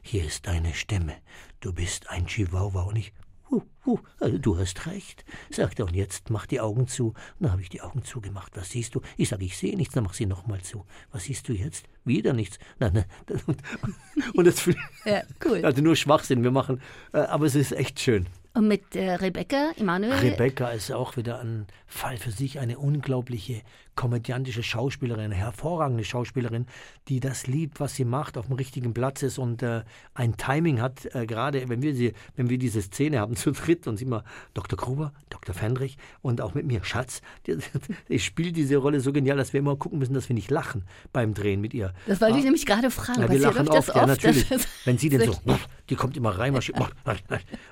Hier 0.01 0.25
ist 0.25 0.45
deine 0.45 0.73
Stimme. 0.73 1.13
Du 1.61 1.71
bist 1.71 2.09
ein 2.09 2.27
Chihuahua. 2.27 2.81
Und 2.83 2.97
ich, 2.97 3.13
hu, 3.49 3.61
hu, 3.85 3.99
also 4.19 4.37
du 4.37 4.57
hast 4.57 4.85
recht, 4.87 5.25
sagt 5.49 5.79
er, 5.79 5.85
und 5.85 5.95
jetzt 5.95 6.29
mach 6.29 6.45
die 6.45 6.59
Augen 6.59 6.87
zu. 6.87 7.13
Dann 7.39 7.51
habe 7.51 7.61
ich 7.61 7.69
die 7.69 7.81
Augen 7.81 8.03
zugemacht. 8.03 8.55
Was 8.55 8.71
siehst 8.71 8.95
du? 8.95 9.01
Ich 9.17 9.29
sage, 9.29 9.45
ich 9.45 9.57
sehe 9.57 9.75
nichts, 9.75 9.93
dann 9.93 10.03
mach 10.03 10.13
sie 10.13 10.25
nochmal 10.25 10.61
zu. 10.61 10.85
Was 11.11 11.25
siehst 11.25 11.47
du 11.47 11.53
jetzt? 11.53 11.85
Wieder 12.03 12.33
nichts. 12.33 12.59
Na, 12.79 12.91
na, 12.93 13.03
und, 13.47 13.57
und 14.33 14.45
das, 14.45 14.65
ja, 15.05 15.23
cool. 15.45 15.63
Also 15.63 15.81
nur 15.81 15.95
Schwachsinn, 15.95 16.43
wir 16.43 16.51
machen, 16.51 16.81
äh, 17.13 17.19
aber 17.19 17.45
es 17.45 17.55
ist 17.55 17.71
echt 17.71 17.99
schön. 17.99 18.27
Und 18.53 18.69
mit 18.69 18.95
äh, 18.95 19.15
Rebecca, 19.15 19.71
Emanuel? 19.75 20.13
Rebecca 20.13 20.69
ist 20.69 20.89
auch 20.91 21.17
wieder 21.17 21.41
ein 21.41 21.67
Fall 21.87 22.15
für 22.15 22.31
sich, 22.31 22.59
eine 22.59 22.79
unglaubliche 22.79 23.61
komödiantische 23.95 24.63
Schauspielerin, 24.63 25.25
eine 25.25 25.35
hervorragende 25.35 26.03
Schauspielerin, 26.03 26.65
die 27.07 27.19
das 27.19 27.47
liebt, 27.47 27.79
was 27.79 27.95
sie 27.95 28.05
macht, 28.05 28.37
auf 28.37 28.47
dem 28.47 28.55
richtigen 28.55 28.93
Platz 28.93 29.23
ist 29.23 29.37
und 29.37 29.63
äh, 29.63 29.83
ein 30.13 30.37
Timing 30.37 30.81
hat, 30.81 31.13
äh, 31.15 31.25
gerade 31.25 31.67
wenn 31.69 31.81
wir, 31.81 31.95
sie, 31.95 32.13
wenn 32.35 32.49
wir 32.49 32.57
diese 32.57 32.81
Szene 32.81 33.19
haben 33.19 33.35
zu 33.35 33.51
dritt 33.51 33.87
und 33.87 33.97
sie 33.97 34.05
immer 34.05 34.23
Dr. 34.53 34.77
Gruber, 34.77 35.13
Dr. 35.29 35.55
Fendrich 35.55 35.97
und 36.21 36.41
auch 36.41 36.53
mit 36.53 36.65
mir, 36.65 36.83
Schatz, 36.83 37.21
ich 38.09 38.25
spiele 38.25 38.51
diese 38.51 38.77
Rolle 38.77 38.99
so 38.99 39.13
genial, 39.13 39.37
dass 39.37 39.53
wir 39.53 39.59
immer 39.59 39.75
gucken 39.75 39.99
müssen, 39.99 40.13
dass 40.13 40.29
wir 40.29 40.33
nicht 40.33 40.51
lachen 40.51 40.83
beim 41.13 41.33
Drehen 41.33 41.61
mit 41.61 41.73
ihr. 41.73 41.93
Das 42.05 42.19
wollte 42.21 42.37
ich 42.37 42.41
ah. 42.41 42.45
nämlich 42.45 42.65
gerade 42.65 42.91
fragen. 42.91 43.21
Ja, 43.21 43.29
wir 43.29 43.39
lachen 43.39 43.67
oft, 43.69 43.89
oft, 43.89 43.95
ja 43.95 44.05
natürlich. 44.05 44.45
wenn 44.83 44.97
sie 44.97 45.09
denn 45.09 45.31
so, 45.31 45.39
die 45.89 45.95
kommt 45.95 46.17
immer 46.17 46.37
rein, 46.37 46.55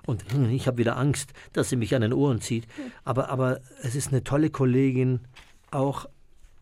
und 0.06 0.32
hm, 0.32 0.50
ich 0.50 0.68
habe 0.68 0.78
wieder 0.78 0.98
Angst, 0.98 1.34
dass 1.54 1.70
sie 1.70 1.76
mich 1.76 1.96
an 1.96 2.02
den 2.02 2.14
Ohren 2.14 2.42
zieht. 2.42 2.68
Aber, 3.04 3.30
aber 3.30 3.60
es 3.82 3.96
ist 3.96 4.10
eine 4.10 4.24
tolle 4.24 4.50
Kollegin, 4.50 5.22
auch 5.74 6.08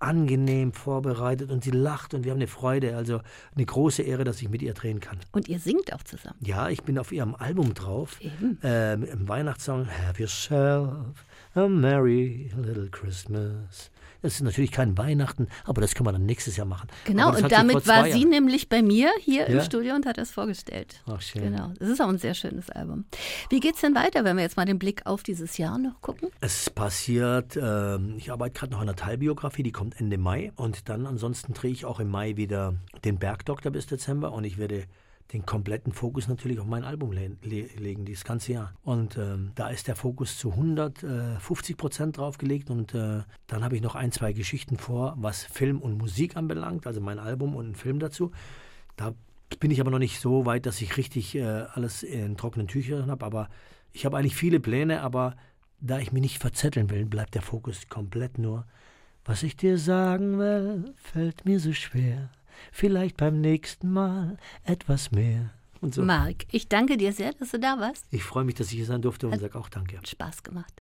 angenehm 0.01 0.73
vorbereitet 0.73 1.51
und 1.51 1.63
sie 1.63 1.71
lacht 1.71 2.13
und 2.13 2.23
wir 2.23 2.31
haben 2.31 2.39
eine 2.39 2.47
Freude. 2.47 2.95
Also 2.97 3.21
eine 3.55 3.65
große 3.65 4.01
Ehre, 4.01 4.23
dass 4.23 4.41
ich 4.41 4.49
mit 4.49 4.61
ihr 4.61 4.73
drehen 4.73 4.99
kann. 4.99 5.19
Und 5.31 5.47
ihr 5.47 5.59
singt 5.59 5.93
auch 5.93 6.03
zusammen? 6.03 6.37
Ja, 6.41 6.69
ich 6.69 6.83
bin 6.83 6.97
auf 6.97 7.11
ihrem 7.11 7.35
Album 7.35 7.73
drauf. 7.73 8.19
Äh, 8.63 8.93
Im 8.93 9.27
Weihnachtssong 9.27 9.87
Have 9.87 10.21
Yourself 10.21 11.25
a 11.53 11.67
Merry 11.67 12.51
Little 12.57 12.89
Christmas. 12.89 13.91
Das 14.21 14.35
ist 14.35 14.41
natürlich 14.41 14.71
kein 14.71 14.97
Weihnachten, 14.97 15.47
aber 15.65 15.81
das 15.81 15.95
können 15.95 16.07
wir 16.07 16.11
dann 16.11 16.25
nächstes 16.25 16.55
Jahr 16.57 16.67
machen. 16.67 16.89
Genau, 17.05 17.35
und 17.35 17.51
damit 17.51 17.87
war 17.87 18.05
sie 18.05 18.25
nämlich 18.25 18.69
bei 18.69 18.81
mir 18.81 19.11
hier 19.19 19.41
ja? 19.41 19.47
im 19.47 19.61
Studio 19.61 19.95
und 19.95 20.05
hat 20.05 20.17
das 20.17 20.31
vorgestellt. 20.31 21.01
Ach, 21.07 21.21
schön. 21.21 21.43
Genau, 21.43 21.71
das 21.79 21.89
ist 21.89 22.01
auch 22.01 22.09
ein 22.09 22.19
sehr 22.19 22.33
schönes 22.33 22.69
Album. 22.69 23.05
Wie 23.49 23.59
geht 23.59 23.75
es 23.75 23.81
denn 23.81 23.95
weiter, 23.95 24.23
wenn 24.23 24.35
wir 24.35 24.43
jetzt 24.43 24.57
mal 24.57 24.65
den 24.65 24.79
Blick 24.79 25.05
auf 25.05 25.23
dieses 25.23 25.57
Jahr 25.57 25.77
noch 25.77 26.01
gucken? 26.01 26.29
Es 26.39 26.69
passiert, 26.69 27.55
äh, 27.55 27.97
ich 28.17 28.31
arbeite 28.31 28.59
gerade 28.59 28.73
noch 28.73 28.81
an 28.81 28.89
einer 28.89 28.95
Teilbiografie, 28.95 29.63
die 29.63 29.71
kommt 29.71 29.99
Ende 29.99 30.17
Mai 30.17 30.51
und 30.55 30.89
dann 30.89 31.07
ansonsten 31.07 31.53
drehe 31.53 31.71
ich 31.71 31.85
auch 31.85 31.99
im 31.99 32.09
Mai 32.09 32.37
wieder 32.37 32.75
den 33.03 33.17
Bergdoktor 33.17 33.71
bis 33.71 33.87
Dezember 33.87 34.31
und 34.33 34.43
ich 34.43 34.57
werde 34.57 34.85
den 35.33 35.45
kompletten 35.45 35.93
Fokus 35.93 36.27
natürlich 36.27 36.59
auf 36.59 36.65
mein 36.65 36.83
Album 36.83 37.11
le 37.11 37.37
le 37.43 37.67
legen, 37.77 38.05
dieses 38.05 38.23
ganze 38.23 38.53
Jahr. 38.53 38.73
Und 38.83 39.17
ähm, 39.17 39.51
da 39.55 39.69
ist 39.69 39.87
der 39.87 39.95
Fokus 39.95 40.37
zu 40.37 40.51
150 40.51 41.77
Prozent 41.77 42.17
draufgelegt 42.17 42.69
und 42.69 42.93
äh, 42.93 43.21
dann 43.47 43.63
habe 43.63 43.75
ich 43.75 43.81
noch 43.81 43.95
ein, 43.95 44.11
zwei 44.11 44.33
Geschichten 44.33 44.77
vor, 44.77 45.15
was 45.17 45.43
Film 45.43 45.81
und 45.81 45.97
Musik 45.97 46.35
anbelangt, 46.35 46.85
also 46.85 46.99
mein 46.99 47.19
Album 47.19 47.55
und 47.55 47.69
ein 47.69 47.75
Film 47.75 47.99
dazu. 47.99 48.31
Da 48.97 49.13
bin 49.59 49.71
ich 49.71 49.79
aber 49.79 49.91
noch 49.91 49.99
nicht 49.99 50.19
so 50.19 50.45
weit, 50.45 50.65
dass 50.65 50.81
ich 50.81 50.97
richtig 50.97 51.35
äh, 51.35 51.43
alles 51.43 52.03
in 52.03 52.35
trockenen 52.37 52.67
Tüchern 52.67 53.09
habe, 53.09 53.25
aber 53.25 53.49
ich 53.93 54.05
habe 54.05 54.17
eigentlich 54.17 54.35
viele 54.35 54.59
Pläne, 54.59 55.01
aber 55.01 55.35
da 55.79 55.99
ich 55.99 56.11
mich 56.11 56.21
nicht 56.21 56.39
verzetteln 56.39 56.89
will, 56.89 57.05
bleibt 57.05 57.35
der 57.35 57.41
Fokus 57.41 57.87
komplett 57.89 58.37
nur, 58.37 58.65
was 59.25 59.43
ich 59.43 59.55
dir 59.55 59.77
sagen 59.77 60.39
will, 60.39 60.93
fällt 60.95 61.45
mir 61.45 61.59
so 61.59 61.73
schwer 61.73 62.29
vielleicht 62.71 63.17
beim 63.17 63.41
nächsten 63.41 63.91
Mal 63.91 64.37
etwas 64.63 65.11
mehr. 65.11 65.51
Und 65.81 65.95
so. 65.95 66.03
Marc, 66.03 66.45
ich 66.51 66.69
danke 66.69 66.95
dir 66.95 67.11
sehr, 67.11 67.33
dass 67.33 67.51
du 67.51 67.59
da 67.59 67.79
warst. 67.79 68.05
Ich 68.11 68.23
freue 68.23 68.43
mich, 68.43 68.55
dass 68.55 68.67
ich 68.67 68.73
hier 68.73 68.85
sein 68.85 69.01
durfte 69.01 69.27
und 69.27 69.39
sage 69.39 69.57
auch 69.57 69.67
danke. 69.67 69.99
Spaß 70.05 70.43
gemacht. 70.43 70.73